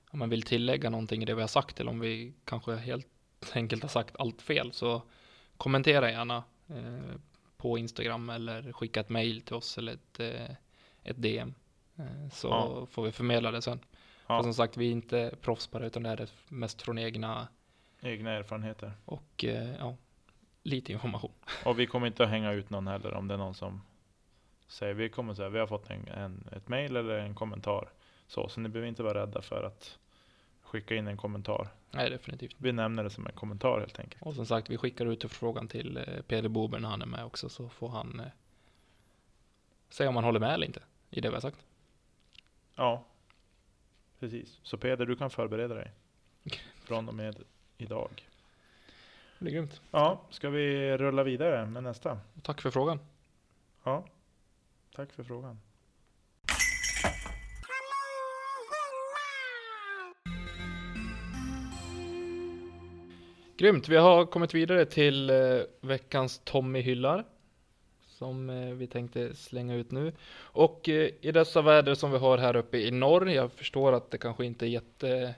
[0.09, 3.07] om man vill tillägga någonting i det vi har sagt eller om vi kanske helt
[3.53, 5.01] enkelt har sagt allt fel så
[5.57, 7.15] kommentera gärna eh,
[7.57, 10.55] på Instagram eller skicka ett mail till oss eller ett, eh,
[11.03, 11.53] ett DM
[11.95, 12.85] eh, så Ja.
[12.91, 13.79] får vi förmedla det sen.
[14.27, 14.37] Ja.
[14.39, 17.47] För som sagt, vi är inte proffs på det utan det är mest från egna
[18.01, 18.91] Egna erfarenheter.
[19.05, 19.95] och eh, ja,
[20.63, 21.31] lite information.
[21.65, 23.81] Och vi kommer inte att hänga ut någon heller om det är någon som
[24.67, 27.89] säger, vi kommer säga, vi har fått en, en, ett mail eller en kommentar.
[28.27, 29.97] Så, så ni behöver inte vara rädda för att
[30.61, 31.67] skicka in en kommentar.
[31.91, 32.55] Nej, definitivt.
[32.57, 34.21] Vi nämner det som en kommentar helt enkelt.
[34.21, 37.25] Och som sagt, vi skickar ut förfrågan till eh, Peder Bober när han är med
[37.25, 38.25] också, så får han eh,
[39.89, 41.65] säga om man håller med eller inte i det vi har sagt.
[42.75, 43.03] Ja,
[44.19, 44.59] precis.
[44.63, 45.91] Så Peder, du kan förbereda dig
[46.83, 47.43] från och med
[47.77, 48.27] idag.
[49.39, 49.81] Det är grymt.
[49.91, 52.19] Ja, ska vi rulla vidare med nästa?
[52.41, 52.99] Tack för frågan.
[53.83, 54.05] Ja,
[54.95, 55.59] tack för frågan.
[63.57, 65.35] Grymt, vi har kommit vidare till eh,
[65.81, 67.25] veckans Tommy hyllar.
[68.07, 70.13] Som eh, vi tänkte slänga ut nu.
[70.39, 74.11] Och eh, i dessa väder som vi har här uppe i norr, jag förstår att
[74.11, 75.35] det kanske inte är jätte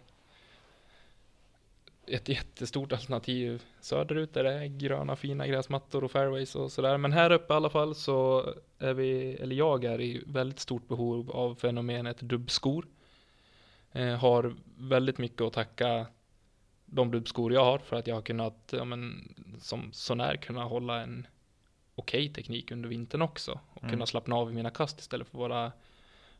[2.08, 6.98] ett jättestort alternativ söderut där det är gröna fina gräsmattor och fairways och sådär.
[6.98, 10.88] Men här uppe i alla fall så är vi, eller jag är i väldigt stort
[10.88, 12.88] behov av fenomenet dubbskor.
[13.92, 16.06] Eh, har väldigt mycket att tacka
[16.92, 21.02] de dubbskor jag har för att jag har kunnat, ja men, som sånär kunna hålla
[21.02, 21.28] en
[21.96, 23.60] okej okay teknik under vintern också.
[23.74, 23.92] Och Mm.
[23.96, 25.72] kunna slappna av i mina kast istället för att vara,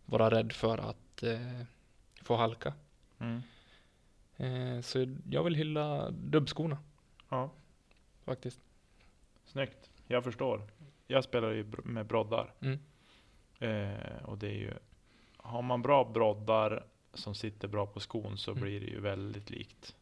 [0.06, 1.62] vara rädd för att eh,
[2.22, 2.74] få halka.
[3.20, 3.42] Mm.
[4.38, 6.78] Eh, så jag vill hylla dubbskorna
[7.30, 7.50] Ja,
[8.26, 8.60] faktiskt.
[9.46, 9.90] snyggt.
[10.08, 10.62] Jag förstår.
[11.08, 12.54] Jag spelar ju med broddar.
[12.60, 12.80] Mm.
[13.60, 14.74] Eh, och det är ju,
[15.38, 18.64] har man bra broddar som sitter bra på skon så Mm.
[18.64, 19.96] blir det ju väldigt likt.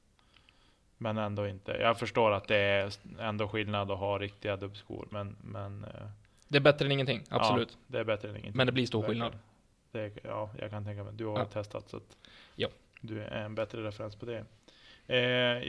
[0.98, 1.72] Men ändå inte.
[1.72, 5.08] Jag förstår att det är ändå skillnad att ha riktiga dubbskor.
[5.12, 6.08] Men, men eh,
[6.48, 7.70] Det är bättre än ingenting, absolut.
[7.72, 8.58] Ja, det är bättre än ingenting.
[8.58, 9.38] Men det blir stor skillnad.
[9.92, 11.14] Det ja, jag kan tänka mig.
[11.14, 11.46] Du har Ja.
[11.46, 12.18] testat så att
[12.56, 12.68] Ja.
[13.02, 14.46] du är en bättre referens på det.
[15.08, 15.18] Eh,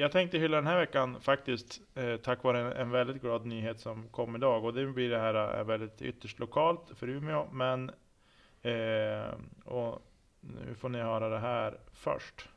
[0.00, 3.80] jag tänkte hylla den här veckan faktiskt eh, tack vare en, en väldigt glad nyhet
[3.80, 4.64] som kom idag.
[4.64, 7.46] Och det blir det här eh, väldigt ytterst lokalt för Umeå.
[7.52, 7.90] Men
[8.62, 9.34] eh,
[9.64, 10.02] och
[10.40, 12.48] nu får ni höra det här först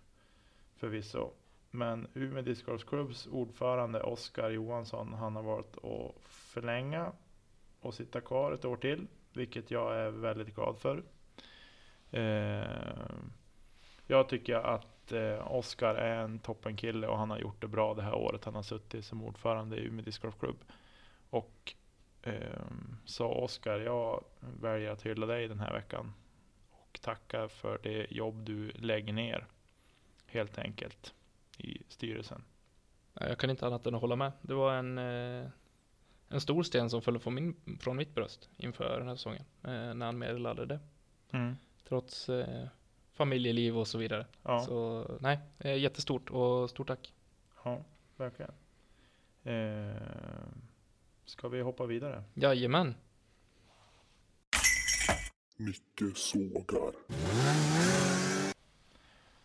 [0.78, 1.30] förvisso.
[1.72, 7.12] Men Umeå Discgolfklubbs ordförande Oskar Johansson, han har valt att förlänga
[7.80, 11.04] och sitta kvar ett år till, vilket jag är väldigt glad för.
[12.12, 13.06] Eh,
[14.08, 18.02] jag tycker att eh, Oskar är en toppenkille och han har gjort det bra det
[18.02, 18.46] här året.
[18.46, 20.64] Han har suttit som ordförande i Umeå Discgolfklubb.
[21.30, 21.74] Och
[22.24, 22.62] eh,
[23.06, 26.14] så Oskar, jag väljer att hylla dig den här veckan
[26.72, 29.46] och tacka för det jobb du lägger ner
[30.26, 31.14] helt enkelt
[31.62, 32.44] i styrelsen.
[33.14, 34.32] Ja, Jag kan inte annat än att hålla med.
[34.42, 35.50] Det var en, eh,
[36.28, 39.46] en stor sten som föll från, min, från mitt bröst inför den här säsongen.
[39.64, 40.80] Eh, när han meddelade det.
[41.88, 42.68] Trots eh,
[43.14, 44.26] familjeliv och så vidare.
[44.44, 45.40] Ja, Så nej,
[45.80, 47.14] jättestort och stort tack.
[47.64, 47.84] ja,
[48.18, 48.52] verkligen.
[49.44, 49.96] Eh,
[51.26, 52.24] ska vi hoppa vidare?
[52.34, 52.96] Jajamän.
[55.58, 56.94] Micke sågar.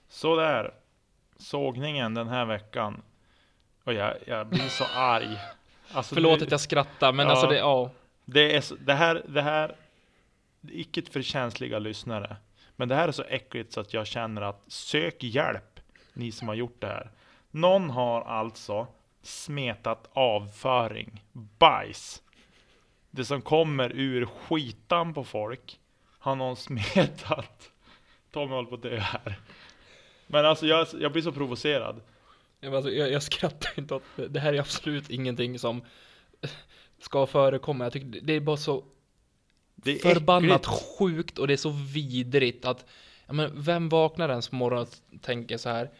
[0.09, 0.75] Så där.
[1.39, 3.03] Sågningen den här veckan.
[3.85, 5.39] Och jag, jag blir så arg.
[5.93, 7.33] Alltså, Förlåt det, att jag skrattar, men Ja.
[7.33, 7.91] alltså det, ja.
[8.25, 9.77] det, är så, det här, det här,
[10.71, 12.37] icke för känsliga lyssnare.
[12.77, 15.81] Men det här är så äckligt så att jag känner att sök hjälp,
[16.13, 17.11] ni som har gjort det här.
[17.51, 18.87] Någon har alltså
[19.23, 22.23] smetat avföring, bajs.
[23.11, 25.81] Det som kommer ur skitan på folk
[26.19, 27.71] har någon smetat.
[28.33, 29.39] Tommy håller på att dö här.
[30.27, 32.01] Men alltså jag, jag blir så provocerad.
[32.61, 34.29] Jag, alltså, jag, jag skrattar inte åt det.
[34.29, 35.85] Det här är absolut ingenting som
[36.99, 37.85] ska förekomma.
[37.85, 38.85] Jag tycker det- är bara så
[39.75, 40.99] Det är förbannat äckligt.
[40.99, 42.87] sjukt och det är så vidrigt att
[43.27, 45.91] ja, men vem vaknar ens på morgonen och tänker så här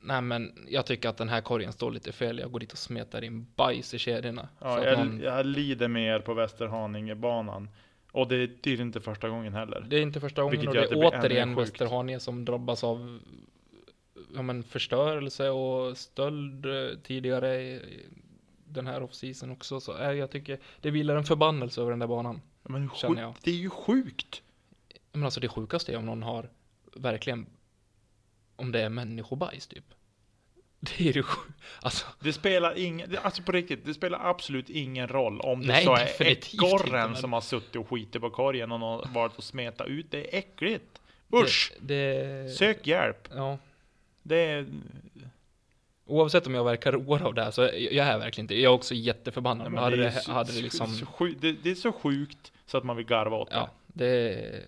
[0.00, 2.78] Nej men jag tycker att den här korgen står lite fel, jag går dit och
[2.78, 4.48] smetar in bajs i kedjorna.
[4.60, 7.68] Ja, jag, någon, jag lider med er på Västerhaningebanan.
[8.12, 9.86] Och det är tydligen inte första gången heller.
[9.88, 11.54] det är inte första gången Vilket och det är det ännu återigen.
[11.54, 13.20] Västerhaninge som drabbas av
[14.34, 17.80] ja, men förstörelse och stöld eh, tidigare
[18.64, 19.80] den här off-season också.
[19.80, 22.40] Så äh, jag tycker det vilar en förbannelse över den där banan.
[22.62, 23.34] Men Känner jag.
[23.42, 24.42] det är ju sjukt!
[25.12, 26.50] Men alltså det sjukaste är om någon har
[26.96, 27.46] verkligen
[28.56, 29.84] om det är människobajs typ.
[30.80, 31.54] Det är det sjuk...
[31.80, 35.84] Alltså, Det spelar ingen, alltså på riktigt, det spelar absolut ingen roll om det Nej,
[35.84, 39.44] så är ekorren som har suttit och skitit på korgen och någon har varit och
[39.44, 40.10] smeta ut.
[40.10, 41.00] Det är äckligt!
[41.34, 41.72] Usch!
[41.80, 43.28] Det, det, Sök hjälp!
[43.34, 43.58] Ja.
[44.22, 44.66] Det är...
[46.06, 48.54] Oavsett om jag verkar road av det här så jag är verkligen inte.
[48.54, 49.64] Jag är också jätteförbannad.
[49.64, 50.94] Nej, men hade, det, det, så- hade det liksom...
[50.94, 53.56] så sju- det, det är så sjukt så att man vill garva åt det.
[53.56, 54.64] Ja, det...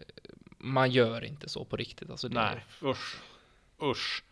[0.59, 2.11] Man gör inte så på riktigt.
[2.11, 3.16] Alltså det, Nej, usch.
[3.82, 4.23] Usch.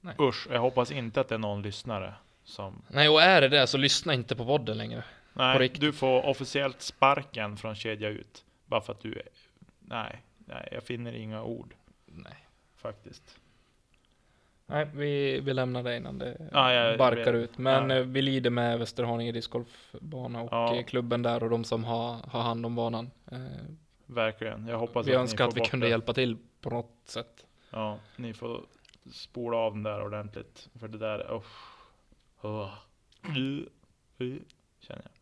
[0.00, 0.14] Nej.
[0.20, 0.46] Usch.
[0.50, 2.14] Jag hoppas inte att det är någon lyssnare
[2.44, 2.82] som...
[2.88, 5.04] Nej, och är det det så lyssna inte på podden längre.
[5.32, 8.44] Nej, du får officiellt sparken från Kedja Ut.
[8.66, 9.28] Bara för att du är...
[9.80, 11.74] Nej, nej, jag finner inga ord
[12.06, 12.46] Nej.
[12.76, 13.36] faktiskt.
[14.66, 17.34] Nej, vi, vi lämnar det innan det Ja, jag- jag barkar vet.
[17.50, 17.58] ut.
[17.58, 17.96] Men Ja.
[17.96, 20.76] eh, vi lider med Västerhaninge discgolfbana och Ja.
[20.76, 23.10] eh, klubben där och de som har, har hand om banan.
[24.06, 24.66] Verkligen.
[24.66, 25.90] Jag hoppas vi att önskar att vi kunde det.
[25.90, 27.46] hjälpa till på något sätt.
[27.70, 28.60] Ja, ni får
[29.12, 30.68] spola av den där ordentligt.
[30.80, 31.42] För det där, oh.
[32.42, 32.74] Oh.
[34.80, 35.12] Känner jag.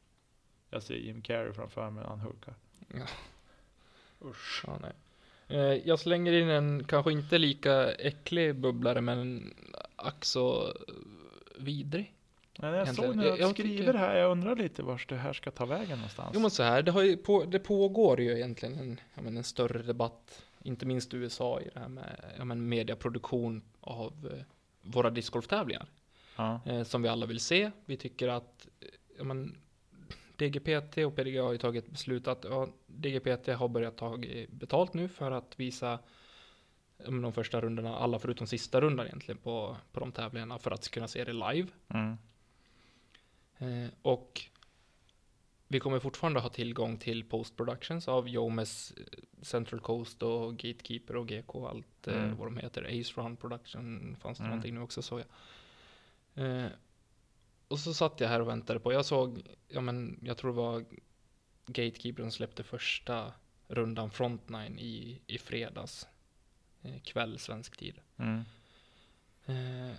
[0.71, 2.55] Jag ser Jim Carrey framför mig när han hulkar.
[2.95, 3.07] Ja.
[4.29, 4.65] Usch.
[4.67, 4.93] Ja, nej.
[5.49, 9.55] Eh, jag slänger in en kanske inte lika äcklig bubblare men
[9.97, 10.73] ack så
[11.59, 12.15] vidrig.
[12.59, 15.17] Men jag Egentligen, såg när jag- jag skriver tycker- här, jag undrar lite vart det
[15.17, 16.31] här ska ta vägen någonstans.
[16.35, 19.83] Jo men så här, det, har på, det pågår ju egentligen en, men en större
[19.83, 24.45] debatt, inte minst USA i det här med ja, men mediaproduktion av eh,
[24.83, 25.89] våra discgolftävlingar.
[26.37, 26.61] ja.
[26.67, 27.71] eh, som vi alla vill se.
[27.85, 29.57] Vi tycker att eh, ja, men,
[30.37, 34.19] DGPT och PDG har ju tagit beslut att ja, DGPT har börjat ta
[34.49, 35.99] betalt nu för att visa
[37.07, 41.09] de första rundorna, alla förutom sista rundan egentligen på, på de tävlingarna för att kunna
[41.09, 41.69] se det live.
[41.89, 42.17] Mm.
[43.59, 44.43] Eh, och
[45.69, 49.05] vi kommer fortfarande ha tillgång till post productions av Jomes eh,
[49.43, 52.37] Central Coast och Gatekeeper och GK och allt eh, Mm.
[52.37, 52.83] vad de heter.
[53.01, 54.51] Ace Run Production fanns det Mm.
[54.51, 55.27] någonting nu också såg jag.
[56.65, 56.71] Eh,
[57.69, 60.57] och så satt jag här och väntade på, jag såg, ja men jag tror det
[60.57, 60.85] var
[61.67, 63.33] Gatekeeper som släppte första
[63.69, 66.07] rundan Frontline i, i fredags
[66.83, 68.01] eh, kväll svensk tid.
[68.17, 68.41] Mm.
[69.47, 69.97] Eh,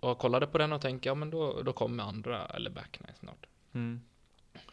[0.00, 3.14] och jag kollade på den och tänkte, ja men då, då kommer andra eller backnine
[3.20, 3.46] snart.
[3.72, 4.00] Mm.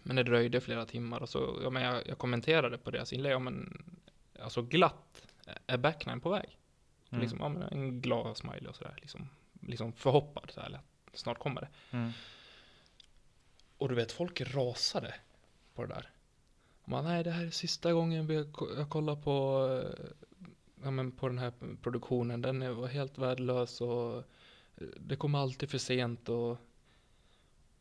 [0.03, 3.31] Men det dröjde flera timmar och så, ja men jag, jag kommenterade på deras inlägg,
[3.33, 3.85] ja men
[4.39, 5.27] alltså glatt
[5.67, 6.57] är backnine på väg.
[7.09, 7.21] Mm.
[7.21, 9.29] Liksom, ja men en glad smiley och sådär, liksom,
[9.61, 10.79] liksom förhoppad så här,
[11.13, 11.69] snart kommer det.
[11.97, 12.11] Mm.
[13.77, 15.13] Och du vet, folk rasade
[15.73, 16.09] på det där.
[16.85, 18.35] Man, nej det här är sista gången vi,
[18.77, 19.67] jag kollar på,
[20.83, 25.39] ja, men på den här produktionen, den är- var helt värdelös och eh, det kommer
[25.39, 26.57] alltid för sent och,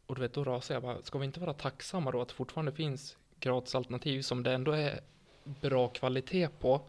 [0.06, 2.34] och du vet, då rasar jag bara, ska vi inte vara tacksamma då att det
[2.34, 5.00] fortfarande finns gratisalternativ som det ändå är
[5.44, 6.80] bra kvalitet på,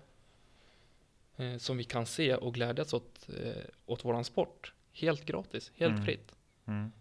[1.37, 5.93] eh, som vi kan se och glädjas åt, eh, åt våran sport, helt gratis, helt
[5.93, 6.05] Mm.
[6.05, 6.35] fritt
[6.67, 6.91] Mm.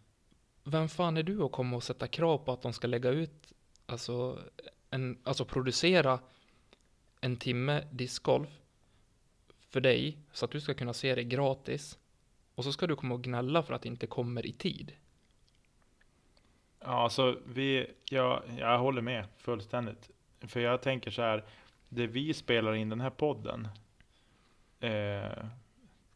[0.65, 3.53] vem fan är du att komma och sätta krav på att de ska lägga ut,
[3.87, 4.39] alltså,
[4.91, 6.19] en, alltså producera
[7.21, 8.49] en timme discgolf
[9.69, 11.99] för dig så att du ska kunna se det gratis
[12.55, 14.93] och så ska du komma och gnälla för att det inte kommer i tid.
[16.87, 20.11] Ja, alltså vi, jag, jag håller med fullständigt.
[20.41, 21.45] För jag tänker så här,
[21.89, 23.69] det vi spelar in den här podden,
[24.81, 25.45] eh,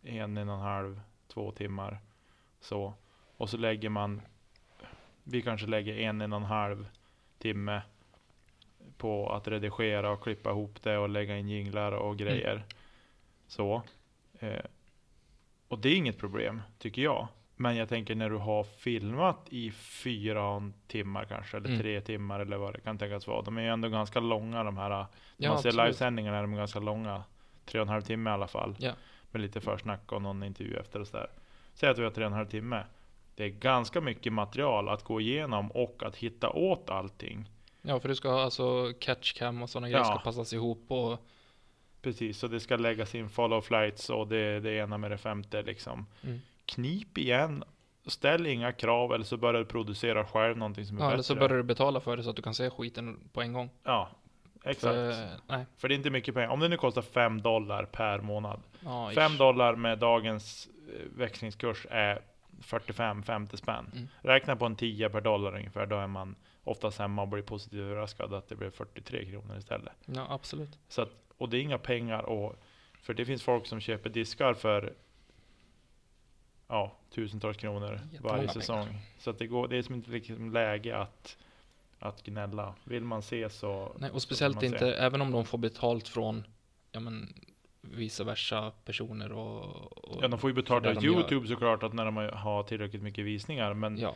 [0.03, 1.99] en, en och en halv, två timmar,
[2.61, 2.95] så.
[3.36, 4.23] Och så lägger man,
[5.24, 6.89] vi kanske lägger en, en och en halv
[7.39, 7.82] timme
[8.97, 12.65] på att redigera och klippa ihop det och lägga in jinglar och grejer.
[13.47, 13.82] Så.
[14.39, 14.65] Eh,
[15.69, 17.28] och det är inget problem, tycker jag.
[17.60, 21.80] Men jag tänker när du har filmat i fyra timmar kanske, eller Mm.
[21.80, 23.43] tre timmar eller vad det kan tänkas vara.
[23.43, 24.89] De är ju ändå ganska långa de här.
[24.89, 25.06] När
[25.36, 27.22] Ja, man ser livesändningarna är de ganska långa.
[27.64, 28.76] Tre och en halv timme i alla fall.
[28.78, 28.93] Ja.
[29.30, 31.30] Med lite försnack och någon intervju efter och sådär.
[31.74, 32.82] Säg att vi har tre och en halv timme.
[33.35, 37.51] Det är ganska mycket material att gå igenom och att hitta åt allting.
[37.82, 40.05] Ja, för du ska ha alltså catchcam och sådana grejer Ja.
[40.05, 41.24] ska passas ihop och
[42.02, 45.62] Precis, så det ska läggas in follow flights och det, det ena med det femte
[45.62, 46.06] liksom.
[46.22, 46.40] Mm.
[46.69, 47.65] Knip igen.
[48.07, 51.15] Ställ inga krav eller så börjar du producera själv någonting som är ja, bättre.
[51.15, 53.53] eller så börjar du betala för det så att du kan se skiten på en
[53.53, 53.70] gång.
[53.85, 54.09] Ja,
[54.65, 54.95] exakt.
[54.95, 55.66] För, För, nej.
[55.81, 56.49] det är inte mycket pengar.
[56.49, 58.61] Om det nu kostar 5 dollar per månad.
[58.81, 59.39] Ja, 5 ish.
[59.39, 62.23] dollar med dagens eh, växlingskurs är
[62.62, 63.90] 45-50 spänn.
[63.93, 64.09] Mm.
[64.20, 65.86] Räkna på en 10 per dollar ungefär.
[65.86, 66.35] Då är man
[66.65, 69.93] oftast hemma och blir positivt överraskad att det blir 43 kronor istället.
[70.07, 70.78] Ja, absolut.
[70.89, 72.57] Så att, och det är inga pengar och
[73.03, 74.93] för det finns folk som köper diskar för
[76.69, 78.53] ja, tusentals kronor varje pengar.
[78.53, 78.86] säsong.
[79.19, 81.36] Så att det, går, det är som inte liksom läge att,
[81.99, 82.74] att gnälla.
[82.85, 84.66] Vill man se så Nej, och speciellt man se.
[84.66, 86.45] inte, även om de får betalt från,
[86.93, 87.35] ja men,
[87.81, 89.59] vice versa personer och...
[90.09, 91.12] och Ja, de får ju betalt av de gör.
[91.12, 93.74] Youtube såklart att när de har tillräckligt mycket visningar.
[93.74, 94.15] Men Ja,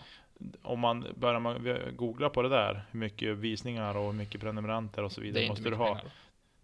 [0.62, 5.02] om man börjar man googla på det där, hur mycket visningar och hur mycket prenumeranter
[5.04, 5.86] och så vidare inte måste du ha.
[5.86, 6.12] pengar.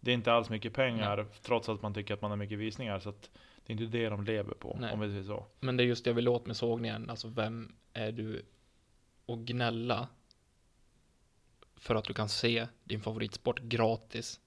[0.01, 2.98] Det är inte alls mycket pengar trots att man tycker att man har mycket visningar.
[2.98, 3.31] Så att
[3.68, 4.92] det är inte det de lever på, Nej.
[4.92, 5.46] om vi säger så.
[5.60, 8.44] Men det är just det jag vill åt med sågningen, alltså vem är du
[9.26, 10.08] och gnälla
[11.76, 14.40] för att du kan se din favoritsport gratis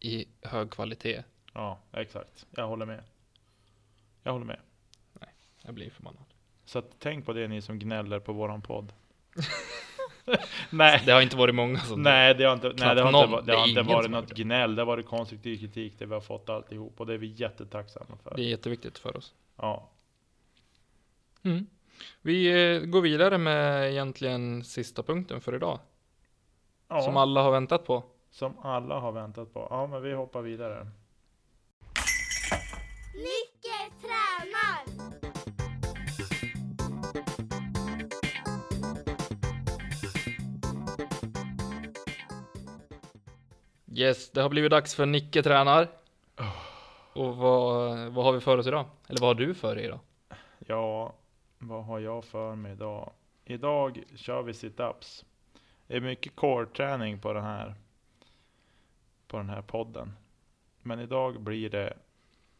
[0.00, 1.22] i hög kvalitet?
[1.52, 2.46] Ja, exakt.
[2.50, 3.04] Jag håller med.
[4.22, 4.60] Jag håller med.
[5.62, 6.24] Jag blir förbannad.
[6.64, 8.92] Så att tänk på det ni som gnäller på våran podd.
[10.70, 12.02] nej, Det har inte varit många som...
[12.02, 13.30] nej, det har inte, nej, det har någon.
[13.38, 14.42] inte, Det har inte varit något det.
[14.42, 14.74] gnäll.
[14.74, 18.16] Det har varit konstruktiv kritik det vi har fått alltihop och det är vi jättetacksamma
[18.22, 18.36] för.
[18.36, 19.34] Det är jätteviktigt för oss.
[19.56, 19.88] Ja.
[21.42, 21.66] Mm.
[22.22, 22.46] Vi
[22.76, 25.78] eh, går vidare med egentligen sista punkten för idag.
[26.88, 28.04] Ja, Som alla har väntat på.
[28.30, 29.66] som alla har väntat på.
[29.70, 30.86] Ja, men vi hoppar vidare.
[33.12, 34.27] Tränar!
[43.98, 45.88] Yes, det har blivit dags för Nicke tränar.
[47.12, 48.86] Och vad, vad har vi för oss idag?
[49.08, 50.00] Eller vad har du för dig idag?
[50.58, 51.14] Ja,
[51.58, 53.12] vad har jag för mig idag?
[53.44, 55.24] Idag kör vi sit-ups.
[55.86, 57.74] Det är mycket core-träning på den här
[59.26, 60.12] på den här podden.
[60.82, 61.94] Men idag blir det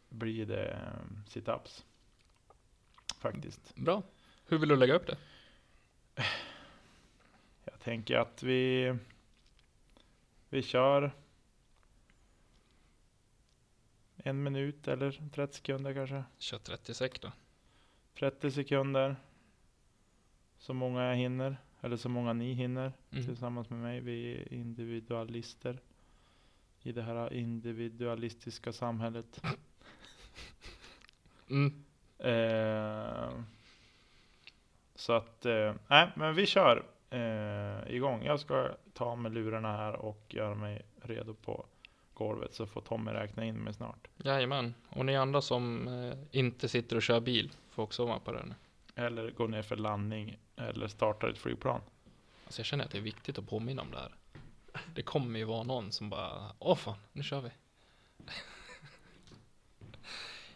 [0.08, 1.84] blir det eh, sit-ups.
[3.20, 3.74] Faktiskt.
[3.74, 4.02] Bra.
[4.48, 5.16] Hur vill du lägga upp det?
[7.64, 8.94] Jag tänker att vi
[10.48, 11.12] vi kör
[14.24, 16.24] en minut eller 30 sekunder kanske.
[16.38, 17.32] Kör 36 då.
[18.18, 19.16] 30 sekunder.
[20.58, 21.56] Så många jag hinner.
[21.80, 22.92] Eller så många ni hinner.
[23.10, 23.24] Mm.
[23.24, 24.00] Tillsammans med mig.
[24.00, 25.78] Vi är individualister.
[26.82, 29.40] I det här individualistiska samhället.
[31.50, 31.84] Mm.
[32.18, 33.30] Eh,
[34.94, 38.24] så att, eh, nej men vi kör eh, igång.
[38.24, 41.66] Jag ska ta mig lurarna här och göra mig redo på
[42.18, 42.54] golvet.
[42.54, 44.08] Så får Tommy räkna in mig snart.
[44.16, 44.74] Jajamän.
[44.88, 48.44] Och ni andra som eh, inte sitter och kör bil får också vara på det
[48.44, 48.54] nu.
[48.94, 50.38] Eller gå ner för landning.
[50.56, 51.80] Eller starta ett flygplan.
[52.44, 54.14] Alltså jag känner att det är viktigt att påminna om det här.
[54.94, 57.50] Det kommer ju vara någon som bara, åh fan, nu kör vi.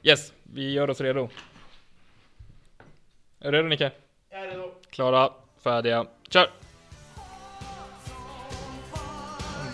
[0.05, 1.29] Yes, vi gör oss redo.
[3.39, 3.93] Är du redo Nicke?
[4.31, 4.75] Jag är redo.
[4.91, 6.51] Klara, färdiga, kör!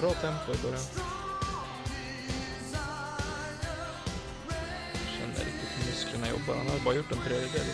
[0.01, 1.08] Bra tempo i början.
[6.49, 6.65] Jobbar.
[6.65, 7.66] Han har bara gjort en tredjedel.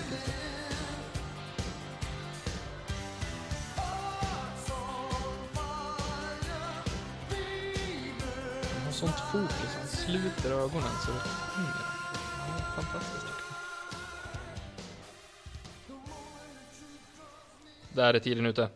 [8.74, 9.76] Han har sånt fokus.
[9.78, 11.18] Han sluter ögonen så det
[11.56, 11.94] hänger.
[12.76, 13.26] Fantastiskt.
[17.92, 18.68] Där är tiden ute.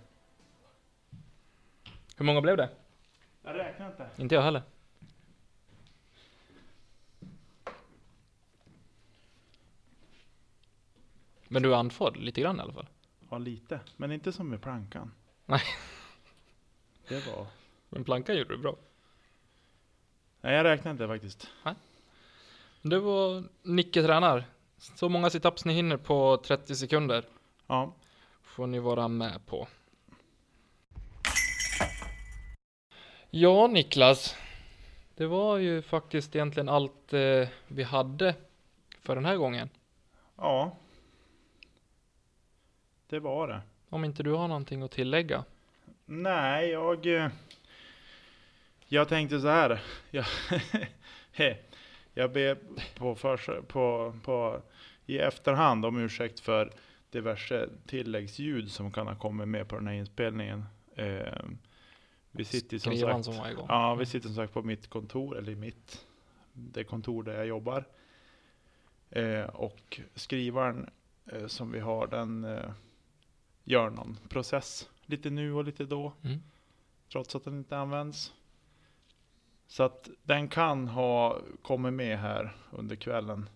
[2.16, 2.69] Hur många blev det?
[3.45, 4.09] Jag räknar inte.
[4.16, 4.62] Inte jag heller.
[11.49, 12.87] Men du är andfådd lite grann i alla fall.
[13.31, 13.81] Ja, lite.
[13.97, 15.12] Men inte som med plankan.
[15.47, 15.62] Nej.
[17.09, 17.47] Det var...
[17.89, 18.77] Men plankan gjorde du bra.
[20.41, 21.49] Nej, jag räknar inte faktiskt.
[22.83, 24.45] Det var Nicke tränar.
[24.77, 27.25] Så många situps ni hinner på 30 sekunder
[27.66, 27.95] Ja,
[28.43, 29.69] får ni vara med på.
[33.31, 34.37] Ja, Niklas.
[35.15, 38.35] Det var ju faktiskt egentligen allt eh, vi hade
[39.03, 39.69] för den här gången.
[40.37, 40.77] ja.
[43.09, 43.61] Det var det.
[43.89, 45.45] Om inte du har någonting att tillägga.
[46.07, 47.07] Nej, jag...
[47.07, 47.29] eh,
[48.89, 49.83] Jag tänkte så här.
[50.11, 50.25] Jag,
[52.15, 52.59] jag ber
[52.99, 54.63] på, för, på, på,
[55.07, 56.71] i efterhand om ursäkt för
[57.11, 60.65] diverse tilläggsljud som kan ha kommit med på den här inspelningen.
[60.95, 61.43] Eh,
[62.31, 65.53] vi sitter som Skrivan sagt, som ja, vi sitter som sagt på mitt kontor, eller
[65.53, 66.07] i mitt,
[66.53, 67.85] det kontor där jag jobbar.
[69.11, 70.91] Eh, och skrivaren
[71.27, 72.71] eh, som vi har, den eh,
[73.69, 76.39] gör någon process lite nu och lite då Mm.
[77.12, 78.32] trots att den inte används.
[79.66, 83.49] Så att den kan ha kommit med här under kvällen.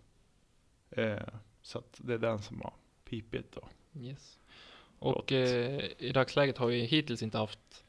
[0.90, 1.18] Eh,
[1.62, 2.72] så att det är den som har
[3.04, 3.68] pipit då.
[4.00, 4.38] Yes.
[4.98, 7.84] Och eh, i dagsläget har vi hittills inte haft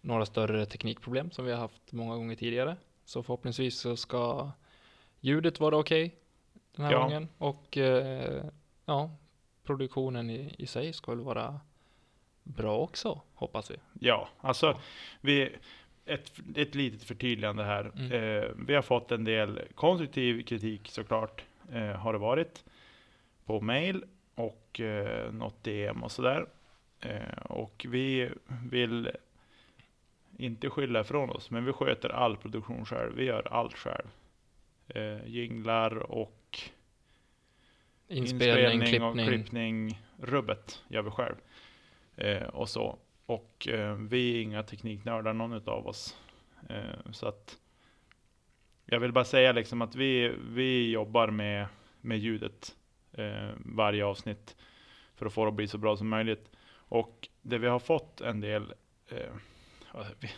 [0.00, 2.76] några större teknikproblem som vi har haft många gånger tidigare.
[3.04, 4.50] Så förhoppningsvis så ska
[5.20, 6.14] ljudet vara okej
[6.72, 7.02] den här Ja.
[7.02, 7.28] gången.
[7.38, 8.44] Och eh,
[8.84, 9.10] ja,
[9.68, 11.60] produktionen i, i sig ska väl vara
[12.42, 13.76] bra också, hoppas vi.
[14.00, 14.78] Ja, alltså
[15.20, 15.50] vi,
[16.04, 17.92] ett, ett litet förtydligande här.
[17.94, 18.12] Mm.
[18.12, 22.64] Eh, vi har fått en del konstruktiv kritik såklart, eh, har det varit.
[23.44, 24.04] På mail
[24.34, 26.46] och eh, något DM och sådär.
[27.00, 28.30] Eh, och vi
[28.70, 29.10] vill
[30.36, 33.16] inte skylla ifrån oss, men vi sköter all produktion själv.
[33.16, 34.08] Vi gör allt själv.
[34.88, 36.37] Eh, jinglar och
[38.08, 39.38] Inspelning, inspelning och klippning.
[39.38, 41.34] klippning, rubbet gör vi själv.
[42.16, 42.98] Eh, och så.
[43.26, 46.16] Och eh, vi är inga tekniknördar någon utav oss.
[46.68, 47.58] Eh, så att
[48.84, 51.66] jag vill bara säga liksom att vi, vi jobbar med,
[52.00, 52.76] med ljudet
[53.12, 54.56] eh, varje avsnitt
[55.14, 56.50] för att få det att bli så bra som möjligt.
[56.74, 58.74] Och det vi har fått en del,
[59.08, 59.32] eh,
[60.20, 60.30] vi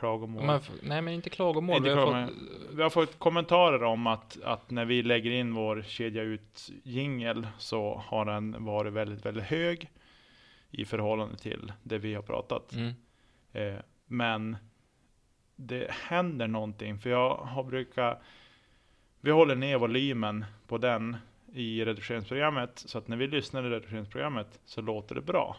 [0.00, 0.46] klagomål.
[0.46, 1.76] Men, nej men inte klagomål.
[1.76, 2.28] Inte vi har klagomål.
[2.28, 6.70] fått, Vi har fått kommentarer om att, att när vi lägger in vår kedja ut
[6.82, 9.90] jingel så har den varit väldigt, väldigt hög
[10.70, 12.72] i förhållande till det vi har pratat.
[12.72, 12.92] mm,
[13.52, 14.56] Eh, men
[15.56, 18.22] det händer någonting, för jag har brukat,
[19.20, 21.16] vi håller ner volymen på den
[21.52, 25.56] i redigeringsprogrammet, så att när vi lyssnar i redigeringsprogrammet så låter det bra.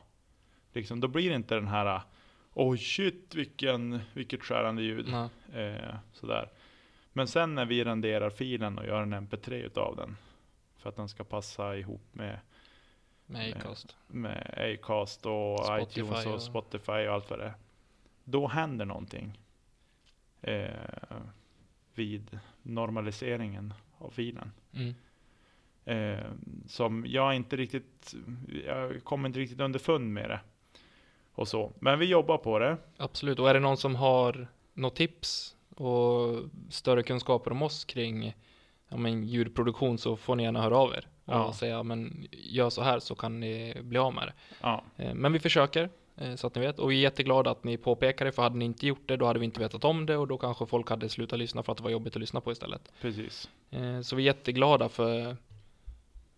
[0.73, 2.01] Liksom, då blir det inte den här
[2.53, 5.07] Oj shit vilken, vilket skärande ljud.
[5.53, 6.49] Eh, sådär.
[7.14, 10.18] Men sen när vi renderar filen och gör en mp3 utav den,
[10.78, 12.40] för att den ska passa ihop med
[13.26, 13.95] med Acast.
[14.07, 17.53] med Acast och Spotify iTunes och, och- Spotify och allt vad det är.
[18.23, 19.40] Då händer någonting.
[20.41, 20.69] Eh,
[21.95, 24.52] vid normaliseringen av filen.
[24.73, 24.94] Mm.
[25.86, 26.26] Eh,
[26.68, 28.15] som jag inte riktigt,
[28.65, 30.40] jag kommer inte riktigt underfund med det.
[31.36, 31.72] Och så.
[31.80, 32.78] Men vi jobbar på det.
[32.98, 36.40] Absolut, och är det någon som har något tips och
[36.70, 38.36] större kunskaper om oss kring
[38.90, 41.53] ja, men, ljudproduktion så får ni gärna höra av er och Ja.
[41.53, 44.34] säga men gör så här så kan ni bli av med det.
[44.62, 47.64] Ja, Eh, Men vi försöker eh, så att ni vet och vi är jätteglada att
[47.64, 50.06] ni påpekar det för hade ni inte gjort det då hade vi inte vetat om
[50.06, 52.41] det och då kanske folk hade slutat lyssna för att det var jobbigt att lyssna
[52.41, 52.91] på istället.
[53.02, 53.49] precis.
[53.72, 55.38] Eh, Så vi är jätteglada för,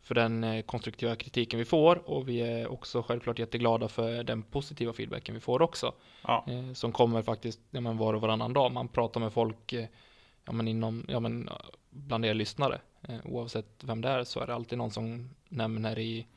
[0.04, 4.44] för den eh, konstruktiva kritiken vi får och vi är också självklart jätteglada för den
[4.44, 5.94] positiva feedbacken vi får också.
[6.24, 8.72] Ja, Eh, Som kommer faktiskt ja, men var och varannan dag.
[8.72, 9.86] Man pratar med folk eh,
[10.46, 11.50] ja, men inom, ja, men,
[11.90, 12.82] bland er lyssnare.
[13.24, 16.28] Oavsett vem det är så är det alltid någon som nämner i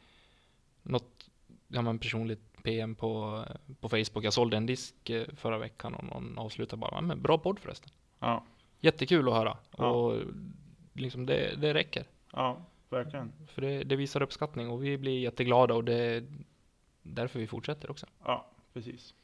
[0.82, 1.30] något
[1.68, 3.44] ja, men personligt PM på,
[3.80, 4.24] på Facebook.
[4.24, 4.94] Jag sålde en disk
[5.36, 7.90] förra veckan och någon avslutar bara, "Ja, men bra podd förresten.
[8.18, 8.44] ja,
[8.80, 9.56] Jättekul att höra.
[9.78, 9.86] Ja.
[9.90, 10.22] Och
[10.92, 12.04] liksom det, det räcker.
[12.32, 12.56] ja,
[12.90, 13.32] verkligen.
[13.48, 16.24] För det, det visar uppskattning och vi blir jätteglada och det är
[17.02, 18.06] därför vi fortsätter också.
[18.24, 19.14] Ja, precis.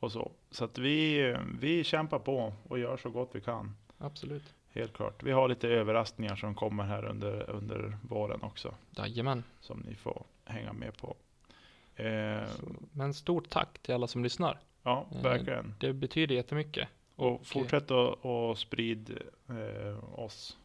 [0.00, 0.30] Och så.
[0.50, 3.76] Så att vi, vi kämpar på och gör så gott vi kan.
[3.98, 4.54] Absolut.
[4.72, 5.22] Helt klart.
[5.22, 8.74] Vi har lite överraskningar som kommer här under, under våren också.
[8.90, 9.44] Jajamän.
[9.60, 11.16] Som ni får hänga med på.
[11.96, 12.42] Eh,
[12.92, 14.58] men stort tack till alla som lyssnar.
[14.82, 15.74] ja, Eh, verkligen.
[15.80, 16.88] Det betyder jättemycket.
[17.16, 19.18] Och fortsätt att och sprid
[19.48, 20.58] eh, oss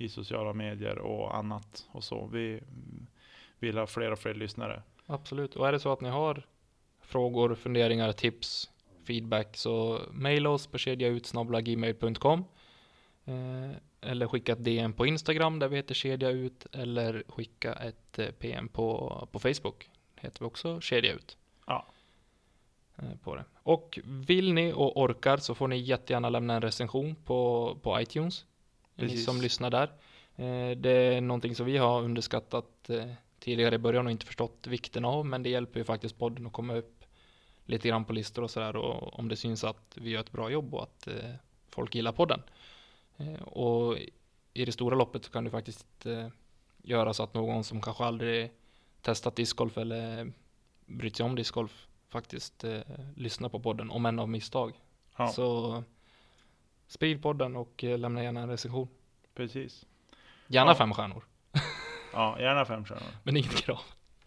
[0.00, 2.26] i sociala medier och annat och så.
[2.26, 2.60] Vi
[3.58, 4.82] vill ha fler och fler lyssnare.
[5.06, 5.56] Absolut.
[5.56, 6.46] Och är det så att ni har
[7.00, 8.70] frågor, funderingar, tips,
[9.06, 12.44] feedback så mejla oss på kedjaut.gmail.com
[13.24, 13.70] eh,
[14.00, 18.68] eller skicka ett DM på Instagram där vi heter kedjaut eller skicka ett eh, PM
[18.68, 19.90] på, på Facebook.
[20.16, 21.36] Heter vi också kedjaut.
[21.66, 21.86] Ja.
[22.96, 23.44] Eh, På det.
[23.62, 28.44] Och vill ni och orkar så får ni jättegärna lämna en recension på, på iTunes.
[29.00, 29.24] Precis.
[29.24, 29.90] som lyssnar där.
[30.36, 33.04] Eh, Det är någonting som vi har underskattat eh,
[33.38, 35.26] tidigare i början och inte förstått vikten av.
[35.26, 37.04] Men det hjälper ju faktiskt podden att komma upp
[37.66, 38.76] lite grann på listor och sådär.
[38.76, 41.30] Och om det syns att vi gör ett bra jobb och att eh,
[41.68, 42.42] folk gillar podden.
[43.40, 43.96] Och
[44.54, 46.06] i det stora loppet så kan det faktiskt
[46.82, 48.50] göra så att någon som kanske aldrig
[49.02, 50.32] testat discgolf eller
[50.86, 52.64] brytt sig om discgolf faktiskt
[53.16, 54.72] lyssnar på podden, om än av misstag.
[55.16, 55.82] Ja, Så
[56.90, 58.88] sprid podden och eh, lämna gärna en recension.
[59.34, 59.86] precis.
[60.46, 60.74] Gärna Ja.
[60.74, 61.24] fem stjärnor,
[62.12, 63.08] Ja, gärna fem stjärnor.
[63.22, 63.78] men inget krav.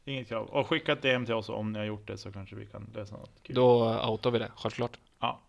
[0.06, 0.48] Inget krav.
[0.48, 2.90] Och skicka ett DM till oss om ni har gjort det så kanske vi kan
[2.95, 3.56] lösa något kul.
[3.56, 4.98] Då outar vi det, självklart.
[5.19, 5.40] Ja.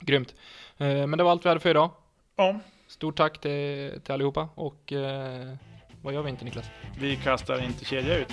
[0.00, 0.34] Grymt.
[0.78, 1.90] Eh, Men det var allt vi hade för idag.
[2.36, 5.54] Ja, Stort tack till, till allihopa och eh,
[6.02, 6.66] vad gör vi inte Niklas?
[6.98, 8.32] vi kastar inte kedja ut.